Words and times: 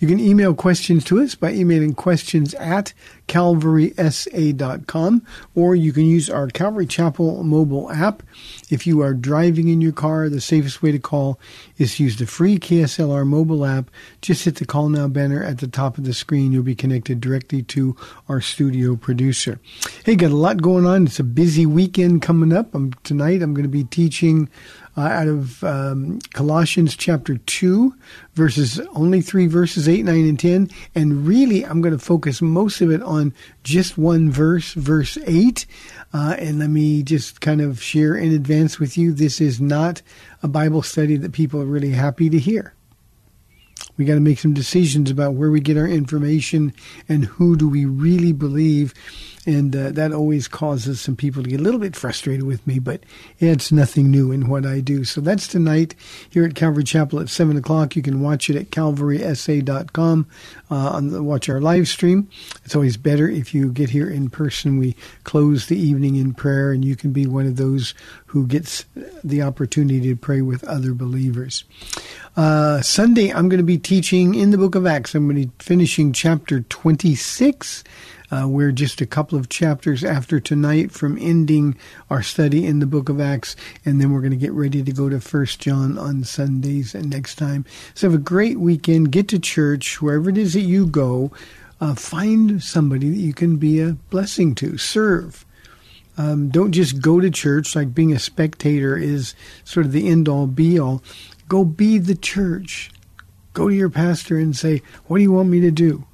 You 0.00 0.08
can 0.08 0.18
email 0.18 0.54
questions 0.54 1.04
to 1.04 1.20
us 1.20 1.34
by 1.34 1.52
emailing 1.52 1.92
questions 1.92 2.54
at 2.54 2.94
calvarysa.com, 3.28 5.26
or 5.54 5.76
you 5.76 5.92
can 5.92 6.06
use 6.06 6.30
our 6.30 6.46
Calvary 6.46 6.86
Chapel 6.86 7.44
mobile 7.44 7.90
app. 7.92 8.22
If 8.70 8.86
you 8.86 9.02
are 9.02 9.12
driving 9.12 9.68
in 9.68 9.82
your 9.82 9.92
car, 9.92 10.30
the 10.30 10.40
safest 10.40 10.82
way 10.82 10.90
to 10.90 10.98
call 10.98 11.38
is 11.76 11.96
to 11.96 12.04
use 12.04 12.16
the 12.16 12.24
free 12.24 12.58
KSLR 12.58 13.26
mobile 13.26 13.66
app. 13.66 13.90
Just 14.22 14.44
hit 14.46 14.56
the 14.56 14.64
call 14.64 14.88
now 14.88 15.06
banner 15.06 15.44
at 15.44 15.58
the 15.58 15.68
top 15.68 15.98
of 15.98 16.04
the 16.04 16.14
screen. 16.14 16.50
You'll 16.50 16.62
be 16.62 16.74
connected 16.74 17.20
directly 17.20 17.62
to 17.64 17.94
our 18.26 18.40
studio 18.40 18.96
producer. 18.96 19.60
Hey, 20.06 20.16
got 20.16 20.30
a 20.30 20.36
lot 20.36 20.62
going 20.62 20.86
on. 20.86 21.04
It's 21.04 21.20
a 21.20 21.24
busy 21.24 21.66
weekend 21.66 22.22
coming 22.22 22.54
up. 22.54 22.74
Um, 22.74 22.94
tonight 23.04 23.42
I'm 23.42 23.52
going 23.52 23.64
to 23.64 23.68
be 23.68 23.84
teaching 23.84 24.48
uh, 24.96 25.02
out 25.02 25.28
of 25.28 25.62
um, 25.62 26.18
Colossians 26.32 26.96
chapter 26.96 27.36
2, 27.38 27.94
verses 28.40 28.80
only 28.94 29.20
three 29.20 29.46
verses 29.46 29.86
8, 29.86 30.06
9, 30.06 30.14
and 30.16 30.40
10. 30.40 30.70
And 30.94 31.26
really, 31.26 31.62
I'm 31.62 31.82
going 31.82 31.92
to 31.92 32.02
focus 32.02 32.40
most 32.40 32.80
of 32.80 32.90
it 32.90 33.02
on 33.02 33.34
just 33.64 33.98
one 33.98 34.30
verse, 34.30 34.72
verse 34.72 35.18
8. 35.26 35.66
Uh, 36.14 36.36
and 36.38 36.58
let 36.58 36.70
me 36.70 37.02
just 37.02 37.42
kind 37.42 37.60
of 37.60 37.82
share 37.82 38.16
in 38.16 38.32
advance 38.32 38.78
with 38.78 38.96
you 38.96 39.12
this 39.12 39.42
is 39.42 39.60
not 39.60 40.00
a 40.42 40.48
Bible 40.48 40.80
study 40.80 41.18
that 41.18 41.32
people 41.32 41.60
are 41.60 41.66
really 41.66 41.90
happy 41.90 42.30
to 42.30 42.38
hear. 42.38 42.72
We 43.98 44.06
got 44.06 44.14
to 44.14 44.20
make 44.20 44.38
some 44.38 44.54
decisions 44.54 45.10
about 45.10 45.34
where 45.34 45.50
we 45.50 45.60
get 45.60 45.76
our 45.76 45.86
information 45.86 46.72
and 47.10 47.26
who 47.26 47.56
do 47.56 47.68
we 47.68 47.84
really 47.84 48.32
believe. 48.32 48.94
And 49.46 49.74
uh, 49.74 49.90
that 49.92 50.12
always 50.12 50.48
causes 50.48 51.00
some 51.00 51.16
people 51.16 51.42
to 51.42 51.48
get 51.48 51.60
a 51.60 51.62
little 51.62 51.80
bit 51.80 51.96
frustrated 51.96 52.44
with 52.44 52.66
me, 52.66 52.78
but 52.78 53.00
it's 53.38 53.72
nothing 53.72 54.10
new 54.10 54.32
in 54.32 54.48
what 54.48 54.66
I 54.66 54.80
do. 54.80 55.04
So 55.04 55.22
that's 55.22 55.48
tonight 55.48 55.94
here 56.28 56.44
at 56.44 56.54
Calvary 56.54 56.84
Chapel 56.84 57.20
at 57.20 57.30
7 57.30 57.56
o'clock. 57.56 57.96
You 57.96 58.02
can 58.02 58.20
watch 58.20 58.50
it 58.50 58.56
at 58.56 58.70
calvarysa.com, 58.70 60.26
uh, 60.70 60.74
on 60.74 61.08
the, 61.08 61.22
watch 61.22 61.48
our 61.48 61.60
live 61.60 61.88
stream. 61.88 62.28
It's 62.66 62.74
always 62.74 62.98
better 62.98 63.30
if 63.30 63.54
you 63.54 63.72
get 63.72 63.88
here 63.88 64.10
in 64.10 64.28
person. 64.28 64.76
We 64.76 64.94
close 65.24 65.66
the 65.66 65.78
evening 65.78 66.16
in 66.16 66.34
prayer, 66.34 66.70
and 66.70 66.84
you 66.84 66.94
can 66.94 67.12
be 67.12 67.26
one 67.26 67.46
of 67.46 67.56
those 67.56 67.94
who 68.26 68.46
gets 68.46 68.84
the 69.24 69.40
opportunity 69.40 70.00
to 70.10 70.16
pray 70.16 70.42
with 70.42 70.64
other 70.64 70.92
believers. 70.92 71.64
Uh, 72.36 72.82
Sunday, 72.82 73.32
I'm 73.32 73.48
going 73.48 73.58
to 73.58 73.64
be 73.64 73.78
teaching 73.78 74.34
in 74.34 74.50
the 74.50 74.58
book 74.58 74.74
of 74.74 74.86
Acts. 74.86 75.14
I'm 75.14 75.26
going 75.26 75.42
to 75.42 75.48
be 75.48 75.64
finishing 75.64 76.12
chapter 76.12 76.60
26. 76.60 77.84
Uh, 78.30 78.46
we're 78.46 78.70
just 78.70 79.00
a 79.00 79.06
couple 79.06 79.36
of 79.36 79.48
chapters 79.48 80.04
after 80.04 80.38
tonight 80.38 80.92
from 80.92 81.18
ending 81.20 81.76
our 82.08 82.22
study 82.22 82.64
in 82.64 82.78
the 82.78 82.86
book 82.86 83.08
of 83.08 83.20
Acts, 83.20 83.56
and 83.84 84.00
then 84.00 84.12
we're 84.12 84.20
going 84.20 84.30
to 84.30 84.36
get 84.36 84.52
ready 84.52 84.82
to 84.82 84.92
go 84.92 85.08
to 85.08 85.20
First 85.20 85.60
John 85.60 85.98
on 85.98 86.22
Sundays 86.22 86.94
and 86.94 87.10
next 87.10 87.36
time. 87.36 87.64
So 87.94 88.08
have 88.08 88.14
a 88.14 88.22
great 88.22 88.60
weekend. 88.60 89.10
Get 89.10 89.26
to 89.28 89.38
church 89.40 90.00
wherever 90.00 90.30
it 90.30 90.38
is 90.38 90.54
that 90.54 90.60
you 90.60 90.86
go. 90.86 91.32
Uh, 91.80 91.94
find 91.94 92.62
somebody 92.62 93.08
that 93.08 93.18
you 93.18 93.34
can 93.34 93.56
be 93.56 93.80
a 93.80 93.94
blessing 94.10 94.54
to. 94.56 94.78
Serve. 94.78 95.44
Um, 96.16 96.50
don't 96.50 96.72
just 96.72 97.00
go 97.00 97.18
to 97.18 97.30
church 97.30 97.74
like 97.74 97.94
being 97.94 98.12
a 98.12 98.18
spectator 98.18 98.96
is 98.96 99.34
sort 99.64 99.86
of 99.86 99.92
the 99.92 100.08
end 100.08 100.28
all 100.28 100.46
be 100.46 100.78
all. 100.78 101.02
Go 101.48 101.64
be 101.64 101.98
the 101.98 102.14
church. 102.14 102.90
Go 103.54 103.68
to 103.68 103.74
your 103.74 103.90
pastor 103.90 104.38
and 104.38 104.54
say, 104.54 104.82
What 105.06 105.16
do 105.16 105.22
you 105.22 105.32
want 105.32 105.48
me 105.48 105.60
to 105.60 105.70
do? 105.70 106.04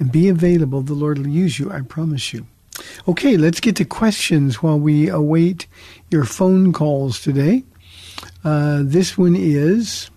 And 0.00 0.10
be 0.10 0.28
available. 0.28 0.80
The 0.82 0.94
Lord 0.94 1.18
will 1.18 1.28
use 1.28 1.58
you, 1.58 1.70
I 1.70 1.82
promise 1.82 2.32
you. 2.32 2.46
Okay, 3.06 3.36
let's 3.36 3.60
get 3.60 3.76
to 3.76 3.84
questions 3.84 4.62
while 4.62 4.78
we 4.78 5.08
await 5.08 5.66
your 6.10 6.24
phone 6.24 6.72
calls 6.72 7.20
today. 7.20 7.64
Uh, 8.42 8.80
this 8.82 9.16
one 9.18 9.36
is 9.36 10.10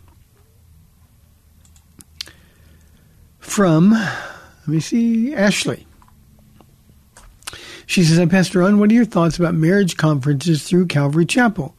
from, 3.39 3.91
let 3.91 4.67
me 4.67 4.79
see, 4.79 5.35
Ashley. 5.35 5.85
She 7.85 8.03
says, 8.03 8.25
Pastor 8.29 8.59
Ron. 8.59 8.79
What 8.79 8.89
are 8.89 8.93
your 8.93 9.05
thoughts 9.05 9.37
about 9.37 9.53
marriage 9.53 9.97
conferences 9.97 10.63
through 10.63 10.87
Calvary 10.87 11.25
Chapel? 11.25 11.75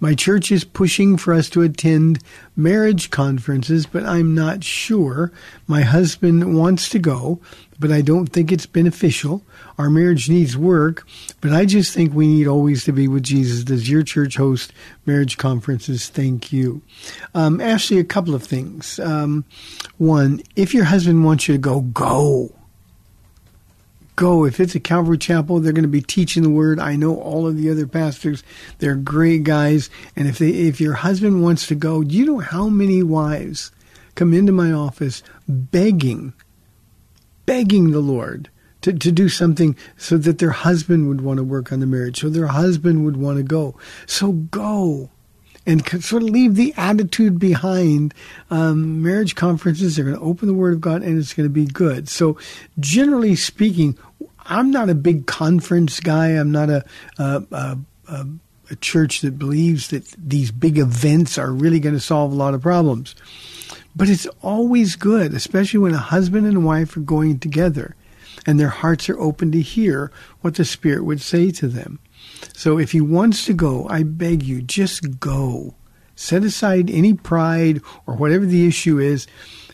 My 0.00 0.14
church 0.14 0.52
is 0.52 0.64
pushing 0.64 1.16
for 1.16 1.34
us 1.34 1.50
to 1.50 1.62
attend 1.62 2.20
marriage 2.56 3.10
conferences, 3.10 3.86
but 3.86 4.04
I'm 4.04 4.34
not 4.34 4.62
sure. 4.62 5.32
My 5.66 5.82
husband 5.82 6.56
wants 6.56 6.88
to 6.90 6.98
go, 6.98 7.40
but 7.80 7.90
I 7.90 8.00
don't 8.00 8.28
think 8.28 8.52
it's 8.52 8.66
beneficial. 8.66 9.42
Our 9.76 9.90
marriage 9.90 10.28
needs 10.28 10.56
work, 10.56 11.06
but 11.40 11.52
I 11.52 11.64
just 11.64 11.94
think 11.94 12.12
we 12.12 12.28
need 12.28 12.46
always 12.46 12.84
to 12.84 12.92
be 12.92 13.08
with 13.08 13.24
Jesus. 13.24 13.64
Does 13.64 13.90
your 13.90 14.02
church 14.02 14.36
host 14.36 14.72
marriage 15.04 15.36
conferences? 15.36 16.08
Thank 16.08 16.52
you. 16.52 16.82
Um, 17.34 17.60
Ashley, 17.60 17.98
a 17.98 18.04
couple 18.04 18.34
of 18.34 18.42
things. 18.42 18.98
Um, 19.00 19.44
one, 19.96 20.42
if 20.54 20.74
your 20.74 20.84
husband 20.84 21.24
wants 21.24 21.48
you 21.48 21.54
to 21.54 21.58
go, 21.58 21.80
go 21.80 22.54
go. 24.18 24.44
If 24.44 24.60
it's 24.60 24.74
a 24.74 24.80
Calvary 24.80 25.16
Chapel, 25.16 25.60
they're 25.60 25.72
going 25.72 25.82
to 25.82 25.88
be 25.88 26.02
teaching 26.02 26.42
the 26.42 26.50
word. 26.50 26.78
I 26.80 26.96
know 26.96 27.16
all 27.16 27.46
of 27.46 27.56
the 27.56 27.70
other 27.70 27.86
pastors; 27.86 28.42
they're 28.78 28.96
great 28.96 29.44
guys. 29.44 29.88
And 30.14 30.28
if 30.28 30.38
they, 30.38 30.50
if 30.50 30.80
your 30.80 30.94
husband 30.94 31.42
wants 31.42 31.66
to 31.68 31.74
go, 31.74 32.02
do 32.02 32.14
you 32.14 32.26
know 32.26 32.40
how 32.40 32.68
many 32.68 33.02
wives 33.02 33.70
come 34.14 34.34
into 34.34 34.52
my 34.52 34.72
office 34.72 35.22
begging, 35.48 36.34
begging 37.46 37.92
the 37.92 38.00
Lord 38.00 38.50
to, 38.82 38.92
to 38.92 39.12
do 39.12 39.28
something 39.28 39.76
so 39.96 40.18
that 40.18 40.38
their 40.38 40.50
husband 40.50 41.08
would 41.08 41.20
want 41.20 41.38
to 41.38 41.44
work 41.44 41.72
on 41.72 41.80
the 41.80 41.86
marriage, 41.86 42.20
so 42.20 42.28
their 42.28 42.48
husband 42.48 43.04
would 43.04 43.16
want 43.16 43.38
to 43.38 43.44
go. 43.44 43.76
So 44.06 44.32
go 44.32 45.10
and 45.68 45.86
sort 46.02 46.22
of 46.22 46.30
leave 46.30 46.54
the 46.54 46.72
attitude 46.78 47.38
behind. 47.38 48.14
Um, 48.50 49.02
marriage 49.02 49.34
conferences, 49.34 49.94
they're 49.94 50.04
going 50.06 50.16
to 50.16 50.22
open 50.22 50.48
the 50.48 50.54
Word 50.54 50.72
of 50.72 50.80
God 50.80 51.02
and 51.02 51.18
it's 51.18 51.34
going 51.34 51.46
to 51.46 51.52
be 51.52 51.66
good. 51.66 52.08
So, 52.08 52.38
generally 52.80 53.36
speaking, 53.36 53.96
I'm 54.46 54.70
not 54.70 54.88
a 54.88 54.94
big 54.94 55.26
conference 55.26 56.00
guy. 56.00 56.28
I'm 56.28 56.50
not 56.50 56.70
a, 56.70 56.84
a, 57.18 57.44
a, 57.52 57.78
a, 58.08 58.26
a 58.70 58.76
church 58.76 59.20
that 59.20 59.38
believes 59.38 59.88
that 59.88 60.06
these 60.16 60.50
big 60.50 60.78
events 60.78 61.36
are 61.36 61.52
really 61.52 61.80
going 61.80 61.94
to 61.94 62.00
solve 62.00 62.32
a 62.32 62.36
lot 62.36 62.54
of 62.54 62.62
problems. 62.62 63.14
But 63.94 64.08
it's 64.08 64.26
always 64.40 64.96
good, 64.96 65.34
especially 65.34 65.80
when 65.80 65.92
a 65.92 65.98
husband 65.98 66.46
and 66.46 66.64
wife 66.64 66.96
are 66.96 67.00
going 67.00 67.40
together 67.40 67.94
and 68.46 68.58
their 68.58 68.68
hearts 68.68 69.10
are 69.10 69.20
open 69.20 69.52
to 69.52 69.60
hear 69.60 70.10
what 70.40 70.54
the 70.54 70.64
Spirit 70.64 71.04
would 71.04 71.20
say 71.20 71.50
to 71.50 71.68
them. 71.68 71.98
So 72.54 72.78
if 72.78 72.92
he 72.92 73.00
wants 73.00 73.44
to 73.46 73.52
go, 73.52 73.88
I 73.88 74.02
beg 74.02 74.42
you, 74.42 74.62
just 74.62 75.20
go. 75.20 75.74
Set 76.16 76.42
aside 76.42 76.90
any 76.90 77.14
pride 77.14 77.80
or 78.06 78.14
whatever 78.14 78.44
the 78.44 78.66
issue 78.66 78.98
is. 78.98 79.26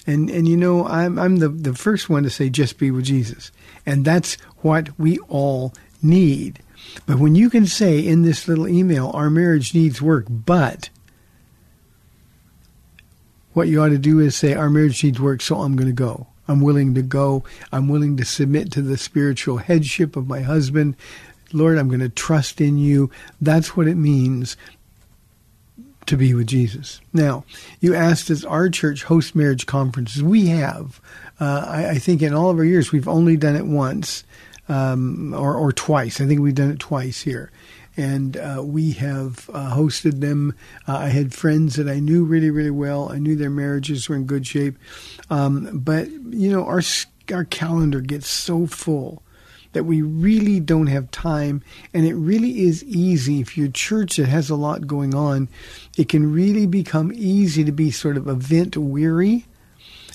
And, 0.06 0.29
and 0.29 0.47
you 0.47 0.56
know, 0.56 0.87
I'm, 0.87 1.19
I'm 1.19 1.37
the, 1.37 1.49
the 1.49 1.75
first 1.75 2.11
one 2.11 2.23
to 2.25 2.31
say, 2.31 2.50
just 2.50 2.79
be 2.79 2.91
with 2.91 3.06
Jesus. 3.06 3.50
And 3.87 4.05
that's 4.05 4.35
what 4.59 4.99
we 4.99 5.19
all 5.29 5.73
need. 6.03 6.61
But 7.06 7.19
when 7.19 7.35
you 7.35 7.49
can 7.49 7.67
say 7.67 7.99
in 7.99 8.23
this 8.23 8.47
little 8.47 8.69
email, 8.69 9.11
our 9.15 9.31
marriage 9.31 9.75
needs 9.75 10.03
work, 10.03 10.26
but 10.29 10.91
what 13.55 13.69
you 13.69 13.81
ought 13.82 13.88
to 13.88 13.99
do 13.99 14.19
is 14.19 14.37
say, 14.37 14.53
our 14.55 14.69
marriage 14.69 15.03
needs 15.03 15.21
work, 15.21 15.41
so 15.41 15.61
I'm 15.61 15.76
going 15.76 15.88
to 15.88 15.94
go. 15.94 16.26
I'm 16.47 16.61
willing 16.61 16.94
to 16.94 17.03
go. 17.03 17.44
I'm 17.73 17.88
willing 17.88 18.17
to 18.19 18.25
submit 18.25 18.71
to 18.73 18.82
the 18.82 18.99
spiritual 18.99 19.59
headship 19.59 20.17
of 20.17 20.29
my 20.29 20.41
husband. 20.41 20.97
Lord, 21.54 21.78
I'm 21.78 21.88
going 21.88 22.00
to 22.00 22.08
trust 22.08 22.60
in 22.60 22.76
you. 22.76 23.10
That's 23.40 23.76
what 23.76 23.88
it 23.88 23.96
means 23.96 24.56
to 26.06 26.16
be 26.16 26.34
with 26.34 26.46
Jesus. 26.46 27.00
Now, 27.12 27.44
you 27.80 27.94
asked, 27.94 28.28
does 28.28 28.44
our 28.44 28.68
church 28.68 29.04
host 29.04 29.34
marriage 29.34 29.66
conferences? 29.66 30.22
We 30.22 30.48
have. 30.48 31.00
Uh, 31.40 31.64
I, 31.66 31.90
I, 31.90 31.98
think 31.98 32.20
in 32.20 32.34
all 32.34 32.50
of 32.50 32.58
our 32.58 32.64
years, 32.64 32.92
we've 32.92 33.08
only 33.08 33.36
done 33.36 33.56
it 33.56 33.66
once 33.66 34.24
um, 34.68 35.32
or, 35.32 35.54
or 35.54 35.72
twice. 35.72 36.20
I 36.20 36.26
think 36.26 36.40
we've 36.40 36.54
done 36.54 36.70
it 36.70 36.78
twice 36.78 37.22
here 37.22 37.50
and 37.96 38.36
uh, 38.36 38.62
we 38.64 38.92
have 38.92 39.48
uh, 39.52 39.74
hosted 39.74 40.20
them. 40.20 40.54
Uh, 40.86 40.96
I 40.96 41.08
had 41.08 41.32
friends 41.34 41.76
that 41.76 41.88
I 41.88 42.00
knew 42.00 42.24
really, 42.24 42.50
really 42.50 42.70
well. 42.70 43.10
I 43.10 43.18
knew 43.18 43.36
their 43.36 43.50
marriages 43.50 44.08
were 44.08 44.16
in 44.16 44.24
good 44.24 44.46
shape, 44.46 44.76
um, 45.30 45.70
but 45.72 46.08
you 46.10 46.50
know, 46.50 46.64
our 46.64 46.82
our 47.32 47.44
calendar 47.44 48.00
gets 48.00 48.28
so 48.28 48.66
full 48.66 49.22
that 49.75 49.85
we 49.85 50.03
really 50.03 50.61
don't 50.61 50.87
have 50.87 51.11
time, 51.11 51.62
and 51.93 52.06
it 52.06 52.15
really 52.15 52.62
is 52.62 52.82
easy 52.85 53.41
if 53.41 53.56
you're 53.56 53.69
church 53.69 54.17
that 54.17 54.29
has 54.29 54.50
a 54.50 54.56
lot 54.56 54.87
going 54.87 55.15
on. 55.15 55.49
It 55.97 56.09
can 56.09 56.32
really 56.32 56.67
become 56.67 57.12
easy 57.15 57.65
to 57.65 57.73
be 57.73 57.91
sort 57.91 58.17
of 58.17 58.26
event 58.26 58.76
weary 58.76 59.47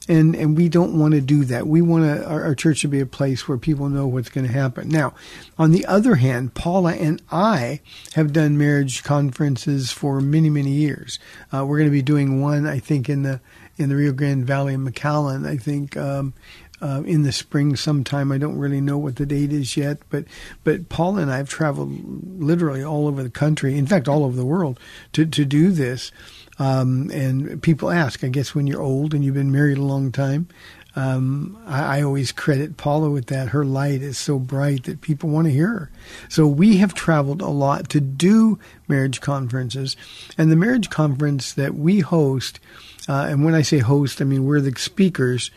and 0.10 0.36
and 0.36 0.58
we 0.58 0.68
don't 0.68 0.98
want 0.98 1.14
to 1.14 1.22
do 1.22 1.46
that. 1.46 1.68
We 1.68 1.82
want 1.82 2.04
to, 2.06 2.26
our, 2.28 2.44
our, 2.44 2.56
church 2.56 2.82
to 2.82 2.88
be 2.88 3.00
a 3.00 3.06
place 3.06 3.48
where 3.48 3.60
people 3.60 3.88
know 3.90 4.08
what's 4.08 4.30
going 4.30 4.48
to 4.48 4.52
happen. 4.52 4.90
Now, 4.90 5.14
on 5.58 5.72
the 5.72 5.86
other 5.86 6.16
hand, 6.16 6.56
Paula 6.56 6.94
and 6.94 7.22
I 7.32 7.80
have 8.16 8.34
done 8.34 8.58
marriage 8.58 9.04
conferences 9.04 9.92
for 9.92 10.20
many 10.20 10.50
many 10.50 10.72
years. 10.72 11.20
Uh, 11.54 11.64
we're 11.66 11.78
going 11.78 11.90
to 11.90 11.92
be 11.92 12.02
doing 12.02 12.42
one, 12.42 12.66
I 12.66 12.80
think, 12.80 13.08
in 13.08 13.22
the 13.22 13.40
in 13.78 13.90
the 13.90 13.96
Rio 13.96 14.12
Grande 14.12 14.46
Valley 14.46 14.74
in 14.74 14.86
McAllen. 14.86 15.48
I 15.48 15.56
think. 15.56 15.96
Um, 15.96 16.34
uh, 16.81 17.04
in 17.06 17.24
the 17.24 17.31
spring 17.31 17.76
sometime. 17.76 18.31
I 18.31 18.38
don't 18.38 18.58
really 18.58 18.81
know 18.81 18.98
what 18.98 19.18
the 19.18 19.26
date 19.26 19.52
is 19.52 19.76
yet, 19.76 20.00
but 20.10 20.26
but 20.64 20.90
Paula 20.90 21.22
and 21.22 21.31
I 21.31 21.38
have 21.38 21.50
traveled 21.50 22.42
literally 22.42 22.84
all 22.84 23.08
over 23.08 23.24
the 23.24 23.30
country, 23.30 23.78
in 23.78 23.88
fact, 23.88 24.08
all 24.08 24.24
over 24.24 24.36
the 24.36 24.46
world, 24.46 24.80
to 25.14 25.26
to 25.26 25.46
do 25.46 25.72
this. 25.72 26.12
Um, 26.58 27.10
and 27.14 27.62
people 27.62 27.90
ask, 27.90 28.22
I 28.22 28.28
guess, 28.28 28.54
when 28.54 28.68
you're 28.68 28.81
old 28.81 29.14
and 29.14 29.24
you've 29.24 29.36
been 29.36 29.52
married 29.52 29.78
a 29.78 29.81
long 29.81 30.12
time, 30.12 30.50
um, 30.96 31.58
I, 31.66 32.00
I, 32.00 32.02
always 32.02 32.34
credit 32.34 32.76
Paula 32.76 33.10
with 33.10 33.28
that. 33.28 33.50
Her 33.50 33.64
light 33.64 34.02
is 34.02 34.18
so 34.18 34.40
bright 34.40 34.84
that 34.84 35.02
people 35.02 35.30
want 35.30 35.46
to 35.46 35.54
hear 35.54 35.68
her. 35.68 35.92
So 36.28 36.48
we 36.48 36.78
have 36.78 36.94
traveled 36.94 37.42
a 37.42 37.48
lot 37.48 37.90
to 37.90 38.02
do 38.02 38.60
marriage 38.88 39.22
conferences, 39.22 39.96
and 40.38 40.52
the 40.52 40.56
marriage 40.56 40.90
conference 40.90 41.54
that 41.54 41.75
we 41.75 42.00
host, 42.00 42.60
uh, 43.08 43.28
and 43.30 43.46
when 43.46 43.56
I 43.56 43.62
say 43.62 43.78
host, 43.78 44.22
I 44.22 44.25
mean 44.25 44.46
we're 44.46 44.62
the 44.62 44.78
speakers. 44.78 45.52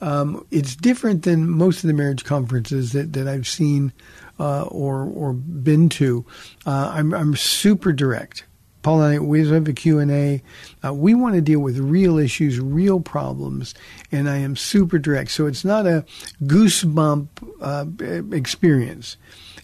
Um, 0.00 0.46
it's 0.50 0.76
different 0.76 1.24
than 1.24 1.48
most 1.48 1.82
of 1.82 1.88
the 1.88 1.94
marriage 1.94 2.24
conferences 2.24 2.92
that, 2.92 3.12
that 3.14 3.26
I've 3.26 3.48
seen 3.48 3.92
uh, 4.38 4.62
or 4.64 5.04
or 5.04 5.32
been 5.32 5.88
to. 5.90 6.24
Uh, 6.66 6.92
I'm, 6.94 7.12
I'm 7.12 7.36
super 7.36 7.92
direct. 7.92 8.44
Paula 8.82 9.06
and 9.06 9.14
I, 9.16 9.18
we 9.18 9.46
have 9.46 9.68
a 9.68 9.72
Q&A. 9.72 10.42
Uh, 10.84 10.94
we 10.94 11.12
want 11.14 11.34
to 11.34 11.40
deal 11.40 11.58
with 11.58 11.78
real 11.78 12.16
issues, 12.16 12.60
real 12.60 13.00
problems, 13.00 13.74
and 14.12 14.30
I 14.30 14.36
am 14.36 14.54
super 14.54 14.98
direct. 14.98 15.32
So 15.32 15.46
it's 15.46 15.64
not 15.64 15.86
a 15.86 16.04
goosebump 16.44 17.28
uh, 17.60 18.34
experience. 18.34 19.16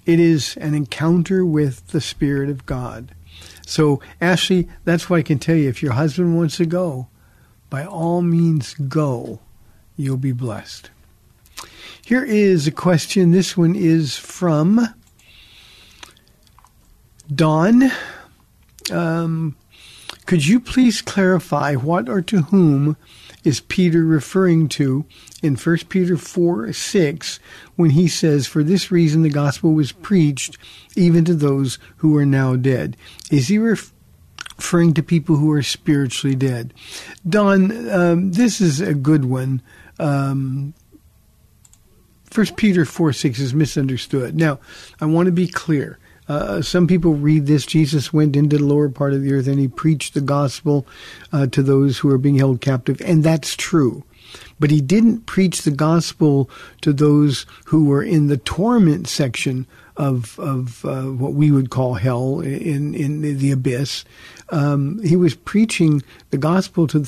It 0.05 0.21
is 0.21 0.57
an 0.57 0.75
encounter 0.75 1.47
with 1.47 1.87
the 1.89 2.01
Spirit 2.01 2.51
of 2.51 2.67
God. 2.67 3.15
So, 3.67 4.01
Ashley, 4.21 4.69
that's 4.85 5.09
why 5.09 5.19
I 5.19 5.23
can 5.23 5.39
tell 5.39 5.57
you 5.57 5.69
if 5.69 5.83
your 5.83 5.93
husband 5.93 6.37
wants 6.37 6.59
to 6.59 6.67
go, 6.67 7.09
by 7.71 7.85
all 7.85 8.21
means 8.21 8.75
go. 8.75 9.41
You'll 9.97 10.17
be 10.17 10.33
blessed. 10.33 10.91
Here 12.05 12.25
is 12.25 12.67
a 12.67 12.73
question. 12.73 13.31
This 13.31 13.57
one 13.57 13.75
is 13.75 14.17
from 14.17 14.95
Don. 17.33 17.91
Um, 18.93 19.57
could 20.27 20.47
you 20.47 20.61
please 20.61 21.01
clarify 21.01 21.75
what 21.75 22.09
or 22.09 22.23
to 22.23 22.43
whom 22.43 22.97
is 23.45 23.61
Peter 23.61 24.05
referring 24.05 24.69
to 24.71 25.05
in 25.43 25.55
1 25.55 25.77
Peter 25.89 26.17
4 26.17 26.73
6 26.73 27.41
when 27.77 27.91
he 27.91 28.09
says, 28.09 28.47
For 28.47 28.63
this 28.63 28.91
reason 28.91 29.23
the 29.23 29.31
gospel 29.31 29.75
was 29.75 29.93
preached 29.93 30.57
even 30.97 31.25
to 31.27 31.35
those 31.35 31.79
who 31.99 32.17
are 32.17 32.27
now 32.27 32.57
dead? 32.57 32.97
Is 33.31 33.49
he 33.49 33.59
referring 33.59 34.95
to 34.95 35.03
people 35.03 35.37
who 35.37 35.53
are 35.53 35.63
spiritually 35.63 36.37
dead? 36.37 36.73
Don, 37.29 37.91
um, 37.91 38.33
this 38.33 38.61
is 38.61 38.81
a 38.81 38.95
good 38.95 39.27
one. 39.27 39.63
Um, 39.99 40.75
1 42.35 42.47
Peter 42.57 42.85
4 42.85 43.13
6 43.13 43.39
is 43.39 43.55
misunderstood. 43.55 44.35
Now, 44.35 44.59
I 45.01 45.07
want 45.07 45.27
to 45.27 45.33
be 45.33 45.47
clear. 45.47 45.99
Uh, 46.27 46.63
some 46.63 46.87
people 46.87 47.15
read 47.15 47.47
this 47.47 47.67
Jesus 47.67 48.13
went 48.13 48.35
into 48.35 48.57
the 48.57 48.65
lower 48.65 48.89
part 48.89 49.13
of 49.13 49.23
the 49.23 49.33
earth 49.35 49.47
and 49.47 49.59
he 49.59 49.69
preached 49.69 50.15
the 50.15 50.23
gospel 50.23 50.87
uh, 51.33 51.47
to 51.49 51.63
those 51.63 51.99
who 51.99 52.11
are 52.11 52.19
being 52.19 52.39
held 52.39 52.61
captive, 52.61 53.01
and 53.03 53.23
that's 53.23 53.55
true. 53.55 54.05
But 54.59 54.71
he 54.71 54.81
didn't 54.81 55.27
preach 55.27 55.63
the 55.63 55.71
gospel 55.71 56.49
to 56.81 56.93
those 56.93 57.47
who 57.67 57.85
were 57.85 58.03
in 58.03 58.29
the 58.29 58.39
torment 58.39 59.07
section 59.07 59.67
of 59.97 60.39
of 60.41 60.85
uh, 60.85 61.03
what 61.03 61.35
we 61.35 61.51
would 61.51 61.71
call 61.71 61.95
hell 61.95 62.41
in 62.41 62.95
in 62.95 63.21
the 63.21 63.53
abyss. 63.53 64.05
Um, 64.49 65.01
he 65.05 65.15
was 65.15 65.35
preaching 65.35 66.03
the 66.31 66.39
gospel 66.39 66.87
to 66.89 67.07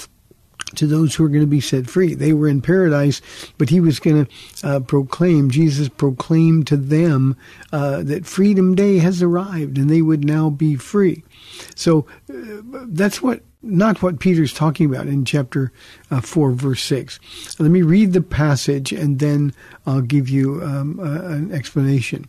to 0.75 0.87
those 0.87 1.15
who 1.15 1.25
are 1.25 1.29
going 1.29 1.41
to 1.41 1.47
be 1.47 1.61
set 1.61 1.89
free. 1.89 2.15
They 2.15 2.33
were 2.33 2.49
in 2.49 2.61
paradise, 2.61 3.23
but 3.57 3.71
he 3.71 3.81
was 3.81 4.01
going 4.01 4.27
to 4.27 4.67
uh, 4.67 4.81
proclaim, 4.81 5.51
Jesus 5.51 5.89
proclaimed 5.89 6.67
to 6.67 6.77
them 6.77 7.37
uh, 7.73 8.03
that 8.03 8.27
Freedom 8.27 8.75
Day 8.75 8.99
has 8.99 9.23
arrived 9.23 9.79
and 9.79 9.89
they 9.89 10.03
would 10.03 10.25
now 10.25 10.51
be 10.51 10.77
free. 10.77 11.23
So 11.75 12.07
uh, 12.29 12.61
that's 12.89 13.23
what 13.23 13.43
not 13.67 14.03
what 14.03 14.21
Peter's 14.21 14.53
talking 14.53 14.87
about 14.87 15.07
in 15.07 15.25
chapter 15.25 15.73
uh, 16.11 16.21
4, 16.21 16.53
verse 16.53 16.83
6. 16.85 17.19
Let 17.59 17.71
me 17.71 17.83
read 17.83 18.13
the 18.13 18.23
passage 18.23 18.93
and 18.93 19.19
then 19.19 19.53
I'll 19.87 20.03
give 20.03 20.29
you 20.29 20.63
um, 20.63 21.01
uh, 21.01 21.33
an 21.33 21.53
explanation. 21.53 22.27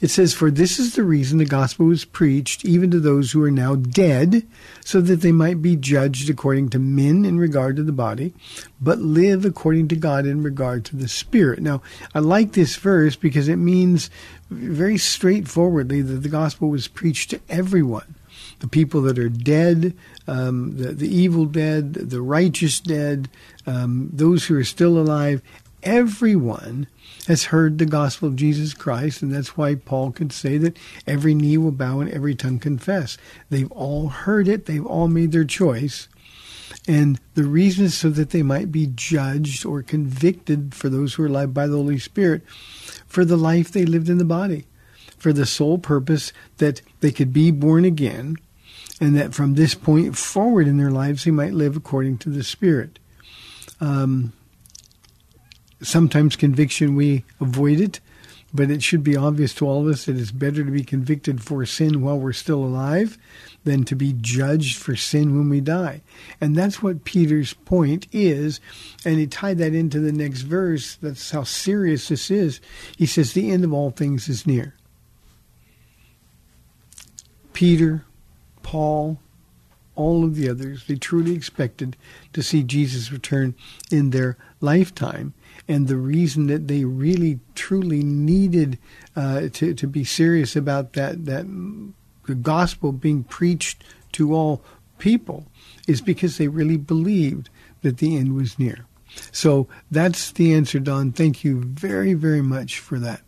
It 0.00 0.08
says, 0.08 0.34
For 0.34 0.50
this 0.50 0.78
is 0.78 0.94
the 0.94 1.02
reason 1.02 1.38
the 1.38 1.44
gospel 1.44 1.86
was 1.86 2.04
preached 2.04 2.64
even 2.64 2.90
to 2.90 3.00
those 3.00 3.32
who 3.32 3.42
are 3.42 3.50
now 3.50 3.76
dead, 3.76 4.46
so 4.84 5.00
that 5.02 5.20
they 5.20 5.32
might 5.32 5.60
be 5.60 5.76
judged 5.76 6.30
according 6.30 6.70
to 6.70 6.78
men 6.78 7.24
in 7.24 7.38
regard 7.38 7.76
to 7.76 7.82
the 7.82 7.92
body, 7.92 8.32
but 8.80 8.98
live 8.98 9.44
according 9.44 9.88
to 9.88 9.96
God 9.96 10.26
in 10.26 10.42
regard 10.42 10.84
to 10.86 10.96
the 10.96 11.08
spirit. 11.08 11.60
Now, 11.60 11.82
I 12.14 12.20
like 12.20 12.52
this 12.52 12.76
verse 12.76 13.16
because 13.16 13.48
it 13.48 13.56
means 13.56 14.10
very 14.50 14.96
straightforwardly 14.96 16.00
that 16.02 16.22
the 16.22 16.28
gospel 16.28 16.70
was 16.70 16.88
preached 16.88 17.30
to 17.30 17.40
everyone 17.50 18.14
the 18.60 18.68
people 18.68 19.02
that 19.02 19.18
are 19.18 19.28
dead, 19.28 19.94
um, 20.26 20.76
the, 20.76 20.92
the 20.92 21.08
evil 21.08 21.44
dead, 21.44 21.94
the 21.94 22.20
righteous 22.20 22.80
dead, 22.80 23.28
um, 23.66 24.10
those 24.12 24.46
who 24.46 24.56
are 24.56 24.64
still 24.64 24.98
alive, 24.98 25.42
everyone 25.82 26.86
has 27.26 27.44
heard 27.44 27.78
the 27.78 27.86
gospel 27.86 28.28
of 28.28 28.36
Jesus 28.36 28.74
Christ, 28.74 29.22
and 29.22 29.32
that's 29.32 29.56
why 29.56 29.74
Paul 29.74 30.12
could 30.12 30.32
say 30.32 30.58
that 30.58 30.76
every 31.06 31.34
knee 31.34 31.58
will 31.58 31.72
bow 31.72 32.00
and 32.00 32.10
every 32.10 32.34
tongue 32.34 32.58
confess. 32.58 33.18
They've 33.50 33.70
all 33.72 34.08
heard 34.08 34.48
it, 34.48 34.66
they've 34.66 34.84
all 34.84 35.08
made 35.08 35.32
their 35.32 35.44
choice. 35.44 36.08
And 36.86 37.20
the 37.34 37.44
reason 37.44 37.84
is 37.86 37.94
so 37.94 38.08
that 38.10 38.30
they 38.30 38.42
might 38.42 38.72
be 38.72 38.86
judged 38.86 39.66
or 39.66 39.82
convicted 39.82 40.74
for 40.74 40.88
those 40.88 41.14
who 41.14 41.24
are 41.24 41.28
led 41.28 41.52
by 41.52 41.66
the 41.66 41.76
Holy 41.76 41.98
Spirit 41.98 42.42
for 43.06 43.24
the 43.24 43.36
life 43.36 43.70
they 43.70 43.84
lived 43.84 44.08
in 44.08 44.18
the 44.18 44.24
body, 44.24 44.66
for 45.18 45.32
the 45.32 45.46
sole 45.46 45.78
purpose 45.78 46.32
that 46.58 46.80
they 47.00 47.10
could 47.10 47.32
be 47.32 47.50
born 47.50 47.84
again, 47.84 48.36
and 49.00 49.16
that 49.16 49.34
from 49.34 49.54
this 49.54 49.74
point 49.74 50.16
forward 50.16 50.66
in 50.66 50.76
their 50.76 50.90
lives 50.90 51.24
they 51.24 51.30
might 51.30 51.54
live 51.54 51.76
according 51.76 52.18
to 52.18 52.28
the 52.28 52.42
Spirit. 52.42 52.98
Um, 53.80 54.32
sometimes 55.80 56.36
conviction 56.36 56.96
we 56.96 57.24
avoid 57.40 57.80
it 57.80 58.00
but 58.52 58.70
it 58.70 58.82
should 58.82 59.04
be 59.04 59.16
obvious 59.16 59.52
to 59.54 59.66
all 59.66 59.82
of 59.82 59.92
us 59.92 60.06
that 60.06 60.16
it's 60.16 60.30
better 60.30 60.64
to 60.64 60.70
be 60.70 60.82
convicted 60.82 61.42
for 61.42 61.64
sin 61.66 62.00
while 62.00 62.18
we're 62.18 62.32
still 62.32 62.64
alive 62.64 63.18
than 63.64 63.84
to 63.84 63.94
be 63.94 64.14
judged 64.18 64.78
for 64.78 64.96
sin 64.96 65.36
when 65.36 65.50
we 65.50 65.60
die. 65.60 66.00
And 66.40 66.56
that's 66.56 66.82
what 66.82 67.04
Peter's 67.04 67.52
point 67.52 68.06
is. 68.10 68.60
And 69.04 69.18
he 69.18 69.26
tied 69.26 69.58
that 69.58 69.74
into 69.74 70.00
the 70.00 70.12
next 70.12 70.42
verse. 70.42 70.94
That's 70.94 71.30
how 71.30 71.42
serious 71.42 72.08
this 72.08 72.30
is. 72.30 72.60
He 72.96 73.04
says, 73.04 73.34
The 73.34 73.50
end 73.50 73.64
of 73.64 73.72
all 73.74 73.90
things 73.90 74.28
is 74.28 74.46
near. 74.46 74.74
Peter, 77.52 78.04
Paul, 78.62 79.20
all 79.94 80.24
of 80.24 80.36
the 80.36 80.48
others, 80.48 80.86
they 80.86 80.96
truly 80.96 81.34
expected 81.34 81.96
to 82.32 82.42
see 82.42 82.62
Jesus 82.62 83.10
return 83.10 83.54
in 83.90 84.10
their 84.10 84.36
lifetime 84.60 85.34
and 85.68 85.86
the 85.86 85.96
reason 85.96 86.46
that 86.46 86.66
they 86.66 86.84
really 86.84 87.40
truly 87.54 88.02
needed 88.02 88.78
uh, 89.14 89.48
to 89.52 89.74
to 89.74 89.86
be 89.86 90.04
serious 90.04 90.56
about 90.56 90.94
that 90.94 91.26
that 91.26 91.46
the 92.26 92.34
gospel 92.34 92.92
being 92.92 93.24
preached 93.24 93.82
to 94.12 94.34
all 94.34 94.62
people 94.98 95.46
is 95.86 96.00
because 96.00 96.38
they 96.38 96.48
really 96.48 96.76
believed 96.76 97.50
that 97.82 97.98
the 97.98 98.16
end 98.16 98.34
was 98.34 98.58
near. 98.58 98.86
So 99.32 99.68
that's 99.90 100.32
the 100.32 100.54
answer, 100.54 100.78
Don. 100.78 101.12
Thank 101.12 101.44
you 101.44 101.62
very, 101.62 102.14
very 102.14 102.42
much 102.42 102.78
for 102.78 102.98
that. 102.98 103.22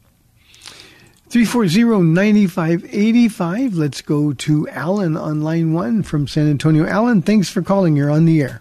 340-9585. 1.30 3.76
Let's 3.76 4.02
go 4.02 4.32
to 4.32 4.68
Alan 4.68 5.16
on 5.16 5.42
line 5.42 5.72
one 5.72 6.02
from 6.02 6.26
San 6.26 6.50
Antonio. 6.50 6.84
Alan, 6.86 7.22
thanks 7.22 7.48
for 7.48 7.62
calling. 7.62 7.94
You're 7.94 8.10
on 8.10 8.24
the 8.24 8.42
air. 8.42 8.60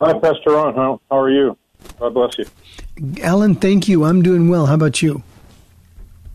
Hi, 0.00 0.18
Pastor 0.18 0.52
Ron. 0.52 0.74
How, 0.74 1.02
how 1.10 1.18
are 1.18 1.30
you? 1.30 1.58
God 1.98 2.14
bless 2.14 2.38
you. 2.38 2.46
Alan, 3.22 3.54
thank 3.54 3.88
you. 3.88 4.04
I'm 4.04 4.22
doing 4.22 4.48
well. 4.48 4.64
How 4.64 4.72
about 4.74 5.02
you? 5.02 5.22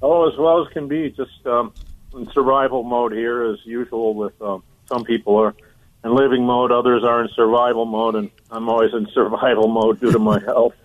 Oh, 0.04 0.30
as 0.30 0.38
well 0.38 0.64
as 0.64 0.72
can 0.72 0.88
be. 0.88 1.10
Just 1.10 1.44
um, 1.48 1.74
in 2.16 2.30
survival 2.32 2.84
mode 2.84 3.12
here, 3.12 3.46
as 3.46 3.58
usual. 3.66 4.14
With 4.14 4.40
um, 4.44 4.62
some 4.88 5.06
people 5.06 5.38
are 5.38 5.56
in 6.04 6.14
living 6.14 6.46
mode, 6.46 6.72
others 6.72 7.04
are 7.04 7.24
in 7.24 7.30
survival 7.30 7.86
mode, 7.86 8.14
and 8.14 8.30
I'm 8.52 8.70
always 8.70 8.94
in 8.94 9.08
survival 9.14 9.70
mode 9.70 10.00
due 10.00 10.12
to 10.12 10.20
my 10.20 10.40
health. 10.40 10.76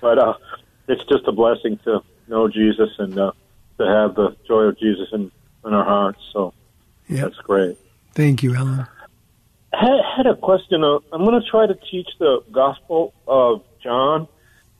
But 0.00 0.18
uh, 0.18 0.34
it's 0.88 1.04
just 1.04 1.28
a 1.28 1.32
blessing 1.32 1.78
to 1.84 2.02
know 2.26 2.48
Jesus 2.48 2.90
and 2.98 3.16
uh, 3.16 3.30
to 3.78 3.84
have 3.84 4.14
the 4.14 4.36
joy 4.46 4.62
of 4.62 4.78
Jesus 4.78 5.08
in, 5.12 5.30
in 5.64 5.72
our 5.72 5.84
hearts. 5.84 6.20
So 6.32 6.54
yep. 7.08 7.24
that's 7.24 7.36
great. 7.38 7.78
Thank 8.12 8.42
you, 8.42 8.54
Ellen. 8.54 8.86
I 9.72 9.86
had 10.16 10.26
a 10.26 10.36
question. 10.36 10.84
Uh, 10.84 10.98
I'm 11.12 11.24
going 11.24 11.40
to 11.40 11.48
try 11.48 11.66
to 11.66 11.74
teach 11.74 12.08
the 12.18 12.44
Gospel 12.52 13.12
of 13.26 13.62
John 13.82 14.28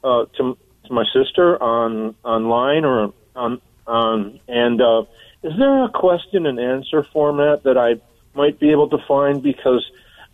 uh, 0.02 0.26
to 0.36 0.56
to 0.86 0.92
my 0.92 1.04
sister 1.12 1.60
on 1.62 2.14
online 2.24 2.84
or 2.84 3.12
on 3.34 3.60
on 3.86 4.40
and 4.48 4.80
uh, 4.80 5.02
is 5.42 5.52
there 5.58 5.84
a 5.84 5.88
question 5.88 6.46
and 6.46 6.58
answer 6.58 7.02
format 7.12 7.64
that 7.64 7.76
I 7.76 8.00
might 8.36 8.58
be 8.58 8.70
able 8.70 8.88
to 8.90 8.98
find 9.06 9.42
because 9.42 9.84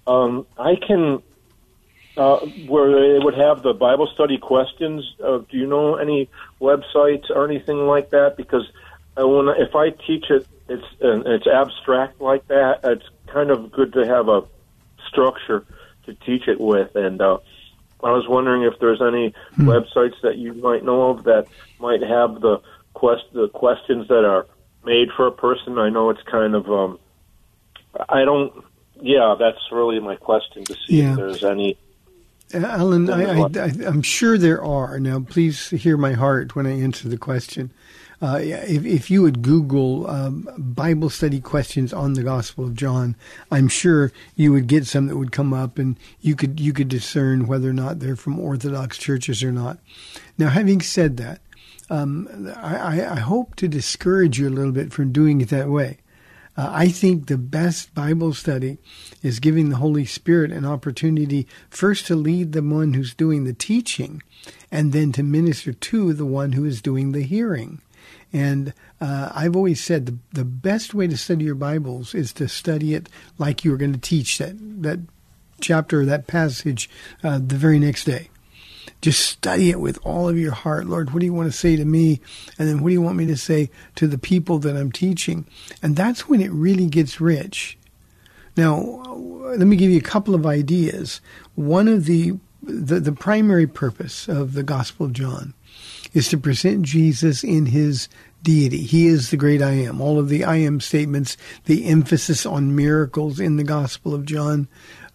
um, 0.06 0.46
I 0.58 0.76
can 0.76 1.22
uh, 2.16 2.38
where 2.66 3.18
they 3.18 3.24
would 3.24 3.34
have 3.34 3.62
the 3.62 3.72
Bible 3.72 4.08
study 4.14 4.38
questions. 4.38 5.14
Uh, 5.22 5.38
do 5.38 5.56
you 5.56 5.66
know 5.66 5.96
any 5.96 6.28
websites 6.60 7.30
or 7.30 7.48
anything 7.48 7.86
like 7.86 8.10
that? 8.10 8.36
Because 8.36 8.70
uh, 9.20 9.26
when 9.26 9.48
if 9.48 9.74
I 9.74 9.90
teach 9.90 10.30
it, 10.30 10.46
it's 10.68 10.86
it's 11.00 11.46
abstract 11.46 12.20
like 12.20 12.46
that. 12.48 12.80
It's 12.84 13.06
kind 13.26 13.50
of 13.50 13.72
good 13.72 13.92
to 13.94 14.06
have 14.06 14.28
a 14.28 14.42
structure 15.08 15.64
to 16.06 16.14
teach 16.14 16.48
it 16.48 16.60
with, 16.60 16.94
and 16.96 17.20
uh, 17.20 17.38
I 18.02 18.12
was 18.12 18.26
wondering 18.28 18.62
if 18.62 18.78
there's 18.80 19.02
any 19.02 19.34
hmm. 19.54 19.68
websites 19.68 20.20
that 20.22 20.36
you 20.36 20.54
might 20.54 20.84
know 20.84 21.10
of 21.10 21.24
that 21.24 21.46
might 21.78 22.02
have 22.02 22.40
the 22.40 22.60
quest 22.94 23.24
the 23.32 23.48
questions 23.48 24.08
that 24.08 24.24
are 24.24 24.46
made 24.84 25.08
for 25.16 25.26
a 25.26 25.32
person. 25.32 25.78
I 25.78 25.90
know 25.90 26.10
it's 26.10 26.22
kind 26.22 26.54
of 26.54 26.70
um, 26.70 26.98
I 28.08 28.24
don't. 28.24 28.64
Yeah, 29.02 29.34
that's 29.38 29.58
really 29.72 29.98
my 29.98 30.16
question 30.16 30.64
to 30.64 30.74
see 30.74 31.00
yeah. 31.00 31.12
if 31.12 31.16
there's 31.16 31.44
any. 31.44 31.78
Alan, 32.54 33.10
I, 33.10 33.42
I, 33.42 33.72
I'm 33.86 34.02
sure 34.02 34.36
there 34.36 34.62
are. 34.62 34.98
Now, 34.98 35.20
please 35.20 35.70
hear 35.70 35.96
my 35.96 36.12
heart 36.12 36.56
when 36.56 36.66
I 36.66 36.80
answer 36.80 37.08
the 37.08 37.18
question. 37.18 37.70
Uh, 38.22 38.38
if, 38.42 38.84
if 38.84 39.10
you 39.10 39.22
would 39.22 39.40
Google 39.40 40.08
um, 40.10 40.46
Bible 40.58 41.08
study 41.08 41.40
questions 41.40 41.92
on 41.92 42.12
the 42.12 42.22
Gospel 42.22 42.64
of 42.64 42.74
John, 42.74 43.16
I'm 43.50 43.68
sure 43.68 44.12
you 44.36 44.52
would 44.52 44.66
get 44.66 44.86
some 44.86 45.06
that 45.06 45.16
would 45.16 45.32
come 45.32 45.54
up, 45.54 45.78
and 45.78 45.98
you 46.20 46.36
could 46.36 46.60
you 46.60 46.74
could 46.74 46.88
discern 46.88 47.46
whether 47.46 47.70
or 47.70 47.72
not 47.72 48.00
they're 48.00 48.16
from 48.16 48.38
Orthodox 48.38 48.98
churches 48.98 49.42
or 49.42 49.52
not. 49.52 49.78
Now, 50.36 50.50
having 50.50 50.82
said 50.82 51.16
that, 51.16 51.40
um, 51.88 52.52
I, 52.56 53.04
I, 53.06 53.18
hope 53.20 53.56
to 53.56 53.66
discourage 53.66 54.38
you 54.38 54.48
a 54.48 54.50
little 54.50 54.70
bit 54.70 54.92
from 54.92 55.10
doing 55.12 55.40
it 55.40 55.48
that 55.48 55.68
way. 55.68 55.98
Uh, 56.56 56.68
I 56.72 56.88
think 56.88 57.26
the 57.26 57.38
best 57.38 57.94
Bible 57.94 58.34
study 58.34 58.78
is 59.22 59.40
giving 59.40 59.68
the 59.68 59.76
Holy 59.76 60.04
Spirit 60.04 60.52
an 60.52 60.64
opportunity 60.64 61.46
first 61.68 62.06
to 62.06 62.16
lead 62.16 62.52
the 62.52 62.62
one 62.62 62.94
who's 62.94 63.14
doing 63.14 63.44
the 63.44 63.52
teaching, 63.52 64.22
and 64.70 64.92
then 64.92 65.12
to 65.12 65.22
minister 65.22 65.72
to 65.72 66.12
the 66.12 66.26
one 66.26 66.52
who 66.52 66.64
is 66.64 66.82
doing 66.82 67.12
the 67.12 67.22
hearing. 67.22 67.80
And 68.32 68.74
uh, 69.00 69.30
I've 69.34 69.56
always 69.56 69.82
said 69.82 70.06
the, 70.06 70.18
the 70.32 70.44
best 70.44 70.94
way 70.94 71.06
to 71.06 71.16
study 71.16 71.44
your 71.44 71.54
Bibles 71.54 72.14
is 72.14 72.32
to 72.34 72.48
study 72.48 72.94
it 72.94 73.08
like 73.38 73.64
you 73.64 73.70
were 73.70 73.76
going 73.76 73.92
to 73.92 73.98
teach 73.98 74.38
that, 74.38 74.54
that 74.82 75.00
chapter 75.60 76.00
or 76.00 76.04
that 76.06 76.26
passage 76.26 76.88
uh, 77.22 77.38
the 77.38 77.56
very 77.56 77.78
next 77.78 78.04
day. 78.04 78.30
Just 79.00 79.26
study 79.26 79.70
it 79.70 79.80
with 79.80 79.98
all 80.04 80.28
of 80.28 80.38
your 80.38 80.52
heart. 80.52 80.86
Lord, 80.86 81.10
what 81.10 81.20
do 81.20 81.26
you 81.26 81.32
want 81.32 81.50
to 81.50 81.56
say 81.56 81.76
to 81.76 81.84
me? 81.84 82.20
And 82.58 82.68
then 82.68 82.82
what 82.82 82.88
do 82.88 82.94
you 82.94 83.02
want 83.02 83.16
me 83.16 83.26
to 83.26 83.36
say 83.36 83.70
to 83.96 84.06
the 84.06 84.18
people 84.18 84.58
that 84.60 84.76
I'm 84.76 84.92
teaching? 84.92 85.46
And 85.82 85.96
that's 85.96 86.28
when 86.28 86.40
it 86.40 86.52
really 86.52 86.86
gets 86.86 87.20
rich. 87.20 87.78
Now, 88.56 88.76
let 89.56 89.66
me 89.66 89.76
give 89.76 89.90
you 89.90 89.98
a 89.98 90.02
couple 90.02 90.34
of 90.34 90.46
ideas. 90.46 91.20
One 91.54 91.88
of 91.88 92.04
the 92.04 92.38
the, 92.62 93.00
the 93.00 93.12
primary 93.12 93.66
purpose 93.66 94.28
of 94.28 94.52
the 94.52 94.62
Gospel 94.62 95.06
of 95.06 95.14
John 95.14 95.54
is 96.12 96.28
to 96.28 96.38
present 96.38 96.82
Jesus 96.82 97.42
in 97.42 97.66
his 97.66 98.08
deity. 98.42 98.82
He 98.82 99.06
is 99.06 99.30
the 99.30 99.36
great 99.36 99.62
I 99.62 99.72
am. 99.72 100.00
All 100.00 100.18
of 100.18 100.28
the 100.28 100.44
I 100.44 100.56
am 100.56 100.80
statements, 100.80 101.36
the 101.66 101.86
emphasis 101.86 102.44
on 102.44 102.76
miracles 102.76 103.40
in 103.40 103.56
the 103.56 103.64
Gospel 103.64 104.14
of 104.14 104.26
John, 104.26 104.68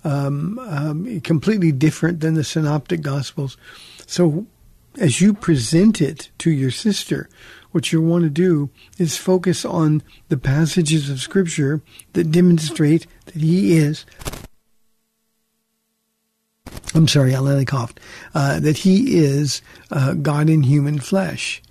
um, 0.06 0.60
um, 0.60 1.20
completely 1.22 1.72
different 1.72 2.22
than 2.22 2.36
the 2.36 2.44
Synoptic 2.44 3.02
Gospels. 3.02 3.58
So, 4.08 4.46
as 4.98 5.20
you 5.20 5.34
present 5.34 6.00
it 6.00 6.30
to 6.38 6.52
your 6.52 6.72
sister, 6.72 7.28
what 7.72 7.92
you 7.92 8.02
want 8.02 8.24
to 8.24 8.30
do 8.30 8.70
is 8.98 9.18
focus 9.18 9.66
on 9.66 10.02
the 10.30 10.38
passages 10.38 11.10
of 11.10 11.20
Scripture 11.20 11.82
that 12.14 12.32
demonstrate 12.32 13.08
that 13.26 13.36
He 13.36 13.76
is 13.76 14.06
I'm 16.96 17.10
sorry, 17.10 17.36
I 17.36 17.40
let 17.40 17.66
coughed. 17.68 18.00
Uh, 18.34 18.60
that 18.62 18.78
he 18.78 19.18
is 19.18 19.62
uh, 19.92 20.14
God 20.14 20.50
in 20.50 20.64
human 20.64 21.00
flesh. 21.00 21.62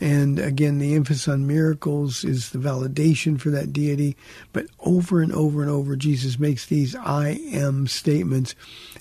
And 0.00 0.38
again, 0.38 0.78
the 0.78 0.94
emphasis 0.94 1.28
on 1.28 1.46
miracles 1.46 2.24
is 2.24 2.50
the 2.50 2.58
validation 2.58 3.38
for 3.38 3.50
that 3.50 3.72
deity. 3.72 4.16
But 4.52 4.66
over 4.80 5.20
and 5.20 5.30
over 5.32 5.60
and 5.60 5.70
over, 5.70 5.94
Jesus 5.94 6.38
makes 6.38 6.64
these 6.64 6.96
I 6.96 7.38
am 7.52 7.86
statements. 7.86 8.54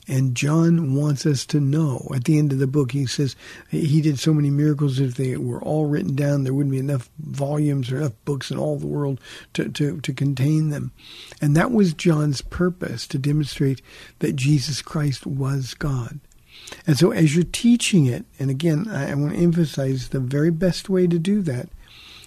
And 0.09 0.35
John 0.35 0.95
wants 0.95 1.25
us 1.25 1.45
to 1.47 1.61
know. 1.61 2.11
At 2.13 2.25
the 2.25 2.37
end 2.37 2.51
of 2.51 2.59
the 2.59 2.67
book, 2.67 2.91
he 2.91 3.05
says 3.05 3.37
he 3.69 4.01
did 4.01 4.19
so 4.19 4.33
many 4.33 4.49
miracles. 4.49 4.99
If 4.99 5.15
they 5.15 5.37
were 5.37 5.61
all 5.61 5.85
written 5.85 6.15
down, 6.15 6.43
there 6.43 6.53
wouldn't 6.53 6.71
be 6.71 6.79
enough 6.79 7.09
volumes 7.19 7.91
or 7.91 7.97
enough 7.97 8.13
books 8.25 8.51
in 8.51 8.57
all 8.57 8.77
the 8.77 8.87
world 8.87 9.21
to, 9.53 9.69
to, 9.69 10.01
to 10.01 10.13
contain 10.13 10.69
them. 10.69 10.91
And 11.41 11.55
that 11.55 11.71
was 11.71 11.93
John's 11.93 12.41
purpose 12.41 13.07
to 13.07 13.17
demonstrate 13.17 13.81
that 14.19 14.35
Jesus 14.35 14.81
Christ 14.81 15.25
was 15.25 15.73
God. 15.75 16.19
And 16.85 16.97
so 16.97 17.11
as 17.11 17.35
you're 17.35 17.43
teaching 17.45 18.05
it, 18.05 18.25
and 18.39 18.49
again, 18.49 18.87
I, 18.89 19.11
I 19.11 19.13
want 19.15 19.33
to 19.33 19.39
emphasize 19.39 20.09
the 20.09 20.19
very 20.19 20.51
best 20.51 20.89
way 20.89 21.07
to 21.07 21.19
do 21.19 21.41
that 21.43 21.69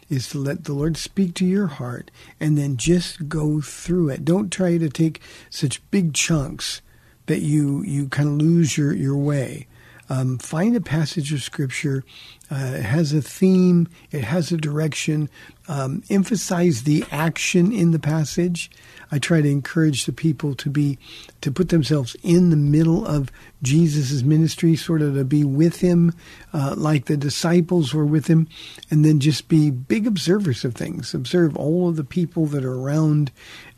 is 0.09 0.29
to 0.29 0.39
let 0.39 0.65
the 0.65 0.75
Lord 0.75 0.97
speak 0.97 1.35
to 1.35 1.47
your 1.47 1.69
heart 1.69 2.11
and 2.39 2.59
then 2.59 2.77
just 2.77 3.29
go 3.29 3.61
through 3.61 4.11
it. 4.11 4.25
Don't 4.25 4.53
try 4.53 4.77
to 4.77 4.89
take 4.89 5.23
such 5.49 5.83
big 5.91 6.13
chunks 6.13 6.83
that 7.27 7.41
you, 7.41 7.83
you 7.83 8.09
kind 8.09 8.29
of 8.29 8.35
lose 8.35 8.77
your, 8.77 8.93
your 8.93 9.17
way. 9.17 9.67
Um, 10.11 10.37
find 10.37 10.77
a 10.77 10.81
passage 10.81 11.33
of 11.33 11.43
scripture. 11.43 12.05
Uh, 12.51 12.75
it 12.77 12.83
has 12.83 13.15
a 13.15 13.23
theme. 13.23 13.89
It 14.11 14.25
has 14.25 14.53
a 14.53 14.59
direction. 14.59 15.31
Um, 15.69 16.03
emphasize 16.11 16.83
the 16.83 17.05
action 17.11 17.73
in 17.73 17.93
the 17.93 17.99
passage. 17.99 18.71
I 19.13 19.19
try 19.19 19.43
to 19.43 19.49
encourage 19.49 20.07
the 20.07 20.13
people 20.13 20.55
to 20.55 20.71
be 20.71 20.99
to 21.43 21.53
put 21.53 21.69
themselves 21.69 22.17
in 22.23 22.49
the 22.49 22.57
middle 22.57 23.07
of 23.07 23.31
Jesus' 23.63 24.23
ministry, 24.23 24.75
sort 24.75 25.03
of 25.03 25.15
to 25.15 25.25
be 25.25 25.45
with 25.45 25.81
him, 25.81 26.15
uh, 26.53 26.75
like 26.77 27.05
the 27.05 27.17
disciples 27.19 27.93
were 27.93 28.07
with 28.07 28.27
him, 28.27 28.49
and 28.91 29.05
then 29.05 29.21
just 29.21 29.49
be 29.49 29.71
big 29.71 30.07
observers 30.07 30.65
of 30.65 30.75
things. 30.75 31.13
Observe 31.13 31.57
all 31.57 31.91
of 31.91 31.97
the 31.97 32.05
people 32.05 32.47
that 32.47 32.65
are 32.65 32.75
around, 32.75 33.31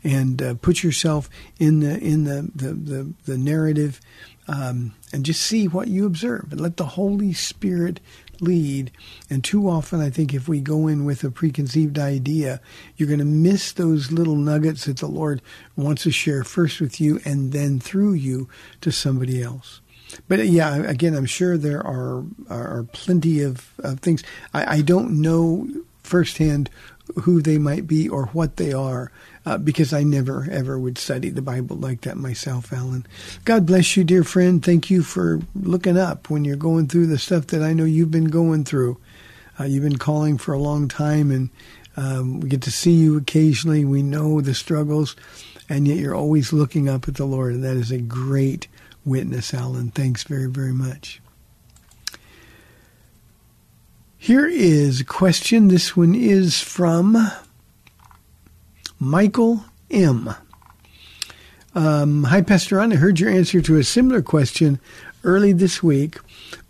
and 0.03 0.41
uh, 0.41 0.53
put 0.55 0.83
yourself 0.83 1.29
in 1.59 1.81
the 1.81 1.99
in 1.99 2.23
the 2.23 2.49
the 2.55 2.73
the, 2.73 3.13
the 3.25 3.37
narrative 3.37 3.99
um, 4.47 4.93
and 5.11 5.25
just 5.25 5.41
see 5.41 5.67
what 5.67 5.87
you 5.87 6.05
observe 6.05 6.51
and 6.51 6.61
let 6.61 6.77
the 6.77 6.85
Holy 6.85 7.33
Spirit 7.33 7.99
lead. 8.41 8.91
And 9.29 9.43
too 9.43 9.69
often, 9.69 10.01
I 10.01 10.09
think 10.09 10.33
if 10.33 10.47
we 10.47 10.59
go 10.59 10.87
in 10.87 11.05
with 11.05 11.23
a 11.23 11.31
preconceived 11.31 11.97
idea, 11.99 12.61
you're 12.97 13.07
going 13.07 13.19
to 13.19 13.25
miss 13.25 13.71
those 13.71 14.11
little 14.11 14.35
nuggets 14.35 14.85
that 14.85 14.97
the 14.97 15.07
Lord 15.07 15.41
wants 15.75 16.03
to 16.03 16.11
share 16.11 16.43
first 16.43 16.79
with 16.79 16.99
you 16.99 17.19
and 17.25 17.51
then 17.51 17.79
through 17.79 18.13
you 18.13 18.49
to 18.81 18.91
somebody 18.91 19.41
else. 19.41 19.81
But 20.27 20.39
uh, 20.39 20.43
yeah, 20.43 20.75
again, 20.75 21.15
I'm 21.15 21.25
sure 21.25 21.57
there 21.57 21.85
are 21.85 22.23
are 22.49 22.85
plenty 22.93 23.41
of, 23.41 23.73
of 23.79 23.99
things. 23.99 24.23
I, 24.53 24.77
I 24.77 24.81
don't 24.81 25.21
know 25.21 25.67
firsthand 26.03 26.69
who 27.21 27.41
they 27.41 27.57
might 27.57 27.87
be 27.87 28.07
or 28.07 28.27
what 28.27 28.57
they 28.57 28.73
are 28.73 29.11
uh, 29.45 29.57
because 29.57 29.93
I 29.93 30.03
never 30.03 30.47
ever 30.49 30.79
would 30.79 30.97
study 30.97 31.29
the 31.29 31.41
Bible 31.41 31.75
like 31.75 32.01
that 32.01 32.17
myself, 32.17 32.73
Alan. 32.73 33.05
God 33.45 33.65
bless 33.65 33.95
you, 33.95 34.03
dear 34.03 34.23
friend. 34.23 34.63
Thank 34.63 34.89
you 34.89 35.03
for 35.03 35.41
looking 35.55 35.97
up 35.97 36.29
when 36.29 36.45
you're 36.45 36.55
going 36.55 36.87
through 36.87 37.07
the 37.07 37.19
stuff 37.19 37.47
that 37.47 37.61
I 37.61 37.73
know 37.73 37.85
you've 37.85 38.11
been 38.11 38.25
going 38.25 38.63
through. 38.63 38.97
Uh, 39.59 39.65
you've 39.65 39.83
been 39.83 39.97
calling 39.97 40.37
for 40.37 40.53
a 40.53 40.59
long 40.59 40.87
time, 40.87 41.31
and 41.31 41.49
um, 41.95 42.39
we 42.39 42.49
get 42.49 42.61
to 42.63 42.71
see 42.71 42.91
you 42.91 43.17
occasionally. 43.17 43.85
We 43.85 44.03
know 44.03 44.41
the 44.41 44.53
struggles, 44.53 45.15
and 45.69 45.87
yet 45.87 45.97
you're 45.97 46.15
always 46.15 46.51
looking 46.51 46.89
up 46.89 47.07
at 47.07 47.15
the 47.15 47.25
Lord, 47.25 47.53
and 47.53 47.63
that 47.63 47.77
is 47.77 47.91
a 47.91 47.99
great 47.99 48.67
witness, 49.05 49.53
Alan. 49.53 49.91
Thanks 49.91 50.23
very, 50.23 50.49
very 50.49 50.73
much. 50.73 51.21
Here 54.17 54.47
is 54.47 55.01
a 55.01 55.05
question. 55.05 55.67
This 55.67 55.95
one 55.95 56.15
is 56.15 56.59
from 56.59 57.15
Michael 59.05 59.63
M. 59.91 60.33
Um, 61.75 62.23
Hi, 62.23 62.41
Pastor 62.41 62.77
Ron. 62.77 62.91
I 62.91 62.95
heard 62.95 63.19
your 63.19 63.29
answer 63.29 63.61
to 63.61 63.77
a 63.77 63.83
similar 63.83 64.23
question 64.23 64.79
early 65.23 65.53
this 65.53 65.83
week, 65.83 66.17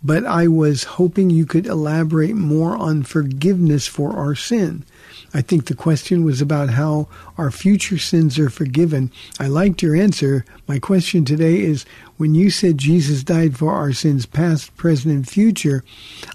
but 0.04 0.26
I 0.26 0.46
was 0.46 0.84
hoping 0.84 1.30
you 1.30 1.46
could 1.46 1.66
elaborate 1.66 2.36
more 2.36 2.76
on 2.76 3.04
forgiveness 3.04 3.86
for 3.86 4.12
our 4.12 4.34
sin. 4.34 4.84
I 5.32 5.40
think 5.40 5.64
the 5.64 5.74
question 5.74 6.24
was 6.26 6.42
about 6.42 6.68
how 6.68 7.08
our 7.38 7.50
future 7.50 7.96
sins 7.96 8.38
are 8.38 8.50
forgiven. 8.50 9.10
I 9.40 9.46
liked 9.46 9.82
your 9.82 9.96
answer. 9.96 10.44
My 10.68 10.78
question 10.78 11.24
today 11.24 11.62
is 11.62 11.86
when 12.16 12.34
you 12.34 12.50
said 12.50 12.78
Jesus 12.78 13.22
died 13.22 13.56
for 13.56 13.72
our 13.72 13.92
sins 13.92 14.26
past, 14.26 14.76
present, 14.76 15.14
and 15.14 15.28
future, 15.28 15.84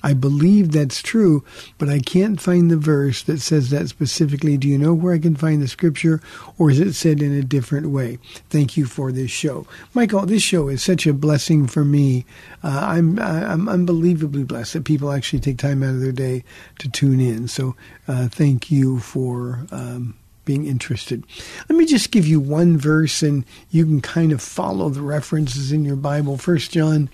I 0.03 0.13
believe 0.13 0.71
that's 0.71 1.01
true, 1.01 1.43
but 1.77 1.89
I 1.89 1.99
can't 1.99 2.39
find 2.39 2.69
the 2.69 2.77
verse 2.77 3.23
that 3.23 3.39
says 3.39 3.69
that 3.71 3.89
specifically. 3.89 4.57
Do 4.57 4.67
you 4.67 4.77
know 4.77 4.93
where 4.93 5.13
I 5.13 5.19
can 5.19 5.35
find 5.35 5.61
the 5.61 5.67
scripture, 5.67 6.21
or 6.57 6.69
is 6.71 6.79
it 6.79 6.93
said 6.93 7.21
in 7.21 7.33
a 7.33 7.43
different 7.43 7.89
way? 7.89 8.19
Thank 8.49 8.77
you 8.77 8.85
for 8.85 9.11
this 9.11 9.31
show. 9.31 9.65
Michael, 9.93 10.25
this 10.25 10.43
show 10.43 10.67
is 10.67 10.83
such 10.83 11.07
a 11.07 11.13
blessing 11.13 11.67
for 11.67 11.83
me. 11.83 12.25
Uh, 12.63 12.85
I'm, 12.87 13.19
I'm 13.19 13.67
unbelievably 13.67 14.43
blessed 14.43 14.73
that 14.73 14.85
people 14.85 15.11
actually 15.11 15.39
take 15.39 15.57
time 15.57 15.83
out 15.83 15.95
of 15.95 16.01
their 16.01 16.11
day 16.11 16.43
to 16.79 16.89
tune 16.89 17.19
in. 17.19 17.47
So 17.47 17.75
uh, 18.07 18.27
thank 18.27 18.69
you 18.69 18.99
for 18.99 19.65
um, 19.71 20.15
being 20.45 20.65
interested. 20.65 21.23
Let 21.69 21.77
me 21.77 21.85
just 21.85 22.11
give 22.11 22.27
you 22.27 22.39
one 22.39 22.77
verse, 22.77 23.21
and 23.21 23.45
you 23.69 23.85
can 23.85 24.01
kind 24.01 24.31
of 24.31 24.41
follow 24.41 24.89
the 24.89 25.01
references 25.01 25.71
in 25.71 25.85
your 25.85 25.95
Bible. 25.95 26.37
First 26.37 26.71
John, 26.71 27.09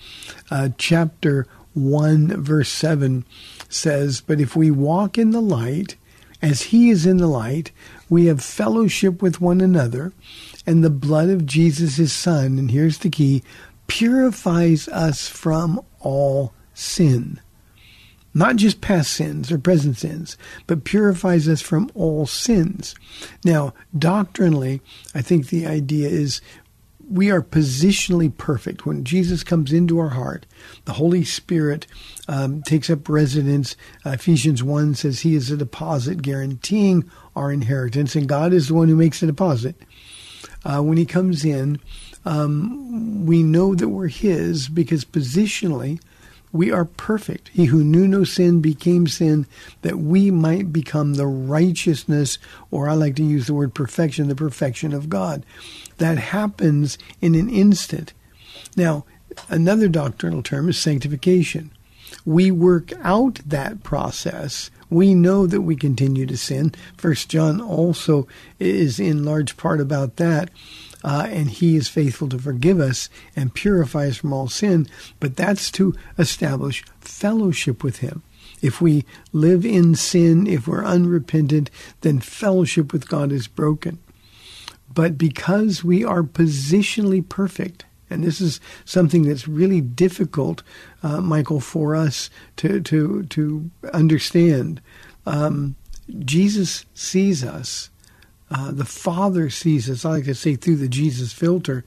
uh, 0.50 0.70
chapter 0.78 1.48
one, 1.74 2.42
verse 2.42 2.70
seven 2.70 3.26
says, 3.70 4.22
"But 4.22 4.40
if 4.40 4.56
we 4.56 4.72
walk 4.72 5.18
in 5.18 5.32
the 5.32 5.42
light, 5.42 5.96
as 6.42 6.64
He 6.64 6.90
is 6.90 7.06
in 7.06 7.18
the 7.18 7.28
light, 7.28 7.72
we 8.10 8.26
have 8.26 8.42
fellowship 8.42 9.22
with 9.22 9.42
one 9.42 9.62
another, 9.62 10.14
and 10.66 10.84
the 10.84 10.90
blood 10.90 11.30
of 11.30 11.46
Jesus, 11.46 11.98
His 11.98 12.14
Son, 12.14 12.58
and 12.58 12.72
here's 12.72 13.00
the 13.00 13.10
key, 13.10 13.44
purifies 13.88 14.88
us 14.88 15.28
from 15.28 15.82
all 16.00 16.54
sin." 16.74 17.40
Not 18.38 18.56
just 18.56 18.82
past 18.82 19.14
sins 19.14 19.52
or 19.52 19.58
present 19.58 19.98
sins, 19.98 20.38
but 20.68 20.84
purifies 20.84 21.48
us 21.48 21.60
from 21.60 21.90
all 21.96 22.28
sins. 22.28 22.94
Now, 23.44 23.74
doctrinally, 23.98 24.80
I 25.16 25.22
think 25.22 25.48
the 25.48 25.66
idea 25.66 26.08
is 26.08 26.40
we 27.10 27.32
are 27.32 27.42
positionally 27.42 28.36
perfect. 28.36 28.86
When 28.86 29.04
Jesus 29.04 29.44
comes 29.44 29.74
into 29.74 29.98
our 29.98 30.10
heart, 30.10 30.46
the 30.86 30.94
Holy 30.94 31.24
Spirit 31.24 31.88
um, 32.28 32.62
takes 32.62 32.92
up 32.92 33.10
residence. 33.10 33.76
Uh, 34.06 34.12
Ephesians 34.12 34.62
1 34.62 34.94
says 34.96 35.22
he 35.22 35.34
is 35.34 35.50
a 35.50 35.58
deposit 35.58 36.22
guaranteeing 36.22 37.10
our 37.36 37.52
inheritance, 37.52 38.16
and 38.16 38.28
God 38.28 38.54
is 38.54 38.68
the 38.68 38.76
one 38.76 38.88
who 38.88 38.96
makes 38.96 39.20
the 39.20 39.26
deposit. 39.26 39.76
Uh, 40.64 40.82
when 40.82 40.98
he 40.98 41.06
comes 41.06 41.44
in, 41.44 41.80
um, 42.26 43.26
we 43.26 43.42
know 43.42 43.74
that 43.74 43.90
we're 43.90 44.10
his 44.10 44.68
because 44.68 45.06
positionally, 45.06 46.00
we 46.52 46.72
are 46.72 46.86
perfect. 46.86 47.50
He 47.50 47.66
who 47.66 47.84
knew 47.84 48.08
no 48.08 48.24
sin 48.24 48.62
became 48.62 49.08
sin 49.08 49.46
that 49.82 50.00
we 50.00 50.32
might 50.32 50.72
become 50.72 51.14
the 51.14 51.28
righteousness, 51.28 52.38
or 52.72 52.88
I 52.88 52.94
like 52.94 53.16
to 53.18 53.24
use 53.24 53.48
the 53.48 53.54
word 53.54 53.74
perfection, 53.74 54.28
the 54.28 54.36
perfection 54.36 54.94
of 54.94 55.10
God. 55.10 55.46
That 55.98 56.18
happens 56.18 56.98
in 57.22 57.36
an 57.36 57.50
instant. 57.50 58.14
Now, 58.76 59.06
another 59.50 59.88
doctrinal 59.88 60.42
term 60.42 60.70
is 60.70 60.78
sanctification. 60.78 61.72
We 62.26 62.52
work 62.52 62.94
out 63.02 63.42
that 63.46 63.84
process. 63.84 64.72
We 64.90 65.14
know 65.14 65.48
that 65.48 65.62
we 65.62 65.76
continue 65.76 66.26
to 66.26 66.38
sin. 66.38 66.74
First 66.96 67.30
John 67.30 67.60
also 67.60 68.28
is 68.60 69.00
in 69.00 69.26
large 69.26 69.58
part 69.58 69.82
about 69.82 70.16
that 70.16 70.50
uh, 71.08 71.26
and 71.30 71.50
He 71.50 71.78
is 71.78 71.88
faithful 71.88 72.28
to 72.28 72.38
forgive 72.38 72.82
us 72.82 73.10
and 73.34 73.54
purify 73.54 74.08
us 74.08 74.18
from 74.18 74.34
all 74.34 74.50
sin. 74.50 74.90
But 75.22 75.38
that's 75.38 75.72
to 75.72 75.96
establish 76.18 76.84
fellowship 77.00 77.82
with 77.82 78.00
Him. 78.00 78.24
If 78.62 78.82
we 78.82 79.06
live 79.32 79.66
in 79.66 79.96
sin, 79.96 80.48
if 80.48 80.68
we're 80.68 80.84
unrepentant, 80.84 81.72
then 82.02 82.20
fellowship 82.20 82.92
with 82.92 83.08
God 83.08 83.32
is 83.32 83.48
broken. 83.48 84.00
But 84.94 85.18
because 85.18 85.82
we 85.82 86.04
are 86.04 86.24
positionally 86.24 87.28
perfect, 87.28 87.86
and 88.10 88.22
this 88.22 88.42
is 88.42 88.60
something 88.84 89.24
that's 89.24 89.48
really 89.48 89.80
difficult, 89.80 90.62
uh, 91.04 91.22
Michael, 91.22 91.62
for 91.62 91.96
us 91.96 92.30
to 92.58 92.82
to 92.82 93.24
to 93.24 93.72
understand. 93.94 94.82
Um, 95.26 95.78
Jesus 96.20 96.86
sees 96.94 97.46
us 97.46 97.92
uh, 98.50 98.72
the 98.72 98.86
Father 98.86 99.50
sees 99.50 99.90
us, 99.90 100.06
I 100.06 100.12
like 100.12 100.26
to 100.26 100.36
say, 100.36 100.56
through 100.56 100.78
the 100.78 100.88
Jesus 100.88 101.34
filter, 101.34 101.84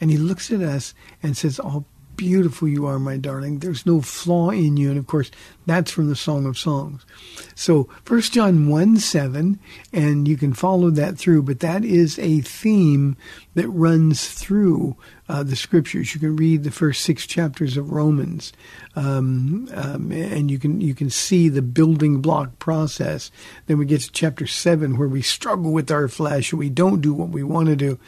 and 0.00 0.10
He 0.10 0.16
looks 0.16 0.50
at 0.50 0.60
us 0.60 0.94
and 1.22 1.36
says, 1.36 1.60
Oh, 1.62 1.84
beautiful 2.18 2.68
you 2.68 2.84
are, 2.84 2.98
my 2.98 3.16
darling. 3.16 3.60
There's 3.60 3.86
no 3.86 4.02
flaw 4.02 4.50
in 4.50 4.76
you. 4.76 4.90
And 4.90 4.98
of 4.98 5.06
course, 5.06 5.30
that's 5.64 5.90
from 5.90 6.08
the 6.08 6.16
Song 6.16 6.44
of 6.44 6.58
Songs. 6.58 7.06
So, 7.54 7.88
First 8.04 8.32
John 8.32 8.68
1 8.68 8.98
7, 8.98 9.58
and 9.92 10.28
you 10.28 10.36
can 10.36 10.52
follow 10.52 10.90
that 10.90 11.16
through, 11.16 11.44
but 11.44 11.60
that 11.60 11.84
is 11.84 12.18
a 12.18 12.40
theme 12.40 13.16
that 13.54 13.68
runs 13.68 14.28
through 14.28 14.96
uh, 15.28 15.42
the 15.42 15.56
scriptures. 15.56 16.12
You 16.12 16.20
can 16.20 16.36
read 16.36 16.64
the 16.64 16.70
first 16.70 17.02
six 17.02 17.26
chapters 17.26 17.76
of 17.76 17.92
Romans, 17.92 18.52
um, 18.96 19.68
um, 19.72 20.10
and 20.10 20.50
you 20.50 20.58
can 20.58 20.80
you 20.80 20.94
can 20.94 21.10
see 21.10 21.48
the 21.48 21.62
building 21.62 22.20
block 22.20 22.58
process. 22.58 23.30
Then 23.66 23.78
we 23.78 23.86
get 23.86 24.00
to 24.02 24.12
chapter 24.12 24.46
seven, 24.46 24.98
where 24.98 25.08
we 25.08 25.22
struggle 25.22 25.72
with 25.72 25.90
our 25.90 26.08
flesh 26.08 26.52
and 26.52 26.58
we 26.58 26.70
don't 26.70 27.00
do 27.00 27.14
what 27.14 27.28
we 27.28 27.44
want 27.44 27.68
to 27.68 27.76
do. 27.76 27.98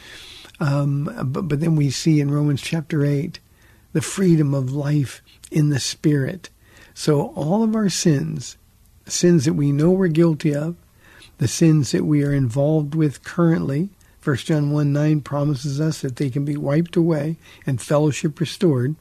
Um, 0.59 1.09
but, 1.25 1.47
but 1.47 1.59
then 1.59 1.75
we 1.75 1.89
see 1.89 2.19
in 2.19 2.29
Romans 2.29 2.61
chapter 2.61 3.05
eight 3.05 3.39
the 3.93 4.01
freedom 4.01 4.53
of 4.53 4.71
life 4.71 5.21
in 5.51 5.69
the 5.69 5.79
Spirit. 5.79 6.49
So 6.93 7.27
all 7.35 7.63
of 7.63 7.75
our 7.75 7.89
sins, 7.89 8.57
sins 9.05 9.45
that 9.45 9.53
we 9.53 9.71
know 9.71 9.91
we're 9.91 10.07
guilty 10.07 10.55
of, 10.55 10.75
the 11.37 11.47
sins 11.47 11.91
that 11.91 12.05
we 12.05 12.23
are 12.23 12.33
involved 12.33 12.95
with 12.95 13.23
currently, 13.23 13.89
1 14.23 14.35
John 14.37 14.71
1 14.71 14.93
9 14.93 15.21
promises 15.21 15.81
us 15.81 16.01
that 16.01 16.17
they 16.17 16.29
can 16.29 16.45
be 16.45 16.55
wiped 16.55 16.95
away 16.95 17.37
and 17.65 17.81
fellowship 17.81 18.39
restored. 18.39 18.95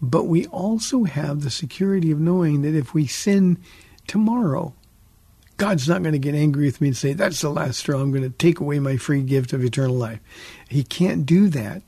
But 0.00 0.24
we 0.24 0.46
also 0.46 1.04
have 1.04 1.42
the 1.42 1.50
security 1.50 2.10
of 2.10 2.20
knowing 2.20 2.62
that 2.62 2.74
if 2.74 2.94
we 2.94 3.06
sin 3.06 3.58
tomorrow, 4.06 4.72
God's 5.58 5.86
not 5.86 6.02
going 6.02 6.14
to 6.14 6.18
get 6.18 6.34
angry 6.34 6.64
with 6.64 6.80
me 6.80 6.88
and 6.88 6.96
say, 6.96 7.12
That's 7.12 7.42
the 7.42 7.50
last 7.50 7.80
straw. 7.80 8.00
I'm 8.00 8.12
going 8.12 8.22
to 8.22 8.30
take 8.30 8.60
away 8.60 8.78
my 8.78 8.96
free 8.96 9.22
gift 9.22 9.52
of 9.52 9.62
eternal 9.62 9.94
life. 9.94 10.20
He 10.70 10.82
can't 10.82 11.26
do 11.26 11.48
that 11.50 11.82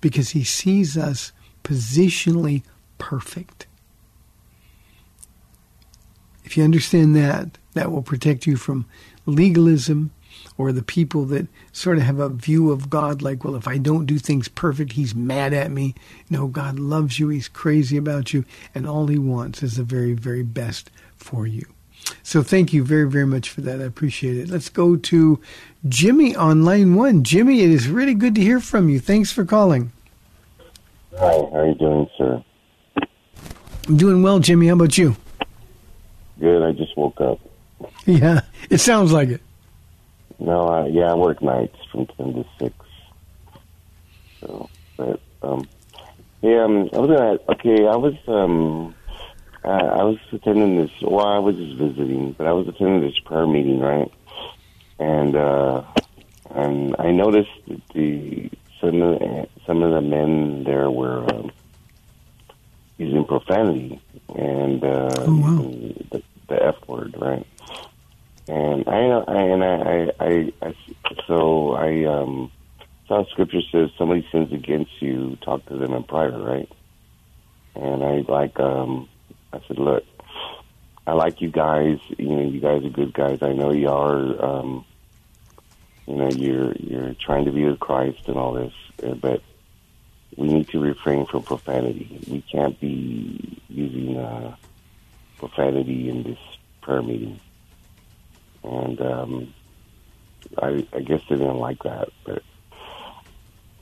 because 0.00 0.30
He 0.30 0.42
sees 0.42 0.96
us 0.96 1.30
positionally 1.64 2.62
perfect. 2.98 3.66
If 6.44 6.56
you 6.56 6.62
understand 6.62 7.16
that, 7.16 7.58
that 7.72 7.90
will 7.90 8.02
protect 8.02 8.46
you 8.46 8.56
from 8.56 8.86
legalism 9.26 10.12
or 10.56 10.72
the 10.72 10.82
people 10.82 11.24
that 11.26 11.48
sort 11.72 11.96
of 11.96 12.04
have 12.04 12.20
a 12.20 12.28
view 12.28 12.70
of 12.70 12.90
God 12.90 13.22
like, 13.22 13.44
well, 13.44 13.56
if 13.56 13.66
I 13.66 13.78
don't 13.78 14.06
do 14.06 14.18
things 14.18 14.46
perfect, 14.46 14.92
he's 14.92 15.14
mad 15.14 15.52
at 15.52 15.70
me. 15.70 15.94
No, 16.30 16.46
God 16.46 16.78
loves 16.78 17.18
you. 17.18 17.28
He's 17.28 17.48
crazy 17.48 17.96
about 17.96 18.32
you. 18.32 18.44
And 18.74 18.86
all 18.86 19.06
he 19.08 19.18
wants 19.18 19.62
is 19.62 19.76
the 19.76 19.82
very, 19.82 20.12
very 20.12 20.42
best 20.42 20.90
for 21.16 21.46
you. 21.46 21.66
So 22.22 22.42
thank 22.42 22.72
you 22.72 22.84
very, 22.84 23.08
very 23.08 23.26
much 23.26 23.48
for 23.48 23.62
that. 23.62 23.80
I 23.80 23.84
appreciate 23.84 24.36
it. 24.36 24.48
Let's 24.48 24.68
go 24.68 24.96
to 24.96 25.40
Jimmy 25.88 26.36
on 26.36 26.64
line 26.64 26.94
one. 26.94 27.24
Jimmy, 27.24 27.62
it 27.62 27.70
is 27.70 27.88
really 27.88 28.14
good 28.14 28.34
to 28.34 28.40
hear 28.42 28.60
from 28.60 28.88
you. 28.88 29.00
Thanks 29.00 29.32
for 29.32 29.44
calling. 29.44 29.92
Hi, 31.18 31.30
how 31.30 31.50
are 31.52 31.68
you 31.68 31.74
doing, 31.74 32.08
sir? 32.18 32.44
I'm 33.86 33.96
doing 33.96 34.22
well, 34.22 34.40
Jimmy. 34.40 34.66
How 34.66 34.74
about 34.74 34.98
you? 34.98 35.16
Good. 36.40 36.62
I 36.62 36.72
just 36.72 36.96
woke 36.96 37.20
up. 37.20 37.38
Yeah, 38.06 38.40
it 38.68 38.78
sounds 38.78 39.12
like 39.12 39.28
it. 39.28 39.40
No, 40.38 40.68
I, 40.68 40.86
yeah, 40.88 41.12
I 41.12 41.14
work 41.14 41.40
nights 41.40 41.76
from 41.92 42.06
ten 42.06 42.34
to 42.34 42.44
six. 42.58 42.74
So, 44.40 44.68
but 44.96 45.20
um, 45.42 45.68
yeah, 46.42 46.64
um, 46.64 46.88
I 46.92 46.98
was 46.98 47.10
gonna. 47.10 47.38
Okay, 47.48 47.86
I 47.86 47.96
was 47.96 48.14
um, 48.26 48.94
I, 49.64 49.68
I 49.70 50.02
was 50.02 50.18
attending 50.32 50.76
this. 50.76 50.90
Well, 51.00 51.24
I 51.26 51.38
was 51.38 51.54
just 51.56 51.78
visiting, 51.78 52.32
but 52.36 52.46
I 52.46 52.52
was 52.52 52.66
attending 52.68 53.00
this 53.00 53.18
prayer 53.24 53.46
meeting, 53.46 53.80
right? 53.80 54.10
And 54.98 55.36
uh, 55.36 55.82
and 56.50 56.96
I 56.98 57.12
noticed 57.12 57.50
that 57.68 57.80
the 57.94 58.50
some 58.84 59.02
of 59.02 59.18
the, 59.18 59.48
some 59.66 59.82
of 59.82 59.90
the 59.92 60.00
men 60.00 60.64
there 60.64 60.90
were 60.90 61.24
um, 61.34 61.50
using 62.98 63.24
profanity 63.24 64.00
and 64.28 64.82
uh, 64.84 65.24
Oh, 65.26 65.34
wow. 65.36 65.56
the, 66.12 66.22
the 66.48 66.62
F 66.66 66.76
word, 66.86 67.14
right? 67.18 67.46
And 68.46 68.86
I, 68.86 68.98
I 69.26 69.42
and 69.42 69.64
I, 69.64 70.12
I, 70.20 70.52
I, 70.62 70.74
so 71.26 71.72
I 71.72 72.04
um, 72.04 72.52
saw 73.08 73.24
scripture 73.30 73.62
says 73.72 73.88
somebody 73.96 74.26
sins 74.30 74.52
against 74.52 74.90
you, 75.00 75.36
talk 75.42 75.64
to 75.66 75.76
them 75.78 75.94
in 75.94 76.02
private, 76.04 76.42
right? 76.42 76.70
And 77.74 78.04
I 78.04 78.22
like, 78.30 78.60
um, 78.60 79.08
I 79.52 79.60
said, 79.66 79.78
look, 79.78 80.04
I 81.06 81.12
like 81.12 81.40
you 81.40 81.50
guys. 81.50 81.98
You 82.18 82.28
know, 82.28 82.42
you 82.48 82.60
guys 82.60 82.84
are 82.84 82.90
good 82.90 83.12
guys. 83.14 83.38
I 83.42 83.52
know 83.52 83.72
you 83.72 83.88
are. 83.88 84.44
Um, 84.44 84.84
you 86.06 86.16
know, 86.16 86.30
you're 86.30 86.72
you're 86.74 87.14
trying 87.14 87.46
to 87.46 87.52
be 87.52 87.64
with 87.64 87.80
Christ 87.80 88.20
and 88.26 88.36
all 88.36 88.52
this, 88.52 88.72
uh, 89.02 89.14
but 89.14 89.42
we 90.36 90.48
need 90.48 90.68
to 90.68 90.80
refrain 90.80 91.26
from 91.26 91.42
profanity. 91.42 92.20
We 92.28 92.42
can't 92.42 92.78
be 92.80 93.62
using 93.68 94.18
uh, 94.18 94.56
profanity 95.38 96.08
in 96.08 96.22
this 96.24 96.38
prayer 96.82 97.02
meeting. 97.02 97.40
And 98.62 99.00
um, 99.00 99.54
I, 100.58 100.86
I 100.92 101.00
guess 101.00 101.20
they 101.28 101.36
didn't 101.36 101.58
like 101.58 101.82
that, 101.82 102.08
but 102.24 102.42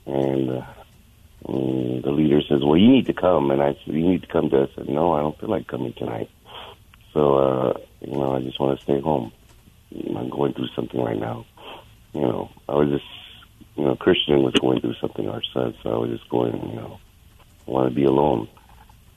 and 0.06 0.50
uh, 0.50 0.64
mm, 1.46 2.02
the 2.02 2.11
leader 2.11 2.40
says, 2.42 2.61
"Well, 2.62 2.76
you 2.76 2.88
need 2.88 3.06
to 3.06 3.12
come." 3.12 3.50
And 3.50 3.62
I 3.62 3.74
said, 3.85 3.94
"You 3.94 4.06
need 4.06 4.22
to 4.22 4.28
come 4.28 4.50
to 4.50 4.62
us." 4.62 4.70
I 4.72 4.82
said, 4.82 4.88
"No, 4.88 5.12
I 5.12 5.20
don't 5.20 5.38
feel 5.38 5.48
like 5.48 5.68
coming 5.68 5.92
tonight." 5.92 6.30
So 7.12 7.37
uh, 7.37 7.78
you 8.00 8.12
know, 8.12 8.35
I 8.35 8.40
just 8.40 8.58
want 8.58 8.78
to 8.78 8.82
stay 8.82 9.00
home. 9.00 9.32
I'm 10.16 10.30
going 10.30 10.54
through 10.54 10.68
something 10.74 11.00
right 11.00 11.18
now. 11.18 11.46
You 12.12 12.20
know, 12.20 12.51
I 12.68 12.75
was 12.75 12.88
just 12.88 13.05
you 13.77 13.85
know, 13.85 13.96
Christian 13.96 14.42
was 14.42 14.55
going 14.55 14.81
through 14.81 14.94
something 15.01 15.29
ourselves, 15.29 15.77
so 15.83 15.90
I 15.90 15.96
was 15.96 16.11
just 16.11 16.29
going, 16.29 16.53
you 16.53 16.77
know, 16.77 17.01
I 17.66 17.70
want 17.70 17.88
to 17.88 17.94
be 17.94 18.05
alone. 18.05 18.48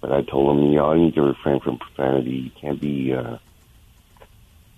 But 0.01 0.11
I 0.11 0.21
told 0.21 0.57
him, 0.57 0.65
you 0.71 0.75
know, 0.75 0.91
I 0.91 0.97
need 0.97 1.15
to 1.15 1.21
refrain 1.21 1.59
from 1.59 1.77
profanity. 1.77 2.31
You 2.31 2.51
can't 2.61 2.79
be 2.79 3.13
uh, 3.13 3.37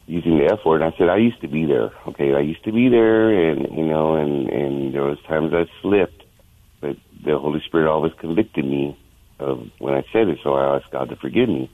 using 0.08 0.40
the 0.40 0.46
F 0.52 0.60
word. 0.66 0.82
And 0.82 0.94
I 0.94 0.98
said, 0.98 1.10
I 1.10 1.18
used 1.18 1.42
to 1.42 1.48
be 1.48 1.66
there. 1.66 1.92
Okay, 2.08 2.34
I 2.34 2.40
used 2.40 2.64
to 2.64 2.72
be 2.72 2.90
there, 2.90 3.30
and 3.50 3.78
you 3.78 3.86
know, 3.86 4.16
and 4.16 4.50
and 4.50 4.94
there 4.94 5.04
was 5.04 5.18
times 5.28 5.54
I 5.54 5.66
slipped, 5.82 6.24
but 6.82 6.96
the 7.24 7.38
Holy 7.38 7.62
Spirit 7.66 7.92
always 7.92 8.14
convicted 8.20 8.66
me 8.66 8.98
of 9.40 9.68
when 9.80 9.94
I 9.94 10.04
said 10.12 10.28
it. 10.30 10.40
So 10.44 10.54
I 10.54 10.78
asked 10.78 10.92
God 10.92 11.10
to 11.10 11.16
forgive 11.18 11.50
me. 11.50 11.70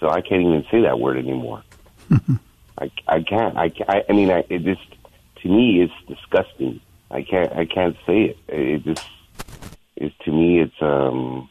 So 0.00 0.10
I 0.10 0.20
can't 0.20 0.42
even 0.42 0.64
say 0.70 0.82
that 0.82 0.98
word 0.98 1.16
anymore. 1.16 1.62
I 2.78 2.90
I 3.06 3.22
can't. 3.22 3.56
I 3.56 3.72
I, 3.88 4.02
I 4.08 4.12
mean, 4.12 4.30
I, 4.30 4.44
it 4.50 4.64
just 4.64 4.82
to 5.46 5.52
me 5.52 5.82
it's 5.82 5.92
disgusting. 6.08 6.80
I 7.10 7.22
can't 7.22 7.52
I 7.52 7.66
can't 7.66 7.96
say 8.06 8.24
it. 8.24 8.38
It 8.48 8.84
just 8.84 9.06
is 9.96 10.12
to 10.24 10.32
me 10.32 10.60
it's 10.60 10.80
um 10.80 11.48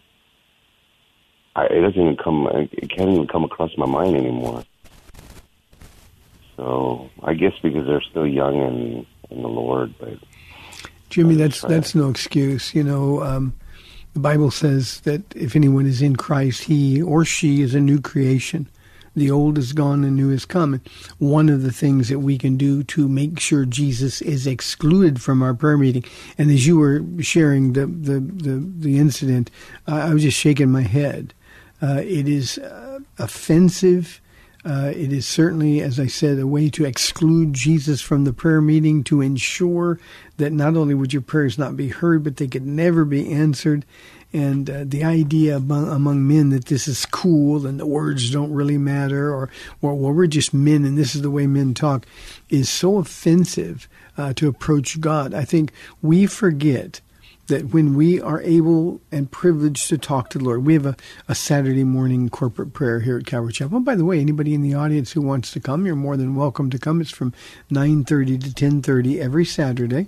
I, 1.55 1.65
it 1.65 1.81
doesn't 1.81 2.01
even 2.01 2.17
come 2.17 2.47
it 2.51 2.89
can't 2.89 3.09
even 3.09 3.27
come 3.27 3.43
across 3.43 3.71
my 3.77 3.85
mind 3.85 4.15
anymore. 4.15 4.63
So 6.55 7.09
I 7.23 7.33
guess 7.33 7.53
because 7.61 7.85
they're 7.87 8.01
still 8.01 8.27
young 8.27 8.55
in 8.55 9.05
in 9.31 9.41
the 9.41 9.49
Lord, 9.49 9.93
but 9.99 10.17
Jimmy, 11.09 11.35
that's 11.35 11.61
that's 11.61 11.95
no 11.95 12.09
excuse. 12.09 12.73
You 12.75 12.83
know, 12.83 13.23
um, 13.23 13.53
the 14.13 14.19
Bible 14.19 14.51
says 14.51 15.01
that 15.01 15.21
if 15.35 15.55
anyone 15.55 15.85
is 15.85 16.01
in 16.01 16.15
Christ, 16.15 16.63
he 16.63 17.01
or 17.01 17.25
she 17.25 17.61
is 17.61 17.75
a 17.75 17.79
new 17.79 18.01
creation. 18.01 18.67
The 19.15 19.31
old 19.31 19.57
is 19.57 19.73
gone 19.73 20.03
and 20.03 20.15
new 20.15 20.31
is 20.31 20.45
come. 20.45 20.73
And 20.73 20.87
one 21.17 21.49
of 21.49 21.63
the 21.63 21.71
things 21.71 22.09
that 22.09 22.19
we 22.19 22.37
can 22.37 22.57
do 22.57 22.83
to 22.83 23.07
make 23.07 23.39
sure 23.39 23.65
Jesus 23.65 24.21
is 24.21 24.45
excluded 24.45 25.21
from 25.21 25.41
our 25.41 25.53
prayer 25.53 25.77
meeting, 25.77 26.03
and 26.37 26.51
as 26.51 26.67
you 26.67 26.77
were 26.77 27.01
sharing 27.21 27.73
the 27.73 27.85
the 27.85 28.19
the, 28.19 28.73
the 28.77 28.97
incident, 28.97 29.51
uh, 29.87 29.95
I 29.95 30.13
was 30.13 30.23
just 30.23 30.37
shaking 30.37 30.71
my 30.71 30.81
head. 30.81 31.33
Uh, 31.81 32.01
it 32.03 32.27
is 32.27 32.57
uh, 32.57 32.99
offensive. 33.17 34.21
Uh, 34.65 34.91
it 34.95 35.13
is 35.13 35.27
certainly, 35.27 35.79
as 35.79 35.99
I 35.99 36.07
said, 36.07 36.39
a 36.39 36.47
way 36.47 36.71
to 36.71 36.85
exclude 36.85 37.53
Jesus 37.53 38.01
from 38.01 38.23
the 38.23 38.33
prayer 38.33 38.61
meeting 38.61 39.03
to 39.03 39.21
ensure 39.21 39.99
that 40.37 40.51
not 40.51 40.75
only 40.75 40.95
would 40.95 41.13
your 41.13 41.21
prayers 41.21 41.59
not 41.59 41.77
be 41.77 41.89
heard, 41.89 42.23
but 42.23 42.37
they 42.37 42.47
could 42.47 42.65
never 42.65 43.05
be 43.05 43.31
answered. 43.31 43.85
And 44.33 44.69
uh, 44.69 44.83
the 44.85 45.03
idea 45.03 45.57
among, 45.57 45.87
among 45.87 46.27
men 46.27 46.49
that 46.49 46.65
this 46.65 46.87
is 46.87 47.05
cool 47.05 47.65
and 47.65 47.79
the 47.79 47.85
words 47.85 48.31
don't 48.31 48.51
really 48.51 48.77
matter, 48.77 49.33
or, 49.33 49.49
well, 49.81 49.95
we're 49.95 50.27
just 50.27 50.53
men 50.53 50.83
and 50.83 50.97
this 50.97 51.15
is 51.15 51.21
the 51.21 51.31
way 51.31 51.47
men 51.47 51.73
talk, 51.73 52.05
is 52.49 52.67
so 52.67 52.97
offensive 52.97 53.87
uh, 54.17 54.33
to 54.33 54.47
approach 54.47 54.99
God. 54.99 55.33
I 55.33 55.45
think 55.45 55.71
we 56.01 56.25
forget 56.25 56.99
that 57.47 57.73
when 57.73 57.95
we 57.95 58.19
are 58.19 58.41
able 58.41 59.01
and 59.11 59.29
privileged 59.29 59.87
to 59.89 59.97
talk 59.97 60.29
to 60.29 60.37
the 60.37 60.43
Lord, 60.43 60.65
we 60.65 60.73
have 60.73 60.85
a, 60.85 60.95
a 61.27 61.35
Saturday 61.35 61.83
morning 61.83 62.29
corporate 62.29 62.73
prayer 62.73 62.99
here 63.01 63.17
at 63.17 63.25
Calvary 63.25 63.53
Chapel. 63.53 63.77
And 63.77 63.85
by 63.85 63.95
the 63.95 64.05
way, 64.05 64.19
anybody 64.19 64.53
in 64.53 64.61
the 64.61 64.73
audience 64.73 65.11
who 65.11 65.21
wants 65.21 65.51
to 65.51 65.59
come, 65.59 65.85
you're 65.85 65.95
more 65.95 66.17
than 66.17 66.35
welcome 66.35 66.69
to 66.71 66.79
come. 66.79 67.01
It's 67.01 67.11
from 67.11 67.33
9.30 67.71 68.43
to 68.43 68.49
10.30 68.49 69.19
every 69.19 69.45
Saturday. 69.45 70.07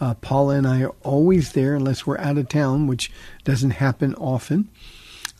Uh, 0.00 0.14
Paula 0.14 0.56
and 0.56 0.66
I 0.66 0.82
are 0.82 0.94
always 1.02 1.52
there 1.52 1.74
unless 1.74 2.06
we're 2.06 2.18
out 2.18 2.38
of 2.38 2.48
town, 2.48 2.86
which 2.86 3.10
doesn't 3.44 3.70
happen 3.70 4.14
often. 4.16 4.68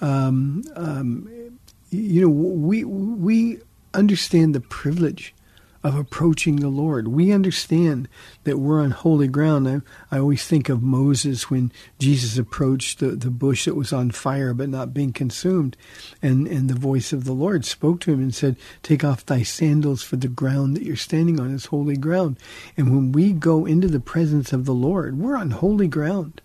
Um, 0.00 0.64
um, 0.76 1.59
you 1.90 2.22
know, 2.22 2.28
we, 2.28 2.85
we 2.85 3.61
understand 3.92 4.54
the 4.54 4.61
privilege 4.61 5.35
of 5.84 5.94
approaching 5.94 6.56
the 6.56 6.68
Lord. 6.68 7.08
We 7.08 7.30
understand 7.30 8.08
that 8.44 8.58
we're 8.58 8.80
on 8.80 8.90
holy 8.92 9.28
ground. 9.28 9.68
I, 9.68 9.80
I 10.10 10.18
always 10.18 10.46
think 10.46 10.70
of 10.70 10.82
Moses 10.82 11.50
when 11.50 11.70
Jesus 11.98 12.38
approached 12.38 13.00
the, 13.00 13.08
the 13.08 13.30
bush 13.30 13.66
that 13.66 13.76
was 13.76 13.92
on 13.92 14.10
fire 14.10 14.54
but 14.54 14.70
not 14.70 14.94
being 14.94 15.12
consumed. 15.12 15.76
And, 16.22 16.48
and 16.48 16.70
the 16.70 16.74
voice 16.74 17.12
of 17.12 17.24
the 17.24 17.34
Lord 17.34 17.66
spoke 17.66 18.00
to 18.00 18.12
him 18.12 18.20
and 18.20 18.34
said, 18.34 18.56
Take 18.82 19.04
off 19.04 19.26
thy 19.26 19.42
sandals, 19.42 20.02
for 20.02 20.16
the 20.16 20.26
ground 20.26 20.74
that 20.74 20.84
you're 20.84 20.96
standing 20.96 21.38
on 21.38 21.54
is 21.54 21.66
holy 21.66 21.98
ground. 21.98 22.38
And 22.78 22.90
when 22.90 23.12
we 23.12 23.34
go 23.34 23.66
into 23.66 23.88
the 23.88 24.00
presence 24.00 24.54
of 24.54 24.64
the 24.64 24.74
Lord, 24.74 25.18
we're 25.18 25.36
on 25.36 25.50
holy 25.50 25.86
ground. 25.86 26.40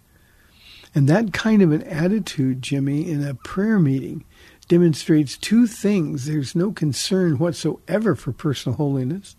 And 0.93 1.07
that 1.07 1.31
kind 1.31 1.61
of 1.61 1.71
an 1.71 1.83
attitude, 1.83 2.61
Jimmy, 2.61 3.09
in 3.09 3.25
a 3.25 3.35
prayer 3.35 3.79
meeting 3.79 4.25
demonstrates 4.69 5.37
two 5.37 5.67
things. 5.67 6.25
There's 6.25 6.55
no 6.55 6.71
concern 6.71 7.37
whatsoever 7.37 8.15
for 8.15 8.31
personal 8.31 8.77
holiness. 8.77 9.35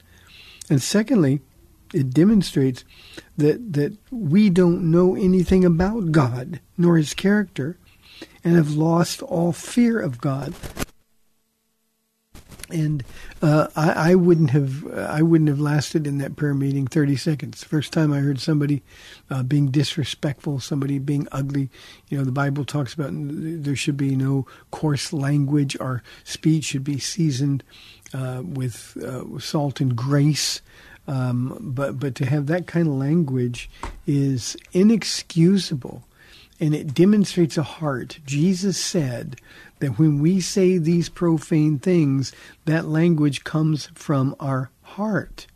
And 0.69 0.83
secondly, 0.83 1.41
it 1.95 2.11
demonstrates 2.11 2.85
that, 3.39 3.73
that 3.73 3.97
we 4.11 4.51
don't 4.51 4.91
know 4.91 5.17
anything 5.17 5.65
about 5.65 6.13
God 6.13 6.61
nor 6.77 6.99
his 6.99 7.15
character 7.15 7.79
and 8.45 8.57
have 8.57 8.73
lost 8.73 9.23
all 9.23 9.53
fear 9.53 9.99
of 9.99 10.21
God. 10.21 10.55
And 12.73 13.05
uh, 13.43 13.67
I, 13.77 14.13
I 14.13 14.15
wouldn't 14.15 14.51
have 14.51 14.87
I 14.97 15.23
wouldn't 15.23 15.49
have 15.49 15.61
lasted 15.61 16.07
in 16.07 16.19
that 16.19 16.37
prayer 16.37 16.55
meeting 16.55 16.87
thirty 16.87 17.17
seconds. 17.17 17.65
First 17.65 17.93
time 17.93 18.13
I 18.13 18.19
heard 18.21 18.41
somebody 18.41 18.83
uh, 19.31 19.43
being 19.43 19.71
disrespectful, 19.71 20.61
somebody 20.61 20.99
being 20.99 21.27
ugly. 21.33 21.69
You 22.09 22.19
know, 22.19 22.25
the 22.25 22.33
Bible 22.33 22.65
talks 22.65 22.95
about 22.95 23.11
there 23.13 23.77
should 23.77 23.97
be 23.97 24.15
no 24.17 24.47
coarse 24.71 25.13
language. 25.13 25.77
Our 25.81 26.03
speech 26.25 26.65
should 26.65 26.85
be 26.85 26.99
seasoned 26.99 27.63
uh, 28.15 28.43
with 28.45 28.97
uh, 29.03 29.39
salt 29.39 29.81
and 29.81 29.97
grace. 29.97 30.63
Um, 31.09 31.57
but 31.61 31.99
but 31.99 32.15
to 32.17 32.27
have 32.27 32.47
that 32.47 32.67
kind 32.67 32.87
of 32.87 32.95
language 32.95 33.69
is 34.07 34.57
inexcusable. 34.73 36.05
and 36.61 36.75
it 36.75 36.95
demonstrates 36.95 37.57
a 37.57 37.63
heart. 37.63 38.21
Jesus 38.27 38.77
said 38.77 39.37
that 39.81 39.99
when 39.99 40.21
we 40.21 40.41
say 40.41 40.79
these 40.79 41.09
profane 41.09 41.79
things, 41.79 42.33
that 42.65 42.87
language 42.87 43.45
comes 43.45 43.87
from 43.95 44.37
our 44.39 44.71
heart. 44.83 45.47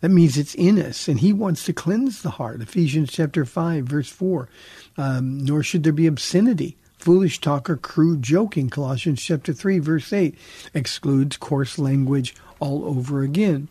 That 0.00 0.10
means 0.10 0.36
it's 0.36 0.56
in 0.56 0.80
us, 0.80 1.06
and 1.06 1.20
He 1.20 1.32
wants 1.32 1.64
to 1.64 1.72
cleanse 1.72 2.22
the 2.22 2.30
heart. 2.30 2.60
Ephesians 2.60 3.12
chapter 3.12 3.44
5, 3.44 3.84
verse 3.84 4.08
4. 4.08 4.48
Um, 4.96 5.38
nor 5.38 5.62
should 5.62 5.84
there 5.84 5.92
be 5.92 6.08
obscenity, 6.08 6.76
foolish 6.98 7.40
talk, 7.40 7.70
or 7.70 7.76
crude 7.76 8.20
joking. 8.20 8.68
Colossians 8.68 9.22
chapter 9.22 9.52
3, 9.52 9.78
verse 9.78 10.12
8 10.12 10.36
excludes 10.74 11.36
coarse 11.36 11.78
language 11.78 12.34
all 12.58 12.84
over 12.84 13.22
again. 13.22 13.68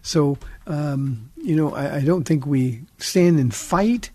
So, 0.00 0.38
um, 0.66 1.30
you 1.36 1.54
know, 1.54 1.74
I, 1.74 1.96
I, 1.96 2.00
don't 2.00 2.24
think 2.24 2.46
we 2.46 2.82
stand 2.98 3.38
and 3.38 3.54
fight. 3.54 4.10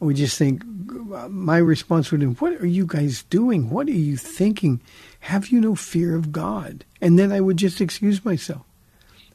We 0.00 0.14
just 0.14 0.38
think, 0.38 0.62
my 0.64 1.58
response 1.58 2.10
would 2.10 2.20
be, 2.20 2.26
What 2.26 2.54
are 2.60 2.66
you 2.66 2.86
guys 2.86 3.24
doing? 3.24 3.70
What 3.70 3.88
are 3.88 3.92
you 3.92 4.16
thinking? 4.16 4.80
Have 5.20 5.48
you 5.48 5.60
no 5.60 5.74
fear 5.74 6.14
of 6.14 6.32
God? 6.32 6.84
And 7.00 7.18
then 7.18 7.32
I 7.32 7.40
would 7.40 7.56
just 7.56 7.80
excuse 7.80 8.24
myself 8.24 8.62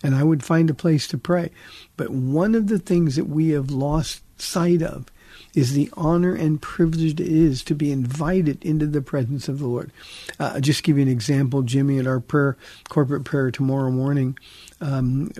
and 0.03 0.15
I 0.15 0.23
would 0.23 0.43
find 0.43 0.69
a 0.69 0.75
place 0.75 1.07
to 1.07 1.17
pray. 1.17 1.49
But 1.95 2.09
one 2.09 2.55
of 2.55 2.67
the 2.67 2.79
things 2.79 3.15
that 3.15 3.25
we 3.25 3.49
have 3.49 3.71
lost 3.71 4.21
sight 4.39 4.81
of 4.81 5.05
is 5.55 5.73
the 5.73 5.89
honor 5.93 6.33
and 6.33 6.61
privilege 6.61 7.19
it 7.19 7.19
is 7.19 7.63
to 7.63 7.75
be 7.75 7.91
invited 7.91 8.63
into 8.65 8.87
the 8.87 9.01
presence 9.01 9.47
of 9.47 9.59
the 9.59 9.67
Lord. 9.67 9.91
Uh, 10.39 10.59
just 10.59 10.83
give 10.83 10.97
you 10.97 11.03
an 11.03 11.09
example, 11.09 11.61
Jimmy, 11.61 11.99
at 11.99 12.07
our 12.07 12.19
prayer, 12.19 12.57
corporate 12.89 13.23
prayer 13.23 13.51
tomorrow 13.51 13.91
morning, 13.91 14.37
um, 14.83 15.31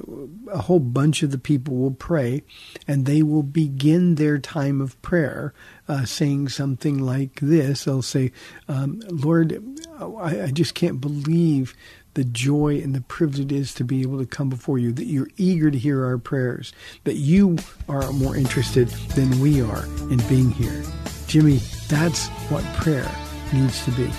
a 0.52 0.60
whole 0.60 0.80
bunch 0.80 1.22
of 1.22 1.32
the 1.32 1.38
people 1.38 1.76
will 1.76 1.92
pray, 1.92 2.44
and 2.88 3.06
they 3.06 3.22
will 3.22 3.44
begin 3.44 4.16
their 4.16 4.40
time 4.40 4.80
of 4.80 5.00
prayer 5.02 5.54
uh, 5.88 6.06
saying 6.06 6.48
something 6.50 6.98
like 6.98 7.40
this. 7.42 7.84
They'll 7.84 8.02
say, 8.02 8.32
um, 8.70 9.02
Lord, 9.10 9.62
I, 10.00 10.44
I 10.44 10.52
just 10.52 10.76
can't 10.76 11.02
believe 11.02 11.76
the 12.14 12.24
joy 12.24 12.80
and 12.82 12.96
the 12.96 13.02
privilege 13.02 13.40
it 13.40 13.52
is 13.52 13.74
to 13.74 13.84
be 13.84 14.02
able 14.02 14.20
to 14.20 14.26
come 14.26 14.50
before 14.50 14.78
you, 14.78 14.94
that 14.94 15.08
you're 15.08 15.30
eager 15.36 15.70
to 15.70 15.78
hear 15.78 16.06
our 16.06 16.18
prayers, 16.18 16.72
that 17.04 17.16
you 17.16 17.58
are 17.90 18.12
more 18.14 18.38
interested 18.38 18.88
than 19.16 19.42
we 19.42 19.62
are 19.62 19.84
in 20.10 20.18
being 20.30 20.52
here. 20.52 20.84
Jimmy, 21.28 21.58
that's 21.90 22.28
what 22.50 22.64
prayer 22.76 23.12
needs 23.52 23.84
to 23.86 23.92
be. 23.92 24.10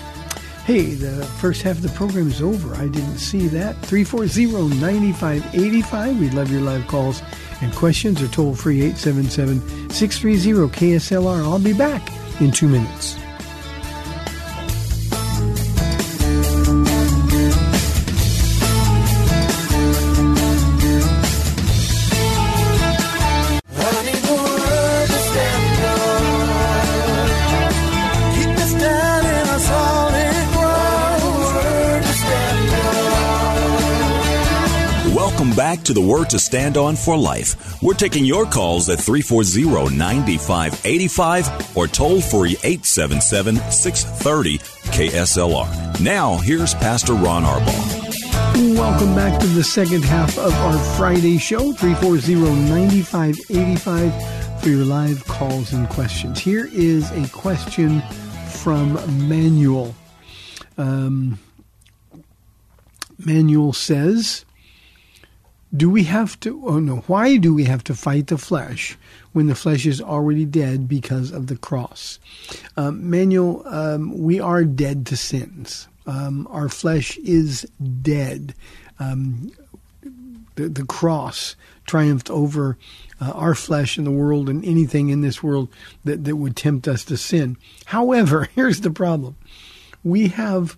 Hey, 0.65 0.95
the 0.95 1.27
first 1.27 1.61
half 1.61 1.77
of 1.77 1.83
the 1.83 1.91
program 1.91 2.29
is 2.29 2.41
over. 2.41 2.75
I 2.75 2.89
didn't 2.89 3.19
see 3.19 3.49
that. 3.49 3.77
340-9585. 3.83 6.19
We'd 6.19 6.33
love 6.33 6.51
your 6.51 6.63
live 6.63 6.87
calls 6.87 7.21
and 7.61 7.71
questions 7.75 8.23
or 8.23 8.29
toll 8.29 8.55
free 8.55 8.81
877-630 8.93 10.71
KSLR. 10.71 11.43
I'll 11.43 11.59
be 11.59 11.75
back 11.75 12.11
in 12.41 12.51
two 12.51 12.69
minutes. 12.69 13.19
To 35.85 35.93
the 35.93 36.01
Word 36.01 36.31
to 36.31 36.39
Stand 36.39 36.77
On 36.77 36.97
for 36.97 37.17
Life. 37.17 37.83
We're 37.83 37.95
taking 37.95 38.25
your 38.25 38.47
calls 38.47 38.89
at 38.89 38.99
340 38.99 39.97
9585 39.97 41.77
or 41.77 41.87
toll 41.87 42.21
free 42.21 42.57
877 42.63 43.57
630 43.71 44.59
KSLR. 44.59 46.01
Now, 46.01 46.39
here's 46.39 46.75
Pastor 46.75 47.13
Ron 47.15 47.43
Arbaugh. 47.45 48.77
Welcome 48.77 49.15
back 49.15 49.41
to 49.41 49.47
the 49.49 49.65
second 49.65 50.05
half 50.05 50.39
of 50.39 50.53
our 50.55 50.79
Friday 50.97 51.39
show, 51.39 51.73
340 51.73 52.35
9585 52.69 54.61
for 54.63 54.69
your 54.69 54.85
live 54.85 55.25
calls 55.27 55.73
and 55.73 55.89
questions. 55.89 56.39
Here 56.39 56.69
is 56.73 57.11
a 57.11 57.29
question 57.29 58.01
from 58.49 58.95
Manuel. 59.29 59.95
Um, 60.79 61.39
Manuel 63.19 63.73
says, 63.73 64.45
do 65.77 65.91
we 65.91 66.05
have 66.05 66.39
to, 66.41 66.63
oh 66.67 66.79
no, 66.79 66.97
why 67.07 67.37
do 67.37 67.55
we 67.55 67.65
have 67.65 67.83
to 67.85 67.95
fight 67.95 68.29
the 68.29 68.39
flesh 68.39 68.97
when 69.33 69.47
the 69.47 69.55
flesh 69.55 69.87
is 69.87 70.01
already 70.01 70.45
dead 70.45 70.89
because 70.89 71.33
of 71.33 71.49
the 71.49 71.57
cross? 71.57 72.19
Um, 72.77 73.11
Manuel, 73.11 73.63
um, 73.67 74.17
we 74.19 74.39
are 74.39 74.65
dead 74.65 75.07
to 75.07 75.17
sins. 75.17 75.89
Um, 76.07 76.47
our 76.51 76.69
flesh 76.69 77.17
is 77.19 77.67
dead. 78.03 78.55
Um, 79.01 79.53
the, 80.55 80.69
the 80.69 80.85
cross 80.85 81.57
triumphed 81.87 82.31
over 82.31 82.79
uh, 83.21 83.33
our 83.33 83.55
flesh 83.55 83.97
and 83.97 84.07
the 84.07 84.13
world 84.13 84.49
and 84.49 84.65
anything 84.65 85.09
in 85.09 85.21
this 85.23 85.43
world 85.43 85.69
that, 86.05 86.25
that 86.25 86.37
would 86.37 86.57
tempt 86.57 86.87
us 86.87 87.05
to 87.07 87.17
sin. 87.17 87.57
However, 87.87 88.49
here's 88.55 88.81
the 88.83 88.91
problem. 88.91 89.37
We 90.05 90.29
have 90.29 90.77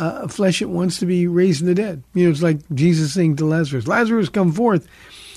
uh, 0.00 0.26
flesh 0.28 0.60
that 0.60 0.68
wants 0.68 0.98
to 0.98 1.06
be 1.06 1.26
raised 1.26 1.58
from 1.58 1.68
the 1.68 1.74
dead. 1.74 2.02
You 2.14 2.24
know, 2.24 2.30
it's 2.30 2.42
like 2.42 2.58
Jesus 2.74 3.12
saying 3.12 3.36
to 3.36 3.44
Lazarus, 3.44 3.86
Lazarus, 3.86 4.30
come 4.30 4.50
forth. 4.50 4.88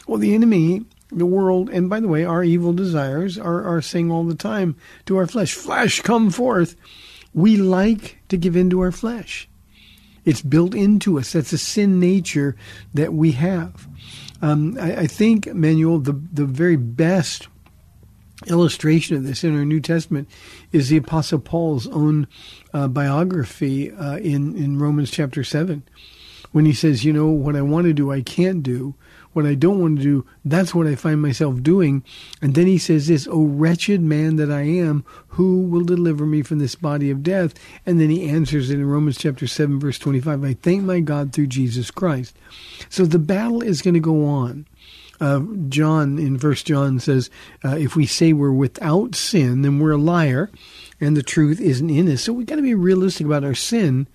Well, 0.07 0.19
the 0.19 0.33
enemy, 0.33 0.85
the 1.11 1.25
world, 1.25 1.69
and 1.69 1.89
by 1.89 1.99
the 1.99 2.07
way, 2.07 2.23
our 2.23 2.43
evil 2.43 2.71
desires 2.71 3.37
are, 3.37 3.63
are 3.65 3.81
saying 3.81 4.09
all 4.09 4.23
the 4.23 4.35
time 4.35 4.77
to 5.05 5.17
our 5.17 5.27
flesh, 5.27 5.53
flesh, 5.53 6.01
come 6.01 6.29
forth. 6.29 6.77
We 7.33 7.57
like 7.57 8.19
to 8.29 8.37
give 8.37 8.55
in 8.55 8.69
to 8.69 8.79
our 8.79 8.91
flesh. 8.91 9.49
It's 10.23 10.41
built 10.41 10.73
into 10.73 11.19
us. 11.19 11.33
That's 11.33 11.51
a 11.51 11.57
sin 11.57 11.99
nature 11.99 12.55
that 12.93 13.13
we 13.13 13.33
have. 13.33 13.85
Um, 14.41 14.77
I, 14.79 14.95
I 14.99 15.07
think, 15.07 15.53
Manuel, 15.53 15.99
the, 15.99 16.13
the 16.13 16.45
very 16.45 16.77
best 16.77 17.49
illustration 18.47 19.15
of 19.15 19.23
this 19.23 19.43
in 19.43 19.57
our 19.57 19.65
New 19.65 19.79
Testament 19.79 20.29
is 20.71 20.89
the 20.89 20.97
Apostle 20.97 21.39
Paul's 21.39 21.87
own 21.87 22.27
uh, 22.73 22.87
biography 22.87 23.91
uh, 23.91 24.17
in 24.17 24.55
in 24.55 24.79
Romans 24.79 25.11
chapter 25.11 25.43
seven, 25.43 25.83
when 26.51 26.65
he 26.65 26.73
says, 26.73 27.03
"You 27.05 27.13
know 27.13 27.27
what 27.27 27.55
I 27.55 27.61
want 27.61 27.85
to 27.85 27.93
do, 27.93 28.11
I 28.11 28.21
can't 28.21 28.63
do. 28.63 28.95
What 29.33 29.47
I 29.47 29.55
don't 29.55 29.79
want 29.79 29.97
to 29.97 30.03
do, 30.03 30.25
that's 30.45 30.75
what 30.75 30.85
I 30.85 30.93
find 30.93 31.19
myself 31.19 31.63
doing." 31.63 32.03
And 32.39 32.53
then 32.53 32.67
he 32.67 32.77
says, 32.77 33.07
"This, 33.07 33.27
oh 33.29 33.45
wretched 33.45 34.01
man 34.01 34.35
that 34.35 34.51
I 34.51 34.61
am, 34.61 35.03
who 35.29 35.61
will 35.61 35.83
deliver 35.83 36.27
me 36.27 36.43
from 36.43 36.59
this 36.59 36.75
body 36.75 37.09
of 37.09 37.23
death?" 37.23 37.55
And 37.83 37.99
then 37.99 38.11
he 38.11 38.29
answers 38.29 38.69
it 38.69 38.75
in 38.75 38.85
Romans 38.85 39.17
chapter 39.17 39.47
seven, 39.47 39.79
verse 39.79 39.97
twenty-five. 39.97 40.43
I 40.43 40.53
thank 40.53 40.83
my 40.83 40.99
God 40.99 41.33
through 41.33 41.47
Jesus 41.47 41.89
Christ. 41.89 42.35
So 42.89 43.05
the 43.05 43.17
battle 43.17 43.63
is 43.63 43.81
going 43.81 43.95
to 43.95 43.99
go 43.99 44.25
on 44.25 44.67
uh, 45.19 45.41
John 45.69 46.17
in 46.19 46.37
First 46.39 46.65
John 46.65 46.99
says, 46.99 47.29
uh, 47.63 47.75
if 47.77 47.95
we 47.95 48.05
say 48.05 48.33
we're 48.33 48.51
without 48.51 49.15
sin, 49.15 49.61
then 49.61 49.79
we're 49.79 49.91
a 49.91 49.97
liar, 49.97 50.49
and 50.99 51.15
the 51.15 51.23
truth 51.23 51.61
isn't 51.61 51.89
in 51.89 52.09
us. 52.09 52.21
So 52.23 52.33
we've 52.33 52.47
got 52.47 52.55
to 52.55 52.61
be 52.61 52.75
realistic 52.75 53.25
about 53.25 53.43
our 53.43 53.55
sin, 53.55 54.07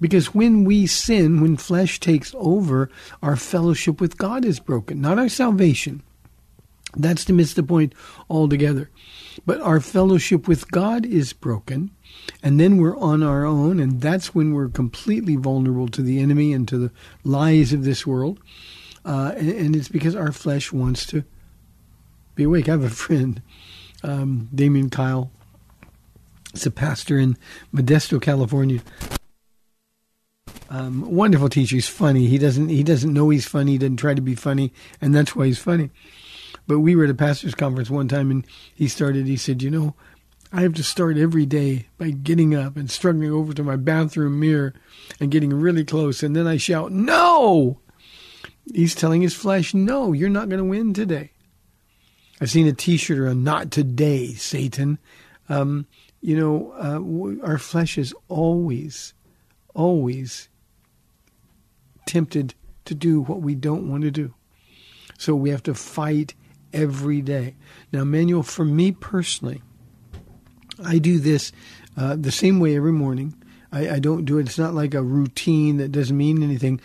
because 0.00 0.34
when 0.34 0.64
we 0.64 0.86
sin, 0.86 1.40
when 1.40 1.56
flesh 1.56 2.00
takes 2.00 2.34
over, 2.36 2.90
our 3.22 3.36
fellowship 3.36 4.00
with 4.00 4.18
God 4.18 4.44
is 4.44 4.60
broken, 4.60 5.00
not 5.00 5.18
our 5.18 5.28
salvation. 5.28 6.02
That's 6.96 7.24
to 7.24 7.32
miss 7.32 7.54
the 7.54 7.62
point 7.62 7.92
altogether. 8.30 8.88
But 9.44 9.60
our 9.60 9.80
fellowship 9.80 10.46
with 10.46 10.70
God 10.70 11.04
is 11.04 11.32
broken, 11.32 11.90
and 12.42 12.60
then 12.60 12.76
we're 12.76 12.96
on 12.96 13.22
our 13.22 13.44
own, 13.44 13.80
and 13.80 14.00
that's 14.00 14.34
when 14.34 14.54
we're 14.54 14.68
completely 14.68 15.34
vulnerable 15.34 15.88
to 15.88 16.02
the 16.02 16.20
enemy 16.20 16.52
and 16.52 16.68
to 16.68 16.78
the 16.78 16.92
lies 17.24 17.72
of 17.72 17.84
this 17.84 18.06
world. 18.06 18.38
Uh, 19.04 19.32
and, 19.36 19.50
and, 19.50 19.76
it's 19.76 19.88
because 19.88 20.16
our 20.16 20.32
flesh 20.32 20.72
wants 20.72 21.04
to 21.04 21.24
be 22.34 22.44
awake. 22.44 22.68
I 22.68 22.72
have 22.72 22.84
a 22.84 22.90
friend, 22.90 23.42
um, 24.02 24.48
Damian 24.54 24.88
Kyle. 24.88 25.30
He's 26.52 26.64
a 26.64 26.70
pastor 26.70 27.18
in 27.18 27.36
Modesto, 27.74 28.20
California. 28.20 28.80
Um, 30.70 31.10
wonderful 31.10 31.50
teacher. 31.50 31.76
He's 31.76 31.88
funny. 31.88 32.26
He 32.26 32.38
doesn't 32.38 32.68
he 32.68 32.82
doesn't 32.82 33.12
know 33.12 33.28
he's 33.28 33.46
funny. 33.46 33.72
He 33.72 33.78
doesn't 33.78 33.98
try 33.98 34.14
to 34.14 34.22
be 34.22 34.34
funny, 34.34 34.72
and 35.00 35.14
that's 35.14 35.36
why 35.36 35.46
he's 35.46 35.58
funny. 35.58 35.90
But 36.66 36.80
we 36.80 36.96
were 36.96 37.04
at 37.04 37.10
a 37.10 37.14
pastors' 37.14 37.54
conference 37.54 37.90
one 37.90 38.08
time, 38.08 38.30
and 38.30 38.46
he 38.74 38.88
started. 38.88 39.26
He 39.26 39.36
said, 39.36 39.62
"You 39.62 39.70
know, 39.70 39.94
I 40.52 40.62
have 40.62 40.74
to 40.74 40.82
start 40.82 41.18
every 41.18 41.46
day 41.46 41.88
by 41.98 42.10
getting 42.10 42.54
up 42.54 42.76
and 42.76 42.90
struggling 42.90 43.30
over 43.30 43.52
to 43.52 43.62
my 43.62 43.76
bathroom 43.76 44.40
mirror 44.40 44.72
and 45.20 45.30
getting 45.30 45.50
really 45.52 45.84
close, 45.84 46.22
and 46.22 46.34
then 46.34 46.46
I 46.46 46.56
shout, 46.56 46.90
no!' 46.90 47.80
He's 48.72 48.94
telling 48.94 49.22
his 49.22 49.34
flesh, 49.34 49.74
no, 49.74 50.12
you're 50.12 50.28
not 50.28 50.48
going 50.48 50.58
to 50.58 50.64
win 50.64 50.94
today. 50.94 51.30
I've 52.40 52.50
seen 52.50 52.66
a 52.66 52.72
T-shirt 52.72 53.18
or 53.18 53.26
a 53.26 53.34
"Not 53.34 53.70
today, 53.70 54.32
Satan." 54.32 54.98
Um, 55.48 55.86
you 56.20 56.36
know, 56.36 56.72
uh, 56.72 57.46
our 57.46 57.58
flesh 57.58 57.98
is 57.98 58.14
always, 58.28 59.12
always 59.74 60.48
tempted 62.06 62.54
to 62.86 62.94
do 62.94 63.20
what 63.20 63.40
we 63.40 63.54
don't 63.54 63.88
want 63.88 64.02
to 64.02 64.10
do. 64.10 64.34
So 65.18 65.34
we 65.34 65.50
have 65.50 65.62
to 65.64 65.74
fight 65.74 66.34
every 66.72 67.20
day. 67.20 67.54
Now, 67.92 68.04
Manuel, 68.04 68.42
for 68.42 68.64
me 68.64 68.92
personally, 68.92 69.62
I 70.84 70.98
do 70.98 71.18
this 71.18 71.52
uh, 71.96 72.16
the 72.16 72.32
same 72.32 72.58
way 72.58 72.76
every 72.76 72.92
morning. 72.92 73.34
I, 73.70 73.90
I 73.90 73.98
don't 73.98 74.24
do 74.24 74.38
it. 74.38 74.46
It's 74.46 74.58
not 74.58 74.74
like 74.74 74.94
a 74.94 75.02
routine 75.02 75.76
that 75.76 75.92
doesn't 75.92 76.16
mean 76.16 76.42
anything, 76.42 76.80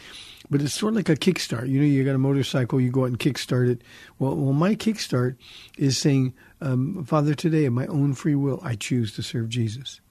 but 0.50 0.62
it's 0.62 0.74
sort 0.74 0.94
of 0.94 0.98
like 0.98 1.10
a 1.10 1.16
kickstart. 1.16 1.68
You 1.68 1.80
know, 1.80 1.86
you 1.86 2.04
got 2.04 2.16
a 2.16 2.20
motorcycle, 2.20 2.80
you 2.80 2.90
go 2.90 3.04
out 3.04 3.08
and 3.08 3.20
kickstart 3.20 3.70
it. 3.70 3.82
Well, 4.18 4.36
well, 4.36 4.54
my 4.54 4.76
kickstart 4.76 5.36
is 5.78 5.98
saying, 5.98 6.34
um, 6.62 7.06
Father, 7.06 7.34
today 7.34 7.66
of 7.66 7.74
my 7.74 7.88
own 7.88 8.14
free 8.14 8.36
will, 8.36 8.60
I 8.64 8.76
choose 8.76 9.16
to 9.16 9.24
serve 9.24 9.50
Jesus, 9.50 10.02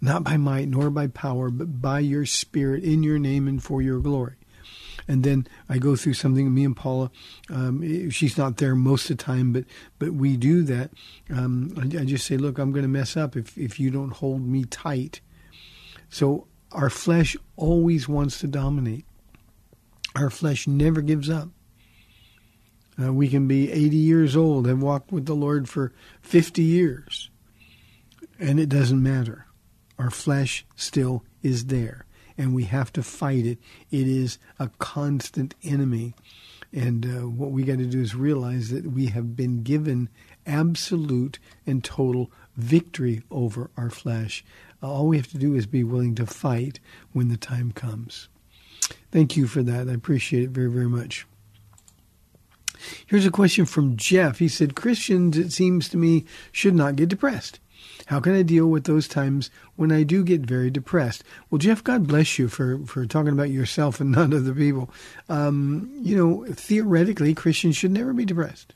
not 0.00 0.24
by 0.24 0.36
might 0.36 0.68
nor 0.68 0.90
by 0.90 1.06
power, 1.06 1.50
but 1.50 1.80
by 1.80 2.00
your 2.00 2.26
Spirit 2.26 2.84
in 2.84 3.02
your 3.02 3.18
name 3.18 3.48
and 3.48 3.62
for 3.62 3.82
your 3.82 4.00
glory 4.00 4.36
and 5.08 5.22
then 5.22 5.46
I 5.68 5.78
go 5.78 5.96
through 5.96 6.14
something. 6.14 6.52
Me 6.52 6.64
and 6.64 6.76
Paula, 6.76 7.10
um, 7.50 8.10
she's 8.10 8.36
not 8.36 8.56
there 8.56 8.74
most 8.74 9.10
of 9.10 9.18
the 9.18 9.24
time, 9.24 9.52
but 9.52 9.64
but 9.98 10.12
we 10.12 10.36
do 10.36 10.62
that. 10.64 10.90
Um, 11.30 11.74
I, 11.76 12.00
I, 12.00 12.04
just 12.04 12.26
say, 12.26 12.36
look, 12.36 12.58
I'm 12.58 12.72
going 12.72 12.82
to 12.82 12.88
mess 12.88 13.16
up 13.16 13.36
if 13.36 13.56
if 13.56 13.78
you 13.78 13.90
don't 13.90 14.10
hold 14.10 14.46
me 14.46 14.64
tight. 14.64 15.20
So 16.08 16.46
our 16.72 16.90
flesh 16.90 17.36
always 17.56 18.08
wants 18.08 18.40
to 18.40 18.46
dominate. 18.46 19.04
Our 20.16 20.30
flesh 20.30 20.66
never 20.66 21.00
gives 21.00 21.30
up. 21.30 21.48
Uh, 23.00 23.12
we 23.12 23.28
can 23.28 23.46
be 23.46 23.70
80 23.70 23.96
years 23.96 24.36
old, 24.36 24.66
and 24.66 24.80
walked 24.80 25.12
with 25.12 25.26
the 25.26 25.34
Lord 25.34 25.68
for 25.68 25.92
50 26.22 26.62
years, 26.62 27.30
and 28.38 28.58
it 28.58 28.68
doesn't 28.68 29.02
matter. 29.02 29.46
Our 29.98 30.10
flesh 30.10 30.64
still 30.74 31.22
is 31.42 31.66
there 31.66 32.06
and 32.38 32.54
we 32.54 32.64
have 32.64 32.92
to 32.92 33.02
fight 33.02 33.46
it. 33.46 33.58
It 33.90 34.06
is 34.06 34.38
a 34.58 34.70
constant 34.78 35.54
enemy. 35.62 36.14
And 36.72 37.06
uh, 37.06 37.28
what 37.28 37.52
we 37.52 37.62
got 37.62 37.78
to 37.78 37.86
do 37.86 38.00
is 38.00 38.14
realize 38.14 38.70
that 38.70 38.86
we 38.86 39.06
have 39.06 39.36
been 39.36 39.62
given 39.62 40.08
absolute 40.46 41.38
and 41.66 41.82
total 41.82 42.30
victory 42.56 43.22
over 43.30 43.70
our 43.76 43.90
flesh. 43.90 44.44
All 44.82 45.06
we 45.06 45.16
have 45.16 45.28
to 45.28 45.38
do 45.38 45.54
is 45.54 45.66
be 45.66 45.84
willing 45.84 46.14
to 46.16 46.26
fight 46.26 46.80
when 47.12 47.28
the 47.28 47.36
time 47.36 47.72
comes. 47.72 48.28
Thank 49.16 49.34
you 49.34 49.46
for 49.46 49.62
that. 49.62 49.88
I 49.88 49.92
appreciate 49.92 50.42
it 50.42 50.50
very, 50.50 50.70
very 50.70 50.90
much. 50.90 51.26
Here's 53.06 53.24
a 53.24 53.30
question 53.30 53.64
from 53.64 53.96
Jeff. 53.96 54.40
He 54.40 54.46
said, 54.46 54.76
Christians, 54.76 55.38
it 55.38 55.54
seems 55.54 55.88
to 55.88 55.96
me, 55.96 56.26
should 56.52 56.74
not 56.74 56.96
get 56.96 57.08
depressed. 57.08 57.58
How 58.08 58.20
can 58.20 58.34
I 58.34 58.42
deal 58.42 58.66
with 58.66 58.84
those 58.84 59.08
times 59.08 59.50
when 59.74 59.90
I 59.90 60.02
do 60.02 60.22
get 60.22 60.42
very 60.42 60.68
depressed? 60.68 61.24
Well, 61.48 61.58
Jeff, 61.58 61.82
God 61.82 62.06
bless 62.06 62.38
you 62.38 62.48
for, 62.48 62.78
for 62.84 63.06
talking 63.06 63.32
about 63.32 63.48
yourself 63.48 64.02
and 64.02 64.10
not 64.12 64.34
other 64.34 64.52
people. 64.52 64.90
Um, 65.30 65.90
you 66.02 66.14
know, 66.14 66.44
theoretically, 66.52 67.32
Christians 67.32 67.74
should 67.74 67.92
never 67.92 68.12
be 68.12 68.26
depressed. 68.26 68.74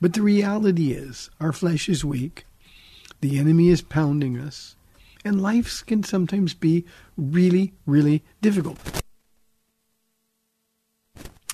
But 0.00 0.14
the 0.14 0.22
reality 0.22 0.90
is, 0.90 1.30
our 1.38 1.52
flesh 1.52 1.88
is 1.88 2.04
weak, 2.04 2.46
the 3.20 3.38
enemy 3.38 3.68
is 3.68 3.80
pounding 3.80 4.40
us, 4.40 4.74
and 5.24 5.40
life 5.40 5.86
can 5.86 6.02
sometimes 6.02 6.52
be 6.52 6.84
really, 7.16 7.74
really 7.86 8.24
difficult. 8.40 8.99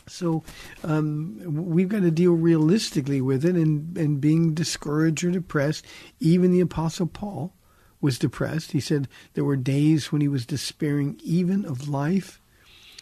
So 0.08 0.44
um, 0.84 1.40
we've 1.44 1.88
got 1.88 2.02
to 2.02 2.10
deal 2.10 2.32
realistically 2.32 3.20
with 3.20 3.44
it 3.44 3.56
and, 3.56 3.96
and 3.98 4.20
being 4.20 4.54
discouraged 4.54 5.24
or 5.24 5.30
depressed. 5.30 5.84
Even 6.20 6.52
the 6.52 6.60
Apostle 6.60 7.06
Paul 7.06 7.52
was 8.00 8.18
depressed. 8.18 8.72
He 8.72 8.80
said 8.80 9.08
there 9.34 9.44
were 9.44 9.56
days 9.56 10.12
when 10.12 10.20
he 10.20 10.28
was 10.28 10.46
despairing 10.46 11.20
even 11.24 11.64
of 11.64 11.88
life, 11.88 12.40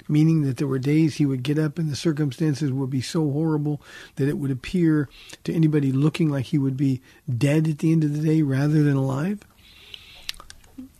meaning 0.08 0.42
that 0.42 0.56
there 0.56 0.66
were 0.66 0.78
days 0.78 1.16
he 1.16 1.26
would 1.26 1.42
get 1.42 1.58
up 1.58 1.78
and 1.78 1.90
the 1.90 1.96
circumstances 1.96 2.72
would 2.72 2.90
be 2.90 3.02
so 3.02 3.30
horrible 3.30 3.82
that 4.16 4.28
it 4.28 4.38
would 4.38 4.50
appear 4.50 5.08
to 5.44 5.52
anybody 5.52 5.92
looking 5.92 6.30
like 6.30 6.46
he 6.46 6.58
would 6.58 6.76
be 6.76 7.02
dead 7.36 7.68
at 7.68 7.78
the 7.80 7.92
end 7.92 8.04
of 8.04 8.16
the 8.16 8.26
day 8.26 8.42
rather 8.42 8.82
than 8.82 8.96
alive. 8.96 9.40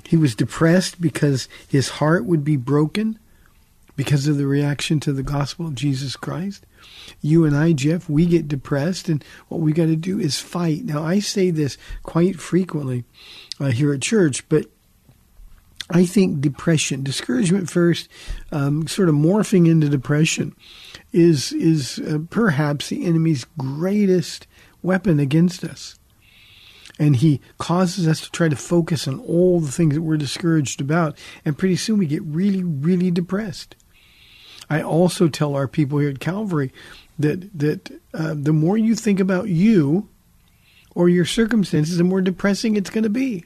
He 0.07 0.17
was 0.19 0.35
depressed 0.35 1.01
because 1.01 1.49
his 1.67 1.89
heart 1.89 2.27
would 2.27 2.45
be 2.45 2.59
broken 2.59 3.19
because 3.97 4.27
of 4.27 4.37
the 4.37 4.47
reaction 4.47 5.01
to 5.01 5.13
the 5.13 5.23
gospel 5.23 5.67
of 5.67 5.75
Jesus 5.75 6.17
Christ. 6.17 6.67
You 7.21 7.45
and 7.45 7.57
I, 7.57 7.73
Jeff, 7.73 8.09
we 8.09 8.27
get 8.27 8.49
depressed, 8.49 9.09
and 9.09 9.25
what 9.49 9.61
we 9.61 9.73
got 9.73 9.87
to 9.87 9.97
do 9.97 10.19
is 10.19 10.41
fight. 10.41 10.85
Now, 10.85 11.03
I 11.03 11.21
say 11.21 11.51
this 11.51 11.79
quite 12.03 12.41
frequently 12.41 13.05
uh, 13.61 13.67
here 13.67 13.93
at 13.93 14.03
church, 14.03 14.49
but 14.49 14.67
I 15.91 16.07
think 16.07 16.41
depression, 16.41 17.03
discouragement 17.03 17.71
first, 17.71 18.09
um, 18.51 18.87
sort 18.87 19.09
of 19.09 19.15
morphing 19.15 19.69
into 19.69 19.89
depression, 19.89 20.57
is 21.13 21.53
is 21.53 21.99
uh, 22.01 22.19
perhaps 22.31 22.89
the 22.89 23.05
enemy's 23.05 23.47
greatest 23.59 24.47
weapon 24.83 25.21
against 25.21 25.63
us. 25.63 25.99
And 26.99 27.17
he 27.17 27.41
causes 27.59 28.07
us 28.07 28.21
to 28.21 28.31
try 28.31 28.49
to 28.49 28.57
focus 28.57 29.09
on 29.09 29.19
all 29.21 29.61
the 29.61 29.73
things 29.73 29.95
that 29.95 30.03
we're 30.03 30.17
discouraged 30.17 30.81
about, 30.81 31.19
and 31.45 31.59
pretty 31.59 31.77
soon 31.77 31.99
we 31.99 32.07
get 32.07 32.23
really, 32.23 32.63
really 32.63 33.11
depressed. 33.11 33.77
I 34.71 34.83
also 34.83 35.29
tell 35.29 35.55
our 35.55 35.69
people 35.69 35.99
here 35.99 36.11
at 36.11 36.21
Calvary 36.21 36.73
that 37.19 37.57
that 37.59 37.91
uh, 38.13 38.35
the 38.37 38.53
more 38.53 38.77
you 38.77 38.95
think 38.95 39.21
about 39.21 39.49
you 39.49 40.09
or 40.95 41.09
your 41.09 41.25
circumstances, 41.25 41.99
the 41.99 42.05
more 42.05 42.21
depressing 42.21 42.77
it's 42.77 42.91
going 42.91 43.05
to 43.05 43.11
be. 43.11 43.45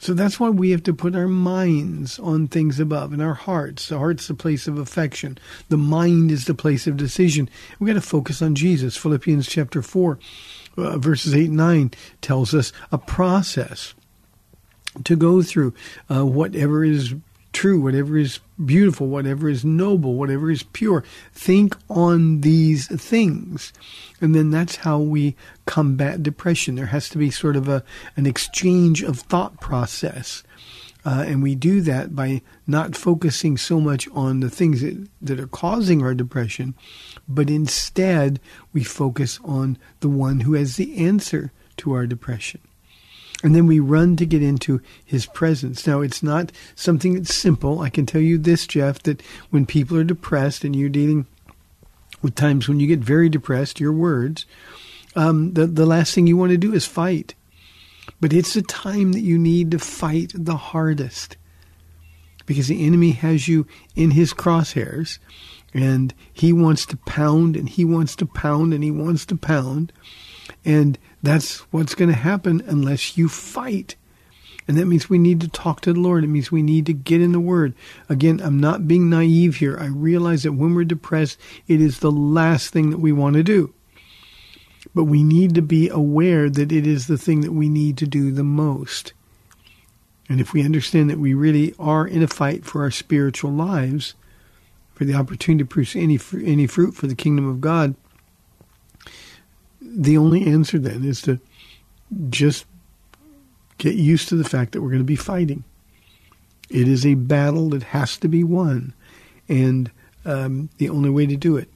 So 0.00 0.14
that's 0.14 0.40
why 0.40 0.48
we 0.48 0.70
have 0.70 0.82
to 0.84 0.94
put 0.94 1.14
our 1.14 1.28
minds 1.28 2.18
on 2.18 2.48
things 2.48 2.80
above 2.80 3.12
and 3.12 3.20
our 3.20 3.34
hearts. 3.34 3.88
The 3.88 3.98
heart's 3.98 4.28
the 4.28 4.34
place 4.34 4.66
of 4.66 4.78
affection. 4.78 5.36
The 5.68 5.76
mind 5.76 6.30
is 6.30 6.46
the 6.46 6.54
place 6.54 6.86
of 6.86 6.96
decision. 6.96 7.50
We've 7.78 7.88
got 7.88 8.00
to 8.00 8.08
focus 8.08 8.40
on 8.40 8.54
Jesus. 8.54 8.96
Philippians 8.96 9.46
chapter 9.46 9.82
4, 9.82 10.18
uh, 10.78 10.98
verses 10.98 11.34
8 11.34 11.48
and 11.48 11.56
9 11.58 11.90
tells 12.22 12.54
us 12.54 12.72
a 12.90 12.96
process 12.96 13.92
to 15.04 15.16
go 15.16 15.42
through 15.42 15.74
uh, 16.08 16.24
whatever 16.24 16.82
is 16.82 17.14
true, 17.52 17.80
whatever 17.80 18.16
is 18.16 18.40
beautiful, 18.64 19.08
whatever 19.08 19.48
is 19.48 19.64
noble, 19.64 20.14
whatever 20.14 20.50
is 20.50 20.62
pure. 20.62 21.04
Think 21.32 21.76
on 21.88 22.42
these 22.42 22.86
things. 22.86 23.72
And 24.20 24.34
then 24.34 24.50
that's 24.50 24.76
how 24.76 24.98
we 24.98 25.34
combat 25.66 26.22
depression. 26.22 26.74
There 26.74 26.86
has 26.86 27.08
to 27.10 27.18
be 27.18 27.30
sort 27.30 27.56
of 27.56 27.68
a, 27.68 27.82
an 28.16 28.26
exchange 28.26 29.02
of 29.02 29.18
thought 29.18 29.60
process. 29.60 30.42
Uh, 31.04 31.24
and 31.26 31.42
we 31.42 31.54
do 31.54 31.80
that 31.80 32.14
by 32.14 32.42
not 32.66 32.94
focusing 32.94 33.56
so 33.56 33.80
much 33.80 34.06
on 34.10 34.40
the 34.40 34.50
things 34.50 34.82
that, 34.82 35.08
that 35.22 35.40
are 35.40 35.46
causing 35.46 36.02
our 36.02 36.14
depression, 36.14 36.74
but 37.26 37.48
instead 37.48 38.38
we 38.72 38.84
focus 38.84 39.40
on 39.42 39.78
the 40.00 40.10
one 40.10 40.40
who 40.40 40.52
has 40.52 40.76
the 40.76 40.98
answer 40.98 41.52
to 41.78 41.92
our 41.92 42.06
depression. 42.06 42.60
And 43.42 43.54
then 43.54 43.66
we 43.66 43.80
run 43.80 44.16
to 44.16 44.26
get 44.26 44.42
into 44.42 44.82
his 45.04 45.24
presence. 45.24 45.86
Now, 45.86 46.02
it's 46.02 46.22
not 46.22 46.52
something 46.74 47.14
that's 47.14 47.34
simple. 47.34 47.80
I 47.80 47.88
can 47.88 48.04
tell 48.04 48.20
you 48.20 48.36
this, 48.36 48.66
Jeff, 48.66 49.02
that 49.04 49.22
when 49.50 49.64
people 49.64 49.96
are 49.96 50.04
depressed 50.04 50.62
and 50.62 50.76
you're 50.76 50.90
dealing 50.90 51.26
with 52.20 52.34
times 52.34 52.68
when 52.68 52.80
you 52.80 52.86
get 52.86 53.00
very 53.00 53.30
depressed, 53.30 53.80
your 53.80 53.92
words, 53.92 54.44
um, 55.16 55.54
the, 55.54 55.66
the 55.66 55.86
last 55.86 56.14
thing 56.14 56.26
you 56.26 56.36
want 56.36 56.50
to 56.50 56.58
do 56.58 56.74
is 56.74 56.86
fight. 56.86 57.34
But 58.20 58.32
it's 58.32 58.54
the 58.54 58.62
time 58.62 59.12
that 59.12 59.20
you 59.20 59.38
need 59.38 59.70
to 59.70 59.78
fight 59.78 60.32
the 60.34 60.56
hardest 60.56 61.36
because 62.46 62.68
the 62.68 62.84
enemy 62.84 63.12
has 63.12 63.48
you 63.48 63.66
in 63.94 64.10
his 64.10 64.34
crosshairs 64.34 65.18
and 65.72 66.12
he 66.32 66.52
wants 66.52 66.84
to 66.86 66.96
pound 66.96 67.56
and 67.56 67.68
he 67.68 67.84
wants 67.84 68.16
to 68.16 68.26
pound 68.26 68.74
and 68.74 68.82
he 68.82 68.90
wants 68.90 69.24
to 69.26 69.36
pound. 69.36 69.92
And 70.64 70.98
that's 71.22 71.58
what's 71.72 71.94
going 71.94 72.10
to 72.10 72.16
happen 72.16 72.62
unless 72.66 73.16
you 73.16 73.28
fight. 73.28 73.96
And 74.66 74.78
that 74.78 74.86
means 74.86 75.10
we 75.10 75.18
need 75.18 75.40
to 75.40 75.48
talk 75.48 75.80
to 75.82 75.92
the 75.92 75.98
Lord. 75.98 76.22
It 76.22 76.28
means 76.28 76.52
we 76.52 76.62
need 76.62 76.86
to 76.86 76.92
get 76.92 77.20
in 77.20 77.32
the 77.32 77.40
Word. 77.40 77.74
Again, 78.08 78.40
I'm 78.40 78.60
not 78.60 78.86
being 78.86 79.10
naive 79.10 79.56
here. 79.56 79.76
I 79.78 79.86
realize 79.86 80.44
that 80.44 80.52
when 80.52 80.74
we're 80.74 80.84
depressed, 80.84 81.40
it 81.66 81.80
is 81.80 81.98
the 81.98 82.12
last 82.12 82.70
thing 82.70 82.90
that 82.90 83.00
we 83.00 83.12
want 83.12 83.34
to 83.34 83.42
do. 83.42 83.74
But 84.94 85.04
we 85.04 85.22
need 85.22 85.54
to 85.56 85.62
be 85.62 85.88
aware 85.88 86.48
that 86.48 86.72
it 86.72 86.86
is 86.86 87.06
the 87.06 87.18
thing 87.18 87.40
that 87.40 87.52
we 87.52 87.68
need 87.68 87.96
to 87.98 88.06
do 88.06 88.30
the 88.30 88.44
most. 88.44 89.12
And 90.28 90.40
if 90.40 90.52
we 90.52 90.64
understand 90.64 91.10
that 91.10 91.18
we 91.18 91.34
really 91.34 91.74
are 91.78 92.06
in 92.06 92.22
a 92.22 92.28
fight 92.28 92.64
for 92.64 92.82
our 92.82 92.90
spiritual 92.92 93.50
lives, 93.50 94.14
for 94.94 95.04
the 95.04 95.14
opportunity 95.14 95.64
to 95.64 95.68
produce 95.68 95.96
any 95.96 96.18
any 96.44 96.66
fruit 96.68 96.94
for 96.94 97.08
the 97.08 97.16
kingdom 97.16 97.48
of 97.48 97.60
God, 97.60 97.96
the 99.90 100.16
only 100.16 100.46
answer 100.46 100.78
then 100.78 101.04
is 101.04 101.20
to 101.22 101.40
just 102.28 102.64
get 103.78 103.94
used 103.94 104.28
to 104.28 104.36
the 104.36 104.48
fact 104.48 104.72
that 104.72 104.82
we're 104.82 104.90
going 104.90 104.98
to 104.98 105.04
be 105.04 105.16
fighting. 105.16 105.64
It 106.68 106.86
is 106.86 107.04
a 107.04 107.14
battle 107.14 107.70
that 107.70 107.82
has 107.82 108.16
to 108.18 108.28
be 108.28 108.44
won, 108.44 108.94
and 109.48 109.90
um, 110.24 110.70
the 110.78 110.88
only 110.88 111.10
way 111.10 111.26
to 111.26 111.36
do 111.36 111.56
it 111.56 111.68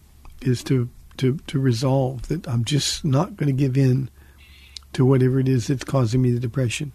is 0.43 0.63
to 0.65 0.89
to 1.17 1.39
to 1.49 1.59
resolve 1.59 2.29
that 2.29 2.47
I'm 2.47 2.65
just 2.65 3.05
not 3.05 3.37
going 3.37 3.49
to 3.49 3.53
give 3.53 3.77
in 3.77 4.09
to 4.93 5.05
whatever 5.05 5.41
it 5.41 5.49
is 5.49 5.67
that's 5.67 5.85
causing 5.85 6.23
me 6.23 6.31
the 6.31 6.39
depression. 6.39 6.93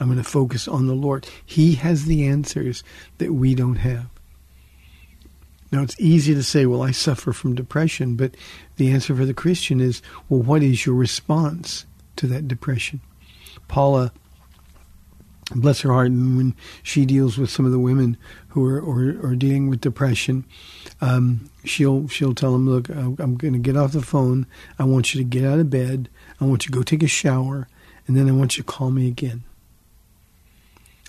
I'm 0.00 0.08
going 0.08 0.22
to 0.22 0.28
focus 0.28 0.66
on 0.66 0.86
the 0.86 0.94
Lord. 0.94 1.26
He 1.44 1.74
has 1.76 2.04
the 2.04 2.26
answers 2.26 2.82
that 3.18 3.32
we 3.32 3.54
don't 3.54 3.76
have. 3.76 4.08
Now, 5.72 5.82
it's 5.82 5.98
easy 5.98 6.34
to 6.34 6.42
say, 6.42 6.66
well, 6.66 6.82
I 6.82 6.92
suffer 6.92 7.32
from 7.32 7.54
depression, 7.54 8.14
but 8.14 8.36
the 8.76 8.90
answer 8.90 9.16
for 9.16 9.24
the 9.24 9.34
Christian 9.34 9.80
is, 9.80 10.00
well, 10.28 10.40
what 10.40 10.62
is 10.62 10.86
your 10.86 10.94
response 10.94 11.86
to 12.16 12.26
that 12.28 12.46
depression? 12.46 13.00
Paula, 13.66 14.12
bless 15.54 15.80
her 15.80 15.92
heart, 15.92 16.08
and 16.08 16.36
when 16.36 16.54
she 16.82 17.04
deals 17.04 17.36
with 17.36 17.50
some 17.50 17.66
of 17.66 17.72
the 17.72 17.78
women 17.78 18.16
who 18.48 18.64
are 18.64 18.78
are 19.26 19.36
dealing 19.36 19.68
with 19.68 19.80
depression, 19.80 20.44
um, 21.00 21.50
she'll 21.64 22.08
she'll 22.08 22.34
tell 22.34 22.52
them, 22.52 22.68
look, 22.68 22.88
I'm 22.88 23.36
going 23.36 23.52
to 23.52 23.58
get 23.58 23.76
off 23.76 23.92
the 23.92 24.02
phone. 24.02 24.46
I 24.78 24.84
want 24.84 25.14
you 25.14 25.20
to 25.20 25.28
get 25.28 25.44
out 25.44 25.58
of 25.58 25.70
bed. 25.70 26.08
I 26.40 26.44
want 26.44 26.64
you 26.64 26.72
to 26.72 26.78
go 26.78 26.82
take 26.82 27.02
a 27.02 27.08
shower, 27.08 27.68
and 28.06 28.16
then 28.16 28.28
I 28.28 28.32
want 28.32 28.56
you 28.56 28.62
to 28.62 28.66
call 28.72 28.90
me 28.90 29.08
again. 29.08 29.44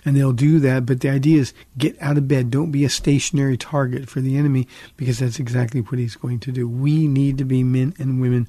And 0.07 0.15
they'll 0.15 0.31
do 0.31 0.59
that, 0.59 0.85
but 0.85 1.01
the 1.01 1.09
idea 1.09 1.41
is 1.41 1.53
get 1.77 2.01
out 2.01 2.17
of 2.17 2.29
bed. 2.29 2.49
Don't 2.49 2.71
be 2.71 2.85
a 2.85 2.89
stationary 2.89 3.57
target 3.57 4.07
for 4.07 4.21
the 4.21 4.37
enemy 4.37 4.65
because 4.95 5.19
that's 5.19 5.37
exactly 5.37 5.81
what 5.81 5.99
he's 5.99 6.15
going 6.15 6.39
to 6.39 6.51
do. 6.53 6.65
We 6.65 7.09
need 7.09 7.37
to 7.39 7.43
be 7.43 7.61
men 7.61 7.93
and 7.99 8.21
women 8.21 8.47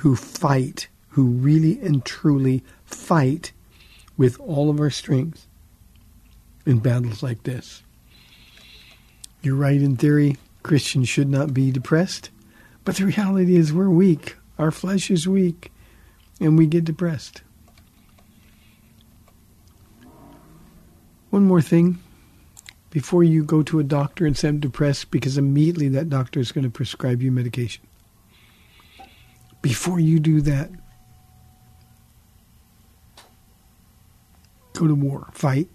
who 0.00 0.14
fight, 0.16 0.88
who 1.08 1.24
really 1.24 1.80
and 1.80 2.04
truly 2.04 2.62
fight 2.84 3.52
with 4.18 4.38
all 4.40 4.68
of 4.68 4.78
our 4.78 4.90
strength 4.90 5.46
in 6.66 6.80
battles 6.80 7.22
like 7.22 7.44
this. 7.44 7.82
You're 9.40 9.56
right 9.56 9.80
in 9.80 9.96
theory, 9.96 10.36
Christians 10.62 11.08
should 11.08 11.30
not 11.30 11.54
be 11.54 11.70
depressed, 11.70 12.28
but 12.84 12.96
the 12.96 13.06
reality 13.06 13.56
is 13.56 13.72
we're 13.72 13.88
weak. 13.88 14.36
Our 14.58 14.70
flesh 14.70 15.10
is 15.10 15.26
weak, 15.26 15.72
and 16.38 16.58
we 16.58 16.66
get 16.66 16.84
depressed. 16.84 17.40
One 21.30 21.44
more 21.44 21.62
thing 21.62 21.98
before 22.90 23.22
you 23.22 23.44
go 23.44 23.62
to 23.62 23.78
a 23.78 23.84
doctor 23.84 24.26
and 24.26 24.36
say 24.36 24.48
I'm 24.48 24.58
depressed, 24.58 25.12
because 25.12 25.38
immediately 25.38 25.88
that 25.90 26.10
doctor 26.10 26.40
is 26.40 26.50
going 26.50 26.64
to 26.64 26.70
prescribe 26.70 27.22
you 27.22 27.30
medication. 27.30 27.86
Before 29.62 30.00
you 30.00 30.18
do 30.18 30.40
that, 30.40 30.70
go 34.72 34.88
to 34.88 34.94
war, 34.94 35.28
fight, 35.32 35.68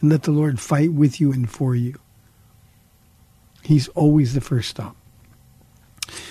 and 0.00 0.10
let 0.10 0.24
the 0.24 0.30
Lord 0.30 0.60
fight 0.60 0.92
with 0.92 1.20
you 1.20 1.32
and 1.32 1.48
for 1.48 1.74
you. 1.74 1.98
He's 3.62 3.88
always 3.88 4.34
the 4.34 4.40
first 4.40 4.68
stop. 4.68 4.96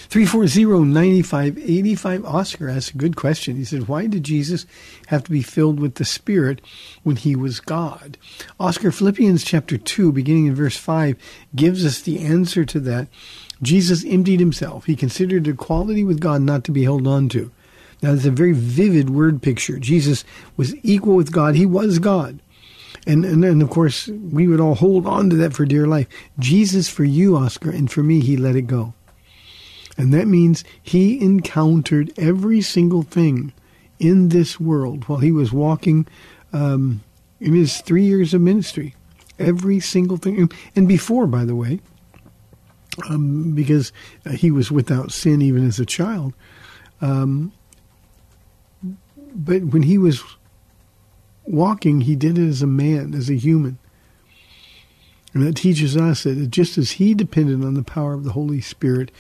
340-9585 0.10 2.26
Oscar 2.26 2.70
asks 2.70 2.94
a 2.94 2.98
good 2.98 3.16
question. 3.16 3.56
He 3.56 3.66
said, 3.66 3.88
why 3.88 4.08
did 4.08 4.24
Jesus 4.24 4.66
have 5.08 5.24
to 5.26 5.32
be 5.32 5.42
filled 5.42 5.80
with 5.80 5.96
the 5.96 6.06
Spirit 6.06 6.62
when 7.04 7.18
he 7.18 7.36
was 7.36 7.60
God? 7.60 8.18
Oscar, 8.60 8.92
Philippians 8.92 9.44
chapter 9.44 9.78
2, 9.78 10.12
beginning 10.12 10.48
in 10.48 10.56
verse 10.56 10.78
5, 10.78 11.18
gives 11.56 11.86
us 11.86 12.02
the 12.02 12.20
answer 12.20 12.66
to 12.66 12.80
that. 12.82 13.08
Jesus 13.62 14.06
emptied 14.06 14.40
himself. 14.40 14.86
He 14.86 14.96
considered 14.96 15.48
equality 15.48 16.04
with 16.04 16.20
God 16.20 16.42
not 16.42 16.64
to 16.66 16.72
be 16.72 16.84
held 16.84 17.08
on 17.08 17.30
to. 17.30 17.52
Now, 18.02 18.14
that's 18.14 18.26
a 18.26 18.32
very 18.32 18.54
vivid 18.54 19.10
word 19.10 19.42
picture. 19.42 19.80
Jesus 19.80 20.24
was 20.56 20.76
equal 20.84 21.16
with 21.16 21.32
God. 21.32 21.56
He 21.56 21.66
was 21.66 22.00
God. 22.00 22.40
And, 23.08 23.26
and, 23.26 23.44
and 23.44 23.62
of 23.62 23.70
course, 23.70 24.08
we 24.08 24.48
would 24.48 24.60
all 24.60 24.76
hold 24.76 25.08
on 25.08 25.30
to 25.30 25.36
that 25.38 25.54
for 25.54 25.66
dear 25.66 25.88
life. 25.88 26.08
Jesus, 26.38 26.90
for 26.90 27.04
you, 27.04 27.36
Oscar, 27.36 27.72
and 27.72 27.90
for 27.90 28.04
me, 28.04 28.20
he 28.20 28.38
let 28.38 28.56
it 28.56 28.64
go. 28.64 28.94
And 29.98 30.14
that 30.14 30.28
means 30.28 30.64
he 30.82 31.20
encountered 31.20 32.14
every 32.18 32.62
single 32.62 33.02
thing 33.02 33.52
in 34.00 34.30
this 34.30 34.60
world 34.60 35.08
while 35.08 35.20
he 35.20 35.32
was 35.32 35.52
walking 35.52 36.08
um, 36.54 37.04
in 37.40 37.54
his 37.54 37.82
three 37.82 38.04
years 38.04 38.34
of 38.34 38.42
ministry. 38.42 38.96
Every 39.40 39.80
single 39.80 40.18
thing. 40.18 40.52
And 40.76 40.88
before, 40.88 41.28
by 41.28 41.46
the 41.46 41.56
way, 41.56 41.80
um, 43.10 43.54
because 43.54 43.92
uh, 44.26 44.32
he 44.32 44.52
was 44.52 44.72
without 44.72 45.12
sin 45.12 45.42
even 45.42 45.66
as 45.68 45.80
a 45.80 45.86
child. 45.86 46.34
Um, 47.02 47.52
but 49.36 49.66
when 49.66 49.84
he 49.84 49.98
was 49.98 50.24
walking, 51.46 52.02
he 52.02 52.16
did 52.16 52.38
it 52.38 52.48
as 52.48 52.62
a 52.62 52.68
man, 52.68 53.14
as 53.14 53.30
a 53.30 53.36
human. 53.36 53.78
And 55.34 55.46
that 55.46 55.56
teaches 55.56 55.96
us 55.96 56.24
that 56.24 56.50
just 56.50 56.78
as 56.78 56.92
he 56.92 57.14
depended 57.14 57.64
on 57.64 57.76
the 57.76 57.84
power 57.84 58.14
of 58.14 58.24
the 58.24 58.32
Holy 58.32 58.62
Spirit, 58.62 59.12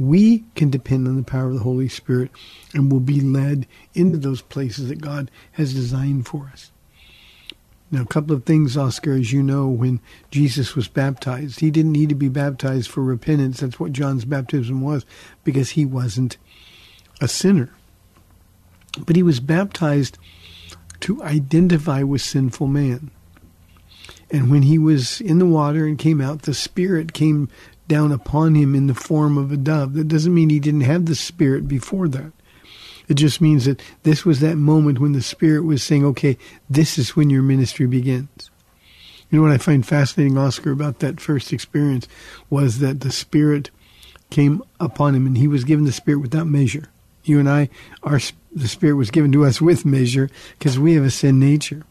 we 0.00 0.44
can 0.54 0.70
depend 0.70 1.06
on 1.06 1.16
the 1.16 1.22
power 1.22 1.48
of 1.48 1.54
the 1.54 1.60
Holy 1.60 1.88
Spirit 1.88 2.30
and 2.72 2.90
will 2.90 3.00
be 3.00 3.20
led 3.20 3.66
into 3.92 4.16
those 4.16 4.40
places 4.40 4.88
that 4.88 5.02
God 5.02 5.30
has 5.52 5.74
designed 5.74 6.26
for 6.26 6.50
us. 6.50 6.72
Now, 7.90 8.02
a 8.02 8.06
couple 8.06 8.34
of 8.34 8.44
things, 8.44 8.78
Oscar, 8.78 9.12
as 9.12 9.30
you 9.30 9.42
know, 9.42 9.68
when 9.68 10.00
Jesus 10.30 10.74
was 10.74 10.88
baptized, 10.88 11.60
he 11.60 11.70
didn't 11.70 11.92
need 11.92 12.08
to 12.08 12.14
be 12.14 12.28
baptized 12.28 12.88
for 12.88 13.02
repentance. 13.02 13.60
That's 13.60 13.78
what 13.78 13.92
John's 13.92 14.24
baptism 14.24 14.80
was, 14.80 15.04
because 15.44 15.70
he 15.70 15.84
wasn't 15.84 16.38
a 17.20 17.28
sinner. 17.28 17.70
But 19.04 19.16
he 19.16 19.22
was 19.22 19.38
baptized 19.38 20.16
to 21.00 21.22
identify 21.22 22.04
with 22.04 22.22
sinful 22.22 22.68
man. 22.68 23.10
And 24.30 24.50
when 24.50 24.62
he 24.62 24.78
was 24.78 25.20
in 25.20 25.38
the 25.40 25.46
water 25.46 25.84
and 25.84 25.98
came 25.98 26.20
out, 26.20 26.42
the 26.42 26.54
Spirit 26.54 27.12
came 27.12 27.48
down 27.90 28.12
upon 28.12 28.54
him 28.54 28.76
in 28.76 28.86
the 28.86 28.94
form 28.94 29.36
of 29.36 29.50
a 29.50 29.56
dove. 29.56 29.94
That 29.94 30.06
doesn't 30.06 30.32
mean 30.32 30.48
he 30.48 30.60
didn't 30.60 30.82
have 30.82 31.06
the 31.06 31.16
Spirit 31.16 31.66
before 31.66 32.06
that. 32.08 32.32
It 33.08 33.14
just 33.14 33.40
means 33.40 33.64
that 33.64 33.82
this 34.04 34.24
was 34.24 34.38
that 34.38 34.54
moment 34.54 35.00
when 35.00 35.12
the 35.12 35.20
Spirit 35.20 35.64
was 35.64 35.82
saying, 35.82 36.04
okay, 36.04 36.38
this 36.70 36.96
is 36.96 37.16
when 37.16 37.28
your 37.28 37.42
ministry 37.42 37.86
begins. 37.86 38.48
You 39.28 39.38
know 39.38 39.42
what 39.42 39.52
I 39.52 39.58
find 39.58 39.84
fascinating, 39.84 40.38
Oscar, 40.38 40.70
about 40.70 41.00
that 41.00 41.20
first 41.20 41.52
experience 41.52 42.06
was 42.48 42.78
that 42.78 43.00
the 43.00 43.10
Spirit 43.10 43.70
came 44.30 44.62
upon 44.78 45.16
him 45.16 45.26
and 45.26 45.36
he 45.36 45.48
was 45.48 45.64
given 45.64 45.84
the 45.84 45.92
Spirit 45.92 46.20
without 46.20 46.46
measure. 46.46 46.84
You 47.24 47.40
and 47.40 47.50
I, 47.50 47.70
our 48.04 48.20
the 48.52 48.68
Spirit 48.68 48.94
was 48.94 49.10
given 49.10 49.32
to 49.32 49.44
us 49.44 49.60
with 49.60 49.84
measure 49.84 50.30
because 50.58 50.78
we 50.78 50.94
have 50.94 51.04
a 51.04 51.10
sin 51.10 51.40
nature. 51.40 51.82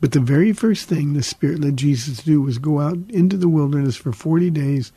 But 0.00 0.12
the 0.12 0.20
very 0.20 0.52
first 0.52 0.88
thing 0.88 1.12
the 1.12 1.22
Spirit 1.22 1.60
led 1.60 1.76
Jesus 1.76 2.18
to 2.18 2.24
do 2.24 2.40
was 2.40 2.58
go 2.58 2.80
out 2.80 2.98
into 3.08 3.36
the 3.36 3.48
wilderness 3.48 3.96
for 3.96 4.12
40 4.12 4.50
days 4.50 4.92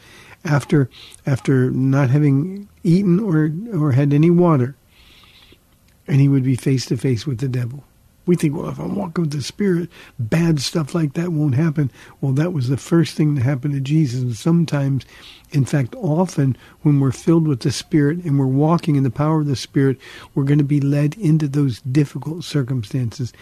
after, 0.45 0.89
after 1.25 1.71
not 1.71 2.09
having 2.09 2.69
eaten 2.83 3.19
or, 3.19 3.51
or 3.73 3.93
had 3.93 4.13
any 4.13 4.29
water. 4.29 4.75
And 6.07 6.21
he 6.21 6.27
would 6.27 6.43
be 6.43 6.55
face 6.55 6.85
to 6.87 6.97
face 6.97 7.25
with 7.25 7.39
the 7.39 7.47
devil. 7.47 7.83
We 8.25 8.35
think, 8.35 8.55
well, 8.55 8.69
if 8.69 8.77
I'm 8.79 8.95
walking 8.95 9.23
with 9.23 9.33
the 9.33 9.41
Spirit, 9.41 9.89
bad 10.19 10.59
stuff 10.59 10.93
like 10.93 11.13
that 11.13 11.31
won't 11.31 11.55
happen. 11.55 11.91
Well, 12.21 12.33
that 12.33 12.53
was 12.53 12.69
the 12.69 12.77
first 12.77 13.15
thing 13.15 13.33
that 13.35 13.41
happened 13.41 13.73
to 13.73 13.79
Jesus. 13.79 14.21
And 14.21 14.35
sometimes, 14.35 15.05
in 15.51 15.65
fact, 15.65 15.95
often 15.95 16.55
when 16.83 16.99
we're 16.99 17.11
filled 17.11 17.47
with 17.47 17.61
the 17.61 17.71
Spirit 17.71 18.23
and 18.23 18.37
we're 18.37 18.45
walking 18.45 18.95
in 18.95 19.03
the 19.03 19.09
power 19.09 19.41
of 19.41 19.47
the 19.47 19.55
Spirit, 19.55 19.97
we're 20.35 20.43
going 20.43 20.59
to 20.59 20.63
be 20.63 20.79
led 20.79 21.15
into 21.17 21.47
those 21.47 21.81
difficult 21.81 22.43
circumstances. 22.43 23.33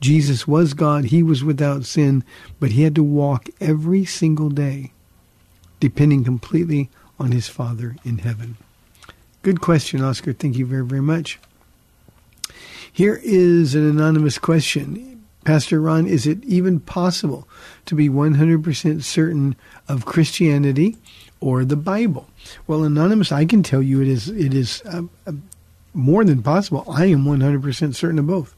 Jesus 0.00 0.48
was 0.48 0.74
God, 0.74 1.04
he 1.04 1.22
was 1.22 1.44
without 1.44 1.84
sin, 1.84 2.24
but 2.58 2.72
he 2.72 2.82
had 2.82 2.96
to 2.96 3.04
walk 3.04 3.48
every 3.60 4.04
single 4.04 4.50
day, 4.50 4.92
depending 5.78 6.24
completely 6.24 6.90
on 7.20 7.30
his 7.30 7.46
Father 7.46 7.96
in 8.04 8.18
heaven. 8.18 8.56
Good 9.42 9.60
question, 9.60 10.02
Oscar. 10.02 10.32
Thank 10.32 10.56
you 10.56 10.66
very, 10.66 10.84
very 10.84 11.02
much. 11.02 11.38
Here 12.94 13.20
is 13.24 13.74
an 13.74 13.84
anonymous 13.84 14.38
question. 14.38 15.24
Pastor 15.44 15.80
Ron, 15.80 16.06
is 16.06 16.28
it 16.28 16.44
even 16.44 16.78
possible 16.78 17.48
to 17.86 17.96
be 17.96 18.08
100% 18.08 19.02
certain 19.02 19.56
of 19.88 20.04
Christianity 20.04 20.96
or 21.40 21.64
the 21.64 21.74
Bible? 21.74 22.28
Well, 22.68 22.84
anonymous, 22.84 23.32
I 23.32 23.46
can 23.46 23.64
tell 23.64 23.82
you 23.82 24.00
it 24.00 24.06
is 24.06 24.28
it 24.28 24.54
is 24.54 24.80
uh, 24.84 25.02
uh, 25.26 25.32
more 25.92 26.24
than 26.24 26.40
possible. 26.40 26.84
I 26.88 27.06
am 27.06 27.24
100% 27.24 27.96
certain 27.96 28.20
of 28.20 28.28
both. 28.28 28.54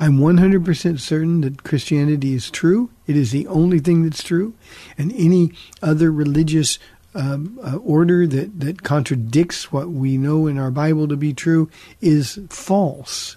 I'm 0.00 0.16
100% 0.16 0.98
certain 0.98 1.42
that 1.42 1.62
Christianity 1.62 2.32
is 2.32 2.50
true. 2.50 2.88
It 3.06 3.18
is 3.18 3.32
the 3.32 3.46
only 3.48 3.80
thing 3.80 4.02
that's 4.02 4.22
true. 4.22 4.54
And 4.96 5.12
any 5.12 5.52
other 5.82 6.10
religious 6.10 6.78
um, 7.14 7.60
uh, 7.62 7.76
order 7.76 8.26
that, 8.26 8.60
that 8.60 8.82
contradicts 8.82 9.70
what 9.70 9.90
we 9.90 10.16
know 10.16 10.46
in 10.46 10.56
our 10.56 10.70
Bible 10.70 11.06
to 11.08 11.16
be 11.18 11.34
true 11.34 11.68
is 12.00 12.38
false. 12.48 13.36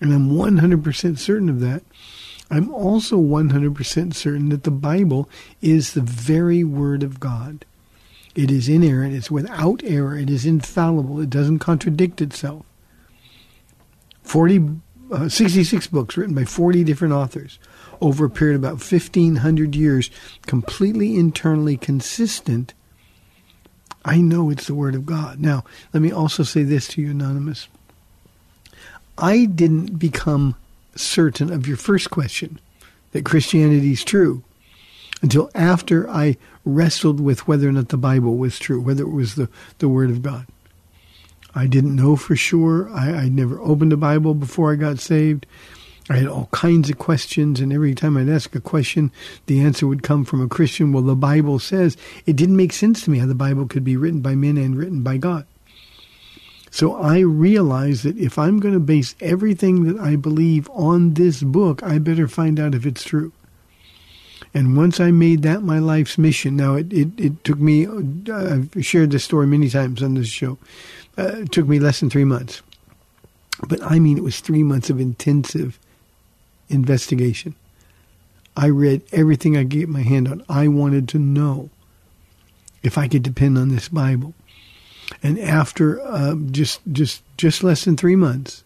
And 0.00 0.12
I'm 0.12 0.30
100% 0.30 1.18
certain 1.18 1.48
of 1.48 1.60
that. 1.60 1.82
I'm 2.50 2.72
also 2.72 3.18
100% 3.18 4.14
certain 4.14 4.50
that 4.50 4.64
the 4.64 4.70
Bible 4.70 5.28
is 5.60 5.94
the 5.94 6.00
very 6.00 6.62
Word 6.62 7.02
of 7.02 7.18
God. 7.18 7.64
It 8.34 8.50
is 8.50 8.68
inerrant, 8.68 9.14
it's 9.14 9.30
without 9.30 9.82
error, 9.82 10.16
it 10.16 10.28
is 10.28 10.44
infallible, 10.44 11.20
it 11.20 11.30
doesn't 11.30 11.58
contradict 11.58 12.20
itself. 12.20 12.66
40 14.22 14.80
uh, 15.10 15.28
66 15.28 15.86
books 15.86 16.16
written 16.16 16.34
by 16.34 16.44
40 16.44 16.82
different 16.82 17.14
authors 17.14 17.60
over 18.00 18.24
a 18.24 18.30
period 18.30 18.56
of 18.56 18.62
about 18.62 18.82
1500 18.82 19.74
years, 19.74 20.10
completely 20.46 21.16
internally 21.16 21.76
consistent. 21.76 22.74
I 24.04 24.20
know 24.20 24.50
it's 24.50 24.66
the 24.66 24.74
Word 24.74 24.94
of 24.94 25.06
God. 25.06 25.40
Now, 25.40 25.64
let 25.92 26.02
me 26.02 26.12
also 26.12 26.42
say 26.42 26.62
this 26.62 26.88
to 26.88 27.02
you, 27.02 27.10
Anonymous. 27.10 27.68
I 29.18 29.46
didn't 29.46 29.98
become 29.98 30.56
certain 30.94 31.52
of 31.52 31.66
your 31.66 31.76
first 31.76 32.10
question 32.10 32.58
that 33.12 33.24
Christianity 33.24 33.92
is 33.92 34.04
true 34.04 34.42
until 35.22 35.50
after 35.54 36.08
I 36.08 36.36
wrestled 36.64 37.20
with 37.20 37.48
whether 37.48 37.68
or 37.68 37.72
not 37.72 37.88
the 37.88 37.96
Bible 37.96 38.36
was 38.36 38.58
true, 38.58 38.80
whether 38.80 39.04
it 39.04 39.10
was 39.10 39.34
the, 39.34 39.48
the 39.78 39.88
Word 39.88 40.10
of 40.10 40.22
God. 40.22 40.46
I 41.54 41.66
didn't 41.66 41.96
know 41.96 42.16
for 42.16 42.36
sure. 42.36 42.90
I, 42.90 43.10
I 43.12 43.28
never 43.28 43.58
opened 43.60 43.92
a 43.92 43.96
Bible 43.96 44.34
before 44.34 44.72
I 44.72 44.76
got 44.76 44.98
saved. 44.98 45.46
I 46.10 46.18
had 46.18 46.28
all 46.28 46.48
kinds 46.52 46.90
of 46.90 46.98
questions, 46.98 47.58
and 47.58 47.72
every 47.72 47.94
time 47.94 48.16
I'd 48.16 48.28
ask 48.28 48.54
a 48.54 48.60
question, 48.60 49.10
the 49.46 49.60
answer 49.60 49.86
would 49.86 50.02
come 50.02 50.24
from 50.24 50.40
a 50.40 50.48
Christian. 50.48 50.92
Well, 50.92 51.02
the 51.02 51.16
Bible 51.16 51.58
says 51.58 51.96
it 52.26 52.36
didn't 52.36 52.56
make 52.56 52.72
sense 52.72 53.02
to 53.02 53.10
me 53.10 53.18
how 53.18 53.26
the 53.26 53.34
Bible 53.34 53.66
could 53.66 53.82
be 53.82 53.96
written 53.96 54.20
by 54.20 54.34
men 54.34 54.56
and 54.56 54.76
written 54.76 55.02
by 55.02 55.16
God. 55.16 55.46
So 56.76 56.94
I 56.96 57.20
realized 57.20 58.04
that 58.04 58.18
if 58.18 58.38
I'm 58.38 58.60
going 58.60 58.74
to 58.74 58.80
base 58.80 59.14
everything 59.22 59.84
that 59.84 59.98
I 59.98 60.14
believe 60.14 60.68
on 60.74 61.14
this 61.14 61.42
book, 61.42 61.82
I 61.82 61.98
better 61.98 62.28
find 62.28 62.60
out 62.60 62.74
if 62.74 62.84
it's 62.84 63.02
true. 63.02 63.32
And 64.52 64.76
once 64.76 65.00
I 65.00 65.10
made 65.10 65.40
that 65.40 65.62
my 65.62 65.78
life's 65.78 66.18
mission, 66.18 66.54
now 66.54 66.74
it, 66.74 66.92
it, 66.92 67.18
it 67.18 67.44
took 67.44 67.58
me, 67.58 67.86
uh, 67.86 67.94
I've 68.28 68.84
shared 68.84 69.10
this 69.10 69.24
story 69.24 69.46
many 69.46 69.70
times 69.70 70.02
on 70.02 70.12
this 70.12 70.28
show, 70.28 70.58
uh, 71.16 71.36
it 71.36 71.52
took 71.52 71.66
me 71.66 71.78
less 71.78 72.00
than 72.00 72.10
three 72.10 72.26
months. 72.26 72.60
But 73.66 73.82
I 73.82 73.98
mean, 73.98 74.18
it 74.18 74.22
was 74.22 74.40
three 74.40 74.62
months 74.62 74.90
of 74.90 75.00
intensive 75.00 75.78
investigation. 76.68 77.54
I 78.54 78.68
read 78.68 79.00
everything 79.12 79.56
I 79.56 79.62
could 79.62 79.70
get 79.70 79.88
my 79.88 80.02
hand 80.02 80.28
on. 80.28 80.44
I 80.46 80.68
wanted 80.68 81.08
to 81.08 81.18
know 81.18 81.70
if 82.82 82.98
I 82.98 83.08
could 83.08 83.22
depend 83.22 83.56
on 83.56 83.70
this 83.70 83.88
Bible. 83.88 84.34
And 85.22 85.38
after 85.38 86.00
uh, 86.02 86.34
just 86.50 86.80
just 86.92 87.22
just 87.36 87.62
less 87.62 87.84
than 87.84 87.96
three 87.96 88.16
months 88.16 88.64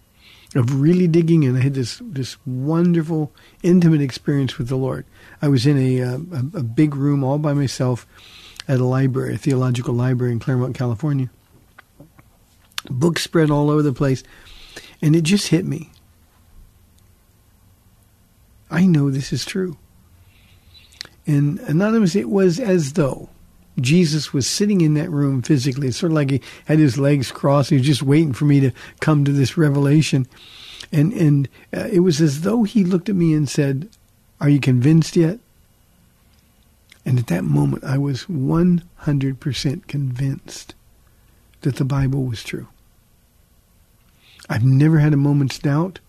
of 0.55 0.80
really 0.80 1.07
digging 1.07 1.43
in, 1.43 1.57
I 1.57 1.61
had 1.61 1.74
this 1.74 2.01
this 2.03 2.36
wonderful, 2.47 3.32
intimate 3.62 4.01
experience 4.01 4.59
with 4.59 4.68
the 4.68 4.76
Lord. 4.76 5.05
I 5.43 5.49
was 5.49 5.66
in 5.66 5.78
a, 5.78 6.03
uh, 6.03 6.18
a, 6.32 6.59
a 6.59 6.62
big 6.62 6.95
room 6.95 7.22
all 7.22 7.38
by 7.38 7.53
myself 7.53 8.07
at 8.68 8.80
a 8.80 8.84
library, 8.84 9.34
a 9.34 9.38
theological 9.38 9.95
library 9.95 10.32
in 10.32 10.41
Claremont, 10.41 10.74
California. 10.74 11.30
Books 12.88 13.22
spread 13.22 13.51
all 13.51 13.70
over 13.70 13.82
the 13.82 13.93
place, 13.93 14.22
and 15.03 15.14
it 15.14 15.22
just 15.22 15.49
hit 15.49 15.66
me. 15.66 15.91
I 18.70 18.86
know 18.86 19.11
this 19.11 19.32
is 19.32 19.45
true. 19.45 19.76
And 21.26 21.59
anonymous, 21.61 22.16
it 22.16 22.28
was 22.28 22.59
as 22.59 22.95
though 22.95 23.28
Jesus 23.83 24.33
was 24.33 24.47
sitting 24.47 24.81
in 24.81 24.95
that 24.95 25.11
room 25.11 25.43
physically. 25.43 25.89
It's 25.89 25.97
sort 25.97 26.12
of 26.12 26.16
like 26.16 26.31
he 26.31 26.43
had 26.66 26.78
his 26.78 26.99
legs 26.99 27.33
crossed. 27.33 27.70
He 27.70 27.76
was 27.76 27.87
just 27.87 28.03
waiting 28.03 28.33
for 28.33 28.45
me 28.45 28.61
to 28.61 28.70
come 29.01 29.24
to 29.24 29.33
this 29.33 29.57
revelation. 29.57 30.26
And, 30.93 31.12
and 31.12 31.49
uh, 31.74 31.89
it 31.91 32.01
was 32.01 32.20
as 32.20 32.43
though 32.43 32.64
he 32.64 32.85
looked 32.85 33.09
at 33.09 33.14
me 33.14 33.35
and 33.35 33.49
said, 33.49 33.89
Are 34.41 34.49
you 34.49 34.61
convinced 34.61 35.16
yet? 35.16 35.39
And 37.05 37.18
at 37.18 37.28
that 37.28 37.45
moment, 37.45 37.85
I 37.85 37.99
was 37.99 38.24
100% 38.26 39.87
convinced 39.87 40.74
that 41.62 41.76
the 41.76 41.85
Bible 41.85 42.24
was 42.24 42.43
true. 42.43 42.68
I've 44.49 44.64
never 44.64 44.99
had 44.99 45.12
a 45.12 45.18
moment's 45.18 45.59
doubt. 45.59 46.01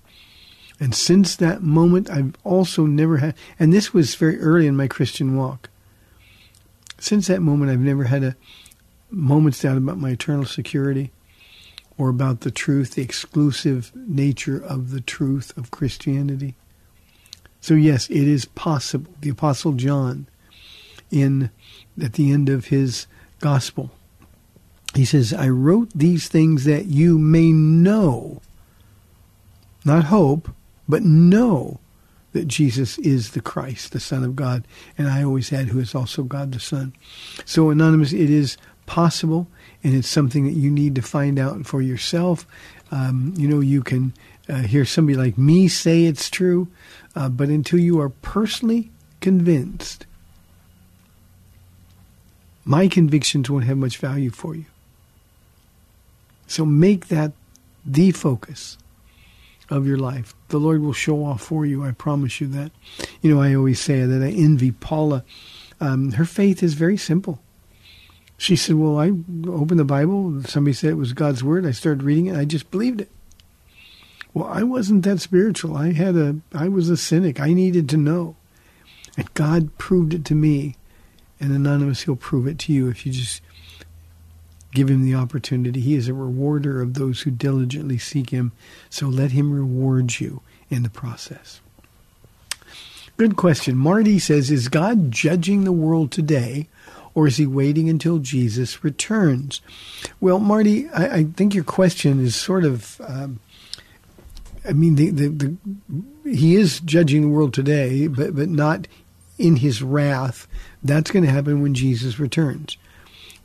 And 0.80 0.96
since 0.96 1.36
that 1.36 1.62
moment, 1.62 2.10
I've 2.10 2.34
also 2.44 2.86
never 2.88 3.18
had, 3.18 3.36
and 3.60 3.72
this 3.72 3.94
was 3.94 4.16
very 4.16 4.40
early 4.40 4.66
in 4.66 4.76
my 4.76 4.88
Christian 4.88 5.38
walk. 5.38 5.70
Since 7.02 7.26
that 7.28 7.42
moment, 7.42 7.72
I've 7.72 7.80
never 7.80 8.04
had 8.04 8.24
a 8.24 8.36
moment's 9.10 9.60
doubt 9.60 9.76
about 9.76 9.98
my 9.98 10.12
eternal 10.12 10.46
security 10.46 11.12
or 11.98 12.10
about 12.10 12.42
the 12.42 12.52
truth, 12.52 12.92
the 12.92 13.02
exclusive 13.02 13.92
nature 13.96 14.64
of 14.64 14.92
the 14.92 15.02
truth 15.02 15.52
of 15.58 15.72
Christianity. 15.72 16.54
So 17.60 17.74
yes, 17.74 18.08
it 18.12 18.28
is 18.28 18.46
possible. 18.46 19.12
The 19.20 19.32
Apostle 19.32 19.74
John, 19.74 20.28
in 21.10 21.50
at 22.00 22.14
the 22.14 22.32
end 22.32 22.50
of 22.50 22.66
his 22.66 23.08
gospel, 23.40 23.90
he 24.94 25.04
says, 25.04 25.34
I 25.34 25.50
wrote 25.50 25.90
these 25.96 26.28
things 26.28 26.66
that 26.66 26.86
you 26.86 27.18
may 27.18 27.52
know, 27.52 28.44
not 29.84 30.04
hope, 30.06 30.52
but 30.88 31.02
know 31.02 31.80
that 32.34 32.48
Jesus 32.48 32.98
is 33.00 33.32
the 33.32 33.42
Christ, 33.42 33.92
the 33.92 34.00
Son 34.00 34.24
of 34.24 34.36
God, 34.36 34.66
and 34.98 35.08
I 35.08 35.24
always 35.24 35.52
add, 35.52 35.68
who 35.68 35.80
is 35.80 35.94
also 35.94 36.24
God 36.24 36.52
the 36.52 36.60
Son. 36.60 36.94
So, 37.46 37.70
Anonymous, 37.70 38.14
it 38.14 38.30
is 38.30 38.58
possible, 38.86 39.48
and 39.84 39.96
it's 39.96 40.08
something 40.08 40.46
that 40.46 40.54
you 40.54 40.72
need 40.72 40.96
to 40.96 41.02
find 41.02 41.40
out 41.40 41.66
for 41.66 41.82
yourself. 41.82 42.46
Um, 42.92 43.34
you 43.38 43.48
know, 43.48 43.60
you 43.60 43.82
can 43.82 44.14
uh, 44.50 44.62
hear 44.62 44.86
somebody 44.86 45.18
like 45.18 45.38
me 45.38 45.68
say 45.68 46.06
it's 46.06 46.30
true, 46.30 46.68
uh, 47.16 47.30
but 47.30 47.50
until 47.50 47.80
you 47.80 48.00
are 48.00 48.10
personally 48.10 48.92
convinced, 49.20 50.06
my 52.64 52.88
convictions 52.88 53.50
won't 53.50 53.66
have 53.66 53.78
much 53.78 53.98
value 53.98 54.30
for 54.30 54.56
you. 54.56 54.66
So 56.48 56.66
make 56.66 57.08
that 57.08 57.32
the 57.86 58.12
focus 58.12 58.78
of 59.72 59.88
your 59.88 59.98
life. 59.98 60.36
The 60.50 60.60
Lord 60.60 60.82
will 60.82 60.94
show 60.94 61.24
off 61.26 61.42
for 61.42 61.66
you. 61.66 61.84
I 61.84 61.92
promise 61.92 62.42
you 62.42 62.48
that. 62.48 62.72
You 63.22 63.34
know, 63.34 63.42
I 63.42 63.56
always 63.56 63.80
say 63.80 64.06
that 64.06 64.22
I 64.22 64.30
envy 64.30 64.72
Paula. 64.72 65.24
Um, 65.80 66.12
her 66.12 66.26
faith 66.26 66.62
is 66.62 66.76
very 66.76 66.98
simple. 66.98 67.40
She 68.38 68.56
said, 68.56 68.76
Well, 68.76 69.00
I 69.00 69.12
opened 69.48 69.80
the 69.80 69.86
Bible. 69.86 70.44
Somebody 70.44 70.74
said 70.74 70.92
it 70.92 70.96
was 70.96 71.14
God's 71.14 71.44
Word. 71.44 71.66
I 71.66 71.72
started 71.72 72.04
reading 72.04 72.28
it. 72.28 72.36
I 72.36 72.44
just 72.44 72.70
believed 72.70 73.02
it. 73.02 73.10
Well, 74.34 74.48
I 74.48 74.64
wasn't 74.64 75.04
that 75.04 75.20
spiritual. 75.20 75.76
I 75.76 75.94
had 75.94 76.16
a 76.16 76.38
I 76.54 76.68
was 76.68 76.90
a 76.90 76.98
cynic. 76.98 77.40
I 77.40 77.54
needed 77.54 77.88
to 77.90 77.98
know. 77.98 78.36
And 79.18 79.34
God 79.34 79.78
proved 79.78 80.14
it 80.14 80.26
to 80.26 80.36
me. 80.36 80.76
And 81.40 81.52
Anonymous, 81.52 82.04
He'll 82.04 82.16
prove 82.16 82.48
it 82.48 82.60
to 82.60 82.74
you 82.74 82.88
if 82.90 83.06
you 83.06 83.12
just 83.12 83.42
Give 84.74 84.90
him 84.90 85.04
the 85.04 85.16
opportunity. 85.16 85.82
He 85.82 85.96
is 85.96 86.08
a 86.08 86.14
rewarder 86.14 86.82
of 86.82 86.94
those 86.94 87.22
who 87.22 87.32
diligently 87.32 87.98
seek 87.98 88.30
him. 88.30 88.54
So 88.90 89.08
let 89.08 89.32
him 89.32 89.52
reward 89.52 90.20
you 90.20 90.42
in 90.70 90.84
the 90.84 90.90
process. 90.90 91.60
Good 93.18 93.36
question. 93.36 93.76
Marty 93.78 94.18
says 94.18 94.50
Is 94.50 94.68
God 94.68 95.12
judging 95.12 95.64
the 95.64 95.72
world 95.72 96.12
today, 96.12 96.70
or 97.14 97.28
is 97.28 97.38
he 97.38 97.46
waiting 97.46 97.90
until 97.90 98.20
Jesus 98.20 98.84
returns? 98.84 99.62
Well, 100.20 100.40
Marty, 100.40 100.90
I, 100.90 101.18
I 101.18 101.24
think 101.26 101.54
your 101.54 101.64
question 101.64 102.24
is 102.24 102.36
sort 102.36 102.64
of. 102.64 103.00
Um, 103.02 103.40
I 104.68 104.74
mean, 104.74 104.96
the, 104.96 105.10
the, 105.10 105.30
the, 105.30 105.58
he 106.24 106.56
is 106.56 106.80
judging 106.82 107.22
the 107.24 107.28
world 107.28 107.54
today, 107.54 108.08
but, 108.08 108.36
but 108.36 108.48
not 108.48 108.88
in 109.40 109.58
his 109.58 109.82
wrath. 109.82 110.48
That's 110.84 111.10
going 111.10 111.26
to 111.26 111.32
happen 111.32 111.62
when 111.62 111.74
Jesus 111.74 112.20
returns. 112.20 112.78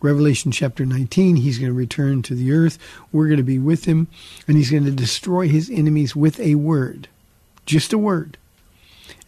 Revelation 0.06 0.52
chapter 0.52 0.86
19, 0.86 1.34
he's 1.34 1.58
going 1.58 1.72
to 1.72 1.76
return 1.76 2.22
to 2.22 2.36
the 2.36 2.52
earth. 2.52 2.78
We're 3.10 3.26
going 3.26 3.38
to 3.38 3.42
be 3.42 3.58
with 3.58 3.86
him, 3.86 4.06
and 4.46 4.56
he's 4.56 4.70
going 4.70 4.84
to 4.84 4.92
destroy 4.92 5.48
his 5.48 5.68
enemies 5.68 6.14
with 6.14 6.38
a 6.38 6.54
word. 6.54 7.08
Just 7.64 7.92
a 7.92 7.98
word. 7.98 8.38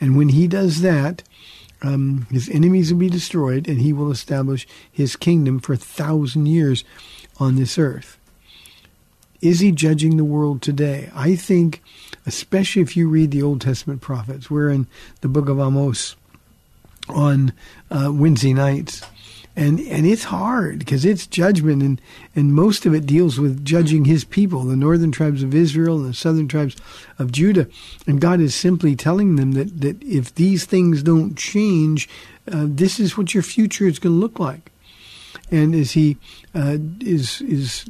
And 0.01 0.16
when 0.16 0.29
he 0.29 0.47
does 0.47 0.81
that, 0.83 1.24
um, 1.83 2.29
his 2.31 2.49
enemies 2.49 2.93
will 2.93 3.01
be 3.01 3.11
destroyed, 3.11 3.66
and 3.66 3.81
he 3.81 3.93
will 3.93 4.12
establish 4.12 4.68
his 4.91 5.16
kingdom 5.16 5.59
for 5.59 5.72
a 5.72 5.76
thousand 5.76 6.47
years 6.47 6.85
on 7.41 7.57
this 7.57 7.76
earth. 7.76 8.16
Is 9.41 9.59
he 9.59 9.72
judging 9.72 10.16
the 10.16 10.24
world 10.24 10.62
today? 10.62 11.11
I 11.12 11.35
think, 11.35 11.83
especially 12.24 12.83
if 12.83 12.97
you 12.97 13.09
read 13.09 13.33
the 13.33 13.43
Old 13.43 13.62
Testament 13.62 14.01
prophets, 14.01 14.49
we're 14.49 14.70
in 14.70 14.87
the 15.22 15.29
book 15.29 15.49
of 15.49 15.59
Amos 15.59 16.14
on 17.09 17.53
uh, 17.91 18.12
Wednesday 18.14 18.55
nights 18.55 19.03
and 19.59 19.80
and 19.80 20.06
it's 20.06 20.24
hard 20.24 20.78
because 20.78 21.04
it's 21.04 21.26
judgment 21.26 21.82
and 21.82 22.00
and 22.36 22.54
most 22.54 22.86
of 22.86 22.94
it 22.94 23.06
deals 23.06 23.40
with 23.40 23.64
judging 23.64 24.04
his 24.04 24.24
people 24.24 24.62
the 24.62 24.76
northern 24.76 25.11
tribes 25.11 25.42
of 25.42 25.52
Israel 25.52 25.96
and 25.98 26.11
the 26.11 26.14
southern 26.14 26.46
tribes 26.46 26.76
of 27.18 27.32
Judah. 27.32 27.66
And 28.06 28.20
God 28.20 28.40
is 28.40 28.54
simply 28.54 28.94
telling 28.94 29.34
them 29.34 29.52
that 29.52 29.80
that 29.80 30.00
if 30.02 30.32
these 30.36 30.64
things 30.64 31.02
don't 31.02 31.36
change 31.36 32.09
uh, 32.50 32.66
this 32.68 33.00
is 33.00 33.18
what 33.18 33.34
your 33.34 33.42
future 33.42 33.86
is 33.86 33.98
going 33.98 34.14
to 34.14 34.20
look 34.20 34.38
like. 34.38 34.70
And 35.50 35.74
as 35.74 35.92
he 35.92 36.16
uh, 36.54 36.78
is 37.00 37.40
is 37.42 37.84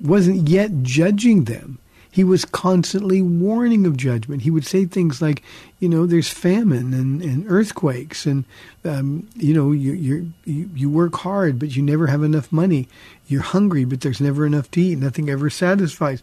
wasn't 0.00 0.48
yet 0.48 0.82
judging 0.82 1.44
them 1.44 1.80
he 2.18 2.24
was 2.24 2.44
constantly 2.44 3.22
warning 3.22 3.86
of 3.86 3.96
judgment. 3.96 4.42
He 4.42 4.50
would 4.50 4.66
say 4.66 4.86
things 4.86 5.22
like, 5.22 5.40
you 5.78 5.88
know, 5.88 6.04
there's 6.04 6.28
famine 6.28 6.92
and, 6.92 7.22
and 7.22 7.44
earthquakes, 7.48 8.26
and 8.26 8.44
um, 8.84 9.28
you 9.36 9.54
know, 9.54 9.70
you, 9.70 9.92
you 9.92 10.32
you 10.74 10.90
work 10.90 11.14
hard, 11.14 11.60
but 11.60 11.76
you 11.76 11.82
never 11.84 12.08
have 12.08 12.24
enough 12.24 12.50
money. 12.50 12.88
You're 13.28 13.42
hungry, 13.42 13.84
but 13.84 14.00
there's 14.00 14.20
never 14.20 14.44
enough 14.44 14.68
to 14.72 14.80
eat. 14.80 14.98
Nothing 14.98 15.30
ever 15.30 15.48
satisfies. 15.48 16.20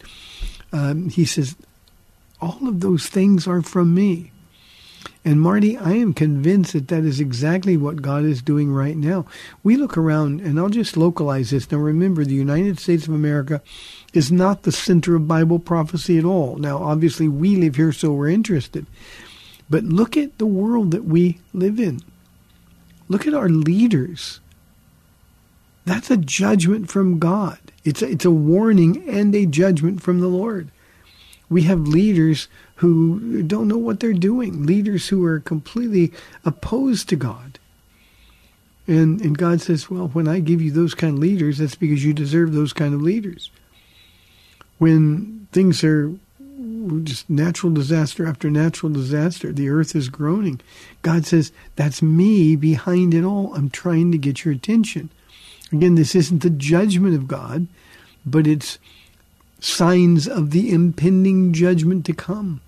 Um, 0.73 1.07
he 1.07 1.23
says, 1.23 1.55
all 2.41 2.67
of 2.67 2.81
those 2.81 3.07
things 3.07 3.47
are 3.47 3.61
from 3.61 3.95
me. 3.95 4.33
And 5.23 5.39
Marty, 5.39 5.77
I 5.77 5.93
am 5.93 6.13
convinced 6.13 6.73
that 6.73 6.89
that 6.89 7.05
is 7.05 7.21
exactly 7.21 7.77
what 7.77 8.01
God 8.01 8.25
is 8.25 8.41
doing 8.41 8.73
right 8.73 8.97
now. 8.97 9.25
We 9.63 9.77
look 9.77 9.97
around, 9.97 10.41
and 10.41 10.59
I'll 10.59 10.67
just 10.67 10.97
localize 10.97 11.51
this. 11.51 11.71
Now, 11.71 11.77
remember, 11.77 12.25
the 12.25 12.35
United 12.35 12.79
States 12.79 13.07
of 13.07 13.13
America 13.13 13.61
is 14.15 14.31
not 14.31 14.63
the 14.63 14.71
center 14.71 15.15
of 15.15 15.27
Bible 15.27 15.59
prophecy 15.59 16.17
at 16.17 16.25
all. 16.25 16.55
Now, 16.55 16.77
obviously, 16.77 17.27
we 17.27 17.55
live 17.55 17.75
here, 17.75 17.91
so 17.91 18.11
we're 18.13 18.29
interested. 18.29 18.85
But 19.69 19.83
look 19.83 20.15
at 20.15 20.37
the 20.37 20.45
world 20.45 20.91
that 20.91 21.05
we 21.05 21.39
live 21.53 21.79
in. 21.79 22.01
Look 23.07 23.27
at 23.27 23.33
our 23.33 23.49
leaders. 23.49 24.39
That's 25.85 26.09
a 26.09 26.17
judgment 26.17 26.89
from 26.89 27.19
God. 27.19 27.59
It's 27.83 28.01
a, 28.01 28.09
it's 28.09 28.25
a 28.25 28.31
warning 28.31 29.07
and 29.07 29.35
a 29.35 29.45
judgment 29.45 30.01
from 30.01 30.19
the 30.19 30.27
Lord. 30.27 30.69
We 31.49 31.63
have 31.63 31.81
leaders 31.81 32.47
who 32.75 33.43
don't 33.43 33.67
know 33.67 33.77
what 33.77 33.99
they're 33.99 34.13
doing, 34.13 34.65
leaders 34.65 35.09
who 35.09 35.23
are 35.25 35.39
completely 35.39 36.11
opposed 36.43 37.07
to 37.09 37.15
God. 37.15 37.59
And, 38.87 39.21
and 39.21 39.37
God 39.37 39.61
says, 39.61 39.89
well, 39.89 40.07
when 40.09 40.27
I 40.27 40.39
give 40.39 40.61
you 40.61 40.71
those 40.71 40.93
kind 40.93 41.15
of 41.15 41.19
leaders, 41.19 41.59
that's 41.59 41.75
because 41.75 42.03
you 42.03 42.13
deserve 42.13 42.53
those 42.53 42.73
kind 42.73 42.93
of 42.93 43.01
leaders. 43.01 43.51
When 44.77 45.47
things 45.51 45.83
are 45.83 46.13
just 47.03 47.29
natural 47.29 47.73
disaster 47.73 48.27
after 48.27 48.49
natural 48.49 48.91
disaster, 48.91 49.51
the 49.51 49.69
earth 49.69 49.95
is 49.95 50.09
groaning. 50.09 50.61
God 51.01 51.25
says, 51.25 51.51
that's 51.75 52.01
me 52.01 52.55
behind 52.55 53.13
it 53.13 53.23
all. 53.23 53.53
I'm 53.55 53.69
trying 53.69 54.11
to 54.11 54.17
get 54.17 54.45
your 54.45 54.53
attention. 54.53 55.09
Again, 55.71 55.95
this 55.95 56.15
isn't 56.15 56.41
the 56.41 56.49
judgment 56.49 57.15
of 57.15 57.27
God, 57.27 57.67
but 58.25 58.47
it's 58.47 58.77
signs 59.59 60.27
of 60.27 60.51
the 60.51 60.71
impending 60.71 61.53
judgment 61.53 62.05
to 62.05 62.13
come. 62.13 62.61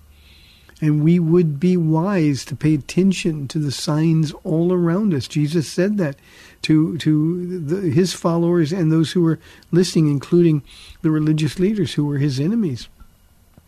And 0.80 1.02
we 1.02 1.18
would 1.18 1.58
be 1.58 1.76
wise 1.76 2.44
to 2.44 2.54
pay 2.54 2.74
attention 2.74 3.48
to 3.48 3.58
the 3.58 3.72
signs 3.72 4.32
all 4.44 4.72
around 4.72 5.12
us. 5.12 5.26
Jesus 5.26 5.68
said 5.68 5.98
that 5.98 6.16
to 6.62 6.96
to 6.98 7.58
the, 7.58 7.90
his 7.90 8.12
followers 8.12 8.72
and 8.72 8.92
those 8.92 9.12
who 9.12 9.22
were 9.22 9.40
listening, 9.72 10.08
including 10.08 10.62
the 11.02 11.10
religious 11.10 11.58
leaders 11.58 11.94
who 11.94 12.04
were 12.04 12.18
his 12.18 12.38
enemies. 12.38 12.88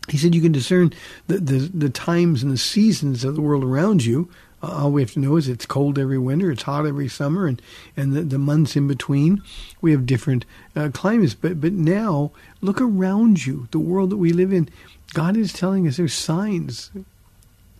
He 0.09 0.17
said 0.17 0.33
you 0.33 0.41
can 0.41 0.51
discern 0.51 0.93
the, 1.27 1.37
the, 1.37 1.57
the 1.73 1.89
times 1.89 2.43
and 2.43 2.51
the 2.51 2.57
seasons 2.57 3.23
of 3.23 3.35
the 3.35 3.41
world 3.41 3.63
around 3.63 4.03
you. 4.03 4.29
All 4.63 4.91
we 4.91 5.01
have 5.01 5.13
to 5.13 5.19
know 5.19 5.37
is 5.37 5.47
it's 5.47 5.65
cold 5.65 5.97
every 5.97 6.19
winter, 6.19 6.51
it's 6.51 6.63
hot 6.63 6.85
every 6.85 7.07
summer, 7.07 7.47
and, 7.47 7.59
and 7.97 8.13
the, 8.13 8.21
the 8.21 8.37
months 8.37 8.75
in 8.75 8.87
between. 8.87 9.41
We 9.81 9.91
have 9.91 10.05
different 10.05 10.45
uh, 10.75 10.89
climates. 10.93 11.33
But, 11.33 11.59
but 11.59 11.73
now, 11.73 12.31
look 12.61 12.79
around 12.79 13.45
you, 13.45 13.67
the 13.71 13.79
world 13.79 14.11
that 14.11 14.17
we 14.17 14.31
live 14.31 14.53
in. 14.53 14.69
God 15.13 15.35
is 15.35 15.51
telling 15.51 15.87
us 15.87 15.97
there's 15.97 16.13
signs. 16.13 16.91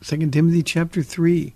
Second 0.02 0.34
Timothy 0.34 0.64
chapter 0.64 1.04
three, 1.04 1.54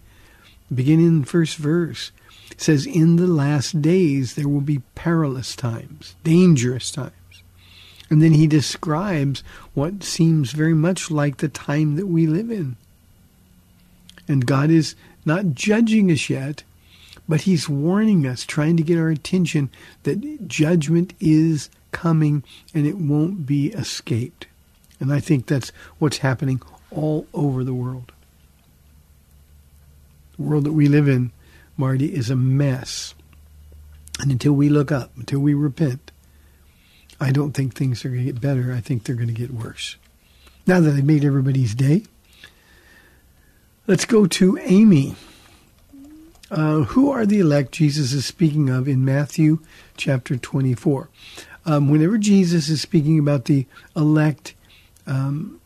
beginning 0.73 1.07
in 1.07 1.21
the 1.21 1.27
first 1.27 1.57
verse, 1.57 2.11
says, 2.55 2.85
"In 2.85 3.15
the 3.15 3.27
last 3.27 3.81
days 3.81 4.35
there 4.35 4.47
will 4.47 4.61
be 4.61 4.83
perilous 4.93 5.55
times, 5.55 6.15
dangerous 6.23 6.91
times." 6.91 7.13
And 8.11 8.21
then 8.21 8.33
he 8.33 8.45
describes 8.45 9.43
what 9.73 10.03
seems 10.03 10.51
very 10.51 10.75
much 10.75 11.09
like 11.09 11.37
the 11.37 11.49
time 11.49 11.95
that 11.95 12.05
we 12.05 12.27
live 12.27 12.51
in. 12.51 12.77
And 14.27 14.45
God 14.45 14.69
is 14.69 14.95
not 15.25 15.53
judging 15.53 16.11
us 16.11 16.29
yet, 16.29 16.63
but 17.27 17.41
he's 17.41 17.67
warning 17.67 18.25
us, 18.27 18.45
trying 18.45 18.77
to 18.77 18.83
get 18.83 18.99
our 18.99 19.09
attention 19.09 19.69
that 20.03 20.47
judgment 20.47 21.13
is 21.19 21.69
coming 21.91 22.43
and 22.73 22.85
it 22.85 22.97
won't 22.97 23.45
be 23.45 23.67
escaped. 23.69 24.47
And 24.99 25.11
I 25.11 25.19
think 25.19 25.47
that's 25.47 25.71
what's 25.97 26.19
happening 26.19 26.61
all 26.91 27.27
over 27.33 27.63
the 27.63 27.73
world. 27.73 28.11
The 30.37 30.43
world 30.43 30.63
that 30.65 30.73
we 30.73 30.87
live 30.87 31.07
in, 31.07 31.31
Marty, 31.77 32.13
is 32.13 32.29
a 32.29 32.35
mess. 32.35 33.15
And 34.19 34.31
until 34.31 34.53
we 34.53 34.69
look 34.69 34.91
up, 34.91 35.11
until 35.17 35.39
we 35.39 35.53
repent, 35.53 36.11
I 37.19 37.31
don't 37.31 37.53
think 37.53 37.73
things 37.73 38.03
are 38.03 38.09
going 38.09 38.25
to 38.25 38.31
get 38.31 38.41
better. 38.41 38.73
I 38.73 38.81
think 38.81 39.03
they're 39.03 39.15
going 39.15 39.27
to 39.27 39.33
get 39.33 39.53
worse. 39.53 39.95
Now 40.67 40.79
that 40.79 40.95
I've 40.95 41.05
made 41.05 41.23
everybody's 41.23 41.75
day, 41.75 42.03
let's 43.87 44.05
go 44.05 44.25
to 44.25 44.57
Amy. 44.63 45.15
Uh, 46.51 46.81
who 46.83 47.11
are 47.11 47.25
the 47.25 47.39
elect 47.39 47.71
Jesus 47.71 48.13
is 48.13 48.25
speaking 48.25 48.69
of 48.69 48.87
in 48.87 49.03
Matthew 49.03 49.59
chapter 49.97 50.37
24? 50.37 51.09
Um, 51.65 51.89
whenever 51.89 52.17
Jesus 52.17 52.69
is 52.69 52.81
speaking 52.81 53.17
about 53.17 53.45
the 53.45 53.65
elect, 53.95 54.53
um, 55.07 55.59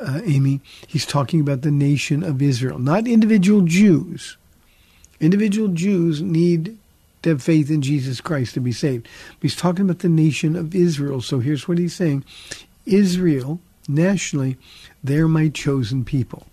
uh, 0.00 0.20
Amy, 0.24 0.60
he's 0.86 1.06
talking 1.06 1.40
about 1.40 1.62
the 1.62 1.70
nation 1.70 2.22
of 2.22 2.42
Israel, 2.42 2.78
not 2.78 3.06
individual 3.06 3.62
Jews. 3.62 4.36
Individual 5.20 5.68
Jews 5.68 6.20
need 6.20 6.76
to 7.22 7.30
have 7.30 7.42
faith 7.42 7.70
in 7.70 7.80
Jesus 7.80 8.20
Christ 8.20 8.54
to 8.54 8.60
be 8.60 8.72
saved. 8.72 9.04
But 9.04 9.42
he's 9.42 9.56
talking 9.56 9.84
about 9.84 10.00
the 10.00 10.08
nation 10.08 10.56
of 10.56 10.74
Israel. 10.74 11.20
So 11.20 11.38
here's 11.38 11.68
what 11.68 11.78
he's 11.78 11.94
saying 11.94 12.24
Israel, 12.84 13.60
nationally, 13.88 14.56
they're 15.02 15.28
my 15.28 15.48
chosen 15.48 16.04
people. 16.04 16.46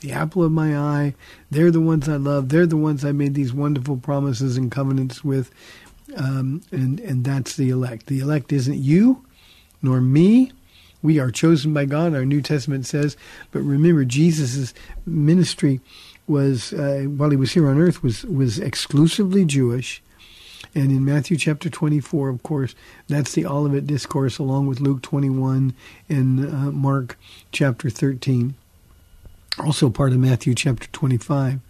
The 0.00 0.12
apple 0.12 0.42
of 0.42 0.52
my 0.52 0.76
eye. 0.76 1.14
They're 1.50 1.70
the 1.70 1.80
ones 1.80 2.08
I 2.08 2.16
love. 2.16 2.48
They're 2.48 2.66
the 2.66 2.76
ones 2.76 3.04
I 3.04 3.12
made 3.12 3.34
these 3.34 3.52
wonderful 3.52 3.96
promises 3.96 4.56
and 4.56 4.70
covenants 4.70 5.22
with. 5.22 5.50
Um, 6.16 6.62
and, 6.70 6.98
and 7.00 7.24
that's 7.24 7.56
the 7.56 7.70
elect. 7.70 8.06
The 8.06 8.20
elect 8.20 8.52
isn't 8.52 8.78
you 8.78 9.24
nor 9.82 10.00
me. 10.00 10.52
We 11.02 11.18
are 11.18 11.30
chosen 11.30 11.72
by 11.72 11.86
God, 11.86 12.14
our 12.14 12.26
New 12.26 12.42
Testament 12.42 12.86
says. 12.86 13.16
But 13.52 13.60
remember, 13.60 14.04
Jesus' 14.04 14.74
ministry 15.06 15.80
was, 16.26 16.72
uh, 16.72 17.04
while 17.08 17.30
he 17.30 17.36
was 17.36 17.52
here 17.52 17.68
on 17.68 17.80
earth, 17.80 18.02
was, 18.02 18.24
was 18.24 18.58
exclusively 18.58 19.44
Jewish. 19.44 20.02
And 20.74 20.90
in 20.90 21.04
Matthew 21.04 21.36
chapter 21.36 21.70
24, 21.70 22.28
of 22.28 22.42
course, 22.42 22.74
that's 23.08 23.32
the 23.32 23.46
Olivet 23.46 23.86
Discourse, 23.86 24.38
along 24.38 24.66
with 24.66 24.80
Luke 24.80 25.02
21 25.02 25.74
and 26.08 26.46
uh, 26.46 26.70
Mark 26.70 27.18
chapter 27.50 27.88
13, 27.88 28.54
also 29.58 29.90
part 29.90 30.12
of 30.12 30.18
Matthew 30.18 30.54
chapter 30.54 30.86
25. 30.88 31.60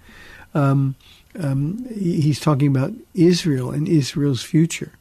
Um, 0.54 0.96
um, 1.38 1.86
he's 1.94 2.40
talking 2.40 2.68
about 2.68 2.92
Israel 3.14 3.70
and 3.70 3.88
Israel's 3.88 4.42
future. 4.42 4.92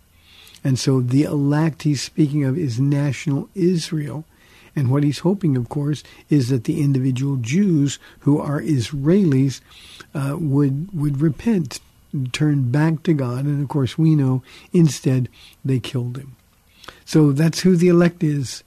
And 0.63 0.77
so 0.77 1.01
the 1.01 1.23
elect 1.23 1.84
he's 1.84 2.01
speaking 2.01 2.43
of 2.43 2.57
is 2.57 2.80
national 2.80 3.49
Israel. 3.55 4.25
And 4.75 4.91
what 4.91 5.03
he's 5.03 5.19
hoping, 5.19 5.57
of 5.57 5.69
course, 5.69 6.03
is 6.30 6.49
that 6.49 6.65
the 6.65 6.82
individual 6.82 7.38
Jews 7.38 7.97
who 8.19 8.39
are 8.39 8.61
Israelis 8.61 9.61
uh, 10.13 10.38
would 10.39 10.89
would 10.93 11.21
repent, 11.21 11.80
turn 12.32 12.71
back 12.71 13.03
to 13.03 13.13
God, 13.13 13.45
and 13.45 13.61
of 13.61 13.69
course 13.69 13.97
we 13.97 14.15
know 14.15 14.43
instead 14.71 15.27
they 15.65 15.80
killed 15.80 16.17
him. 16.17 16.36
So 17.05 17.32
that's 17.32 17.61
who 17.61 17.75
the 17.75 17.88
elect 17.88 18.23
is. 18.23 18.63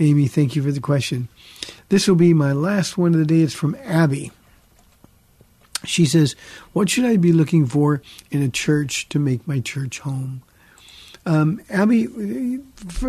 Amy, 0.00 0.28
thank 0.28 0.54
you 0.54 0.62
for 0.62 0.70
the 0.70 0.80
question. 0.80 1.28
This 1.88 2.06
will 2.06 2.16
be 2.16 2.34
my 2.34 2.52
last 2.52 2.98
one 2.98 3.14
of 3.14 3.20
the 3.20 3.26
day. 3.26 3.40
It's 3.40 3.54
from 3.54 3.76
Abby. 3.84 4.30
She 5.84 6.04
says, 6.04 6.34
What 6.72 6.90
should 6.90 7.04
I 7.04 7.16
be 7.16 7.32
looking 7.32 7.66
for 7.66 8.02
in 8.30 8.42
a 8.42 8.48
church 8.48 9.08
to 9.10 9.18
make 9.18 9.46
my 9.46 9.60
church 9.60 10.00
home? 10.00 10.42
Um, 11.24 11.60
Abby, 11.68 12.06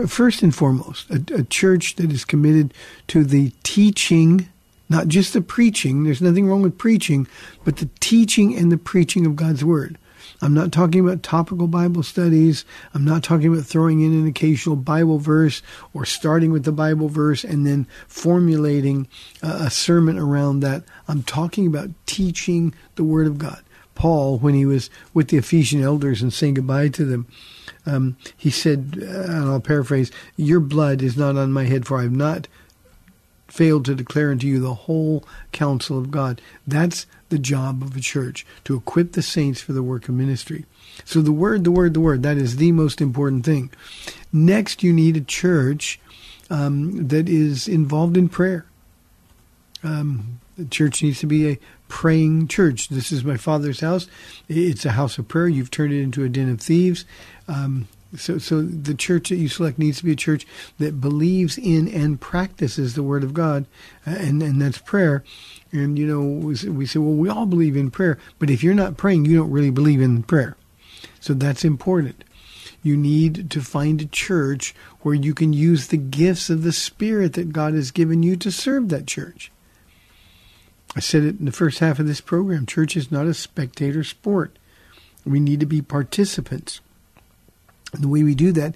first 0.07 0.43
and 0.43 0.53
foremost, 0.53 1.09
a, 1.09 1.23
a 1.33 1.43
church 1.43 1.95
that 1.95 2.11
is 2.11 2.25
committed 2.25 2.73
to 3.07 3.23
the 3.23 3.51
teaching 3.63 4.49
not 4.89 5.07
just 5.07 5.33
the 5.33 5.41
preaching. 5.41 6.03
There's 6.03 6.21
nothing 6.21 6.47
wrong 6.47 6.63
with 6.63 6.77
preaching, 6.77 7.27
but 7.63 7.77
the 7.77 7.89
teaching 7.99 8.55
and 8.55 8.71
the 8.71 8.77
preaching 8.77 9.25
of 9.25 9.35
God's 9.35 9.63
Word. 9.63 9.97
I'm 10.41 10.53
not 10.53 10.71
talking 10.71 11.01
about 11.01 11.21
topical 11.21 11.67
Bible 11.67 12.03
studies. 12.03 12.63
I'm 12.93 13.03
not 13.03 13.23
talking 13.23 13.51
about 13.51 13.65
throwing 13.65 14.01
in 14.01 14.13
an 14.13 14.27
occasional 14.27 14.77
Bible 14.77 15.19
verse 15.19 15.61
or 15.93 16.05
starting 16.05 16.51
with 16.51 16.63
the 16.63 16.71
Bible 16.71 17.09
verse 17.09 17.43
and 17.43 17.67
then 17.67 17.87
formulating 18.07 19.07
a, 19.41 19.69
sermon 19.69 20.17
around 20.17 20.61
that. 20.61 20.83
I'm 21.07 21.23
talking 21.23 21.67
about 21.67 21.89
teaching 22.05 22.73
the 22.95 23.03
Word 23.03 23.27
of 23.27 23.37
God. 23.37 23.61
Paul, 23.95 24.37
when 24.37 24.53
he 24.53 24.65
was 24.65 24.89
with 25.13 25.27
the 25.27 25.37
Ephesian 25.37 25.83
elders 25.83 26.21
and 26.21 26.31
saying 26.31 26.53
goodbye 26.53 26.87
to 26.89 27.03
them, 27.03 27.27
um, 27.85 28.15
he 28.37 28.49
said, 28.49 28.97
and 28.97 29.49
I'll 29.49 29.59
paraphrase, 29.59 30.09
Your 30.37 30.61
blood 30.61 31.01
is 31.01 31.17
not 31.17 31.35
on 31.35 31.51
my 31.51 31.65
head, 31.65 31.85
for 31.85 31.99
I 31.99 32.03
have 32.03 32.11
not 32.13 32.47
failed 33.51 33.85
to 33.85 33.95
declare 33.95 34.31
unto 34.31 34.47
you 34.47 34.59
the 34.59 34.73
whole 34.73 35.23
counsel 35.51 35.97
of 35.97 36.11
God. 36.11 36.41
That's 36.65 37.05
the 37.29 37.39
job 37.39 37.83
of 37.83 37.95
a 37.95 37.99
church, 37.99 38.45
to 38.63 38.75
equip 38.75 39.11
the 39.11 39.21
saints 39.21 39.61
for 39.61 39.73
the 39.73 39.83
work 39.83 40.09
of 40.09 40.15
ministry. 40.15 40.65
So 41.05 41.21
the 41.21 41.31
word, 41.31 41.63
the 41.63 41.71
word, 41.71 41.93
the 41.93 41.99
word, 41.99 42.23
that 42.23 42.37
is 42.37 42.55
the 42.55 42.71
most 42.71 43.01
important 43.01 43.45
thing. 43.45 43.71
Next, 44.33 44.83
you 44.83 44.93
need 44.93 45.15
a 45.15 45.21
church 45.21 45.99
um, 46.49 47.07
that 47.07 47.29
is 47.29 47.67
involved 47.67 48.17
in 48.17 48.29
prayer. 48.29 48.65
Um, 49.83 50.39
the 50.57 50.65
church 50.65 51.03
needs 51.03 51.19
to 51.19 51.27
be 51.27 51.49
a 51.49 51.59
praying 51.87 52.47
church. 52.47 52.89
This 52.89 53.11
is 53.11 53.23
my 53.23 53.37
father's 53.37 53.79
house. 53.79 54.07
It's 54.47 54.85
a 54.85 54.91
house 54.91 55.17
of 55.17 55.27
prayer. 55.27 55.47
You've 55.47 55.71
turned 55.71 55.93
it 55.93 56.01
into 56.01 56.23
a 56.23 56.29
den 56.29 56.49
of 56.49 56.59
thieves. 56.59 57.05
Um, 57.47 57.87
so, 58.15 58.37
so 58.39 58.61
the 58.61 58.95
church 58.95 59.29
that 59.29 59.35
you 59.35 59.47
select 59.47 59.77
needs 59.77 59.99
to 59.99 60.05
be 60.05 60.13
a 60.13 60.15
church 60.15 60.47
that 60.79 60.99
believes 60.99 61.57
in 61.57 61.87
and 61.87 62.19
practices 62.19 62.95
the 62.95 63.03
Word 63.03 63.23
of 63.23 63.33
God, 63.33 63.65
uh, 64.07 64.11
and 64.11 64.41
and 64.41 64.61
that's 64.61 64.79
prayer. 64.79 65.23
And 65.71 65.99
you 65.99 66.07
know, 66.07 66.21
we, 66.21 66.55
we 66.69 66.85
say, 66.85 66.99
well, 66.99 67.13
we 67.13 67.29
all 67.29 67.45
believe 67.45 67.75
in 67.75 67.91
prayer, 67.91 68.17
but 68.39 68.49
if 68.49 68.63
you're 68.63 68.73
not 68.73 68.97
praying, 68.97 69.25
you 69.25 69.37
don't 69.37 69.51
really 69.51 69.69
believe 69.69 70.01
in 70.01 70.23
prayer. 70.23 70.57
So 71.19 71.33
that's 71.33 71.63
important. 71.63 72.23
You 72.81 72.97
need 72.97 73.51
to 73.51 73.61
find 73.61 74.01
a 74.01 74.05
church 74.05 74.73
where 75.01 75.15
you 75.15 75.33
can 75.33 75.53
use 75.53 75.87
the 75.87 75.97
gifts 75.97 76.49
of 76.49 76.63
the 76.63 76.71
Spirit 76.71 77.33
that 77.33 77.51
God 77.53 77.73
has 77.73 77.91
given 77.91 78.23
you 78.23 78.35
to 78.37 78.51
serve 78.51 78.89
that 78.89 79.05
church. 79.05 79.51
I 80.95 81.01
said 81.01 81.23
it 81.23 81.39
in 81.39 81.45
the 81.45 81.51
first 81.51 81.79
half 81.79 81.99
of 81.99 82.07
this 82.07 82.21
program. 82.21 82.65
Church 82.65 82.97
is 82.97 83.11
not 83.11 83.27
a 83.27 83.33
spectator 83.33 84.03
sport. 84.03 84.57
We 85.25 85.39
need 85.39 85.59
to 85.59 85.65
be 85.67 85.81
participants. 85.81 86.81
The 87.93 88.07
way 88.07 88.23
we 88.23 88.35
do 88.35 88.51
that 88.53 88.75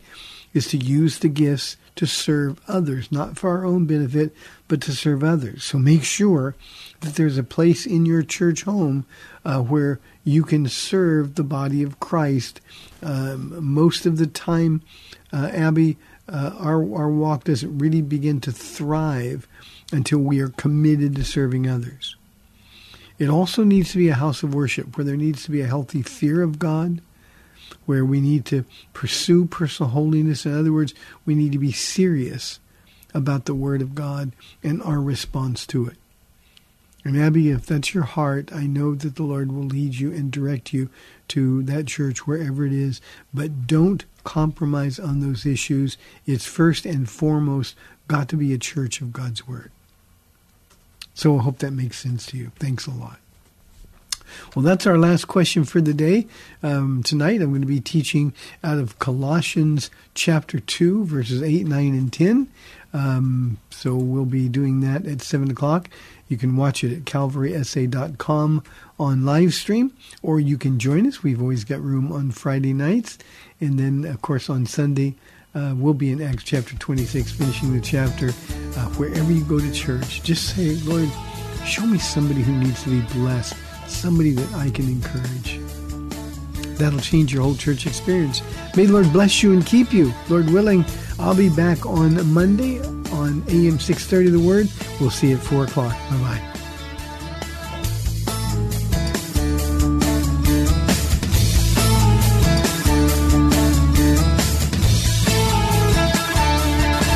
is 0.53 0.67
to 0.67 0.77
use 0.77 1.19
the 1.19 1.29
gifts 1.29 1.77
to 1.95 2.05
serve 2.05 2.59
others, 2.67 3.11
not 3.11 3.37
for 3.37 3.49
our 3.51 3.65
own 3.65 3.85
benefit, 3.85 4.35
but 4.67 4.81
to 4.81 4.91
serve 4.91 5.23
others. 5.23 5.63
So 5.63 5.77
make 5.77 6.03
sure 6.03 6.55
that 7.01 7.15
there's 7.15 7.37
a 7.37 7.43
place 7.43 7.85
in 7.85 8.05
your 8.05 8.23
church 8.23 8.63
home 8.63 9.05
uh, 9.45 9.59
where 9.61 9.99
you 10.23 10.43
can 10.43 10.67
serve 10.67 11.35
the 11.35 11.43
body 11.43 11.83
of 11.83 11.99
Christ. 11.99 12.61
Um, 13.01 13.63
most 13.63 14.05
of 14.05 14.17
the 14.17 14.27
time, 14.27 14.81
uh, 15.31 15.49
Abby, 15.53 15.97
uh, 16.27 16.51
our, 16.57 16.77
our 16.95 17.09
walk 17.09 17.43
doesn't 17.43 17.77
really 17.77 18.01
begin 18.01 18.39
to 18.41 18.51
thrive 18.51 19.47
until 19.91 20.19
we 20.19 20.39
are 20.39 20.49
committed 20.49 21.15
to 21.15 21.23
serving 21.23 21.67
others. 21.67 22.15
It 23.19 23.29
also 23.29 23.63
needs 23.63 23.91
to 23.91 23.97
be 23.97 24.09
a 24.09 24.15
house 24.15 24.41
of 24.41 24.55
worship 24.55 24.97
where 24.97 25.05
there 25.05 25.17
needs 25.17 25.43
to 25.43 25.51
be 25.51 25.61
a 25.61 25.67
healthy 25.67 26.01
fear 26.01 26.41
of 26.41 26.57
God, 26.57 27.01
where 27.85 28.05
we 28.05 28.21
need 28.21 28.45
to 28.45 28.65
pursue 28.93 29.45
personal 29.45 29.91
holiness. 29.91 30.45
In 30.45 30.57
other 30.57 30.73
words, 30.73 30.93
we 31.25 31.35
need 31.35 31.51
to 31.51 31.57
be 31.57 31.71
serious 31.71 32.59
about 33.13 33.45
the 33.45 33.55
Word 33.55 33.81
of 33.81 33.95
God 33.95 34.31
and 34.63 34.81
our 34.81 34.99
response 34.99 35.65
to 35.67 35.87
it. 35.87 35.97
And 37.05 37.19
Abby, 37.19 37.49
if 37.49 37.65
that's 37.65 37.93
your 37.93 38.05
heart, 38.05 38.53
I 38.53 38.65
know 38.65 38.95
that 38.95 39.15
the 39.15 39.23
Lord 39.23 39.51
will 39.51 39.63
lead 39.63 39.95
you 39.95 40.11
and 40.11 40.31
direct 40.31 40.71
you 40.71 40.89
to 41.29 41.61
that 41.63 41.87
church 41.87 42.25
wherever 42.25 42.65
it 42.65 42.71
is. 42.71 43.01
But 43.33 43.67
don't 43.67 44.05
compromise 44.23 44.99
on 44.99 45.19
those 45.19 45.45
issues. 45.45 45.97
It's 46.25 46.45
first 46.45 46.85
and 46.85 47.09
foremost 47.09 47.75
got 48.07 48.29
to 48.29 48.37
be 48.37 48.53
a 48.53 48.57
church 48.57 49.01
of 49.01 49.11
God's 49.11 49.45
Word. 49.45 49.71
So 51.13 51.37
I 51.37 51.43
hope 51.43 51.59
that 51.59 51.71
makes 51.71 51.99
sense 51.99 52.25
to 52.27 52.37
you. 52.37 52.51
Thanks 52.57 52.87
a 52.87 52.91
lot. 52.91 53.19
Well, 54.55 54.63
that's 54.63 54.87
our 54.87 54.97
last 54.97 55.27
question 55.27 55.63
for 55.63 55.81
the 55.81 55.93
day. 55.93 56.27
Um, 56.61 57.03
tonight, 57.03 57.41
I'm 57.41 57.49
going 57.49 57.61
to 57.61 57.67
be 57.67 57.79
teaching 57.79 58.33
out 58.63 58.77
of 58.77 58.99
Colossians 58.99 59.89
chapter 60.13 60.59
2, 60.59 61.05
verses 61.05 61.41
8, 61.41 61.67
9, 61.67 61.93
and 61.93 62.11
10. 62.11 62.47
Um, 62.93 63.57
so 63.71 63.95
we'll 63.95 64.25
be 64.25 64.47
doing 64.47 64.81
that 64.81 65.05
at 65.05 65.21
7 65.21 65.49
o'clock. 65.49 65.89
You 66.27 66.37
can 66.37 66.55
watch 66.55 66.83
it 66.83 66.95
at 66.95 67.05
calvarysa.com 67.05 68.63
on 68.99 69.25
live 69.25 69.53
stream, 69.53 69.93
or 70.21 70.39
you 70.39 70.57
can 70.57 70.79
join 70.79 71.07
us. 71.07 71.23
We've 71.23 71.41
always 71.41 71.63
got 71.63 71.81
room 71.81 72.11
on 72.11 72.31
Friday 72.31 72.73
nights. 72.73 73.17
And 73.59 73.79
then, 73.79 74.05
of 74.05 74.21
course, 74.21 74.49
on 74.49 74.65
Sunday, 74.65 75.15
uh, 75.55 75.73
we'll 75.75 75.93
be 75.93 76.11
in 76.11 76.21
Acts 76.21 76.43
chapter 76.43 76.75
26, 76.75 77.31
finishing 77.31 77.73
the 77.73 77.81
chapter. 77.81 78.29
Uh, 78.29 78.89
wherever 78.95 79.31
you 79.31 79.43
go 79.45 79.59
to 79.59 79.71
church, 79.71 80.23
just 80.23 80.55
say, 80.55 80.75
Lord, 80.83 81.09
show 81.65 81.85
me 81.85 81.97
somebody 81.99 82.41
who 82.41 82.53
needs 82.53 82.81
to 82.83 82.89
be 82.89 83.01
blessed, 83.13 83.55
somebody 83.93 84.31
that 84.31 84.53
I 84.55 84.69
can 84.69 84.87
encourage. 84.87 85.59
That'll 86.77 86.99
change 86.99 87.31
your 87.31 87.43
whole 87.43 87.55
church 87.55 87.85
experience. 87.85 88.41
May 88.75 88.85
the 88.85 88.93
Lord 88.93 89.13
bless 89.13 89.43
you 89.43 89.53
and 89.53 89.65
keep 89.65 89.93
you. 89.93 90.13
Lord 90.27 90.49
willing, 90.49 90.83
I'll 91.19 91.35
be 91.35 91.49
back 91.49 91.85
on 91.85 92.27
Monday 92.33 92.81
on 93.11 93.43
AM 93.47 93.79
630 93.79 94.31
The 94.31 94.39
Word. 94.39 94.69
We'll 94.99 95.11
see 95.11 95.29
you 95.29 95.37
at 95.37 95.43
4 95.43 95.65
o'clock. 95.65 95.93
Bye 96.09 96.17
bye. 96.17 96.49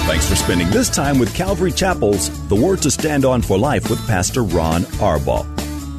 Thanks 0.07 0.29
for 0.29 0.35
spending 0.35 0.69
this 0.69 0.89
time 0.89 1.19
with 1.19 1.33
Calvary 1.35 1.71
Chapel's 1.71 2.29
The 2.47 2.55
Word 2.55 2.81
to 2.83 2.91
Stand 2.91 3.25
On 3.25 3.41
for 3.41 3.57
Life 3.57 3.89
with 3.89 4.05
Pastor 4.07 4.43
Ron 4.43 4.83
Arbaugh. 4.99 5.56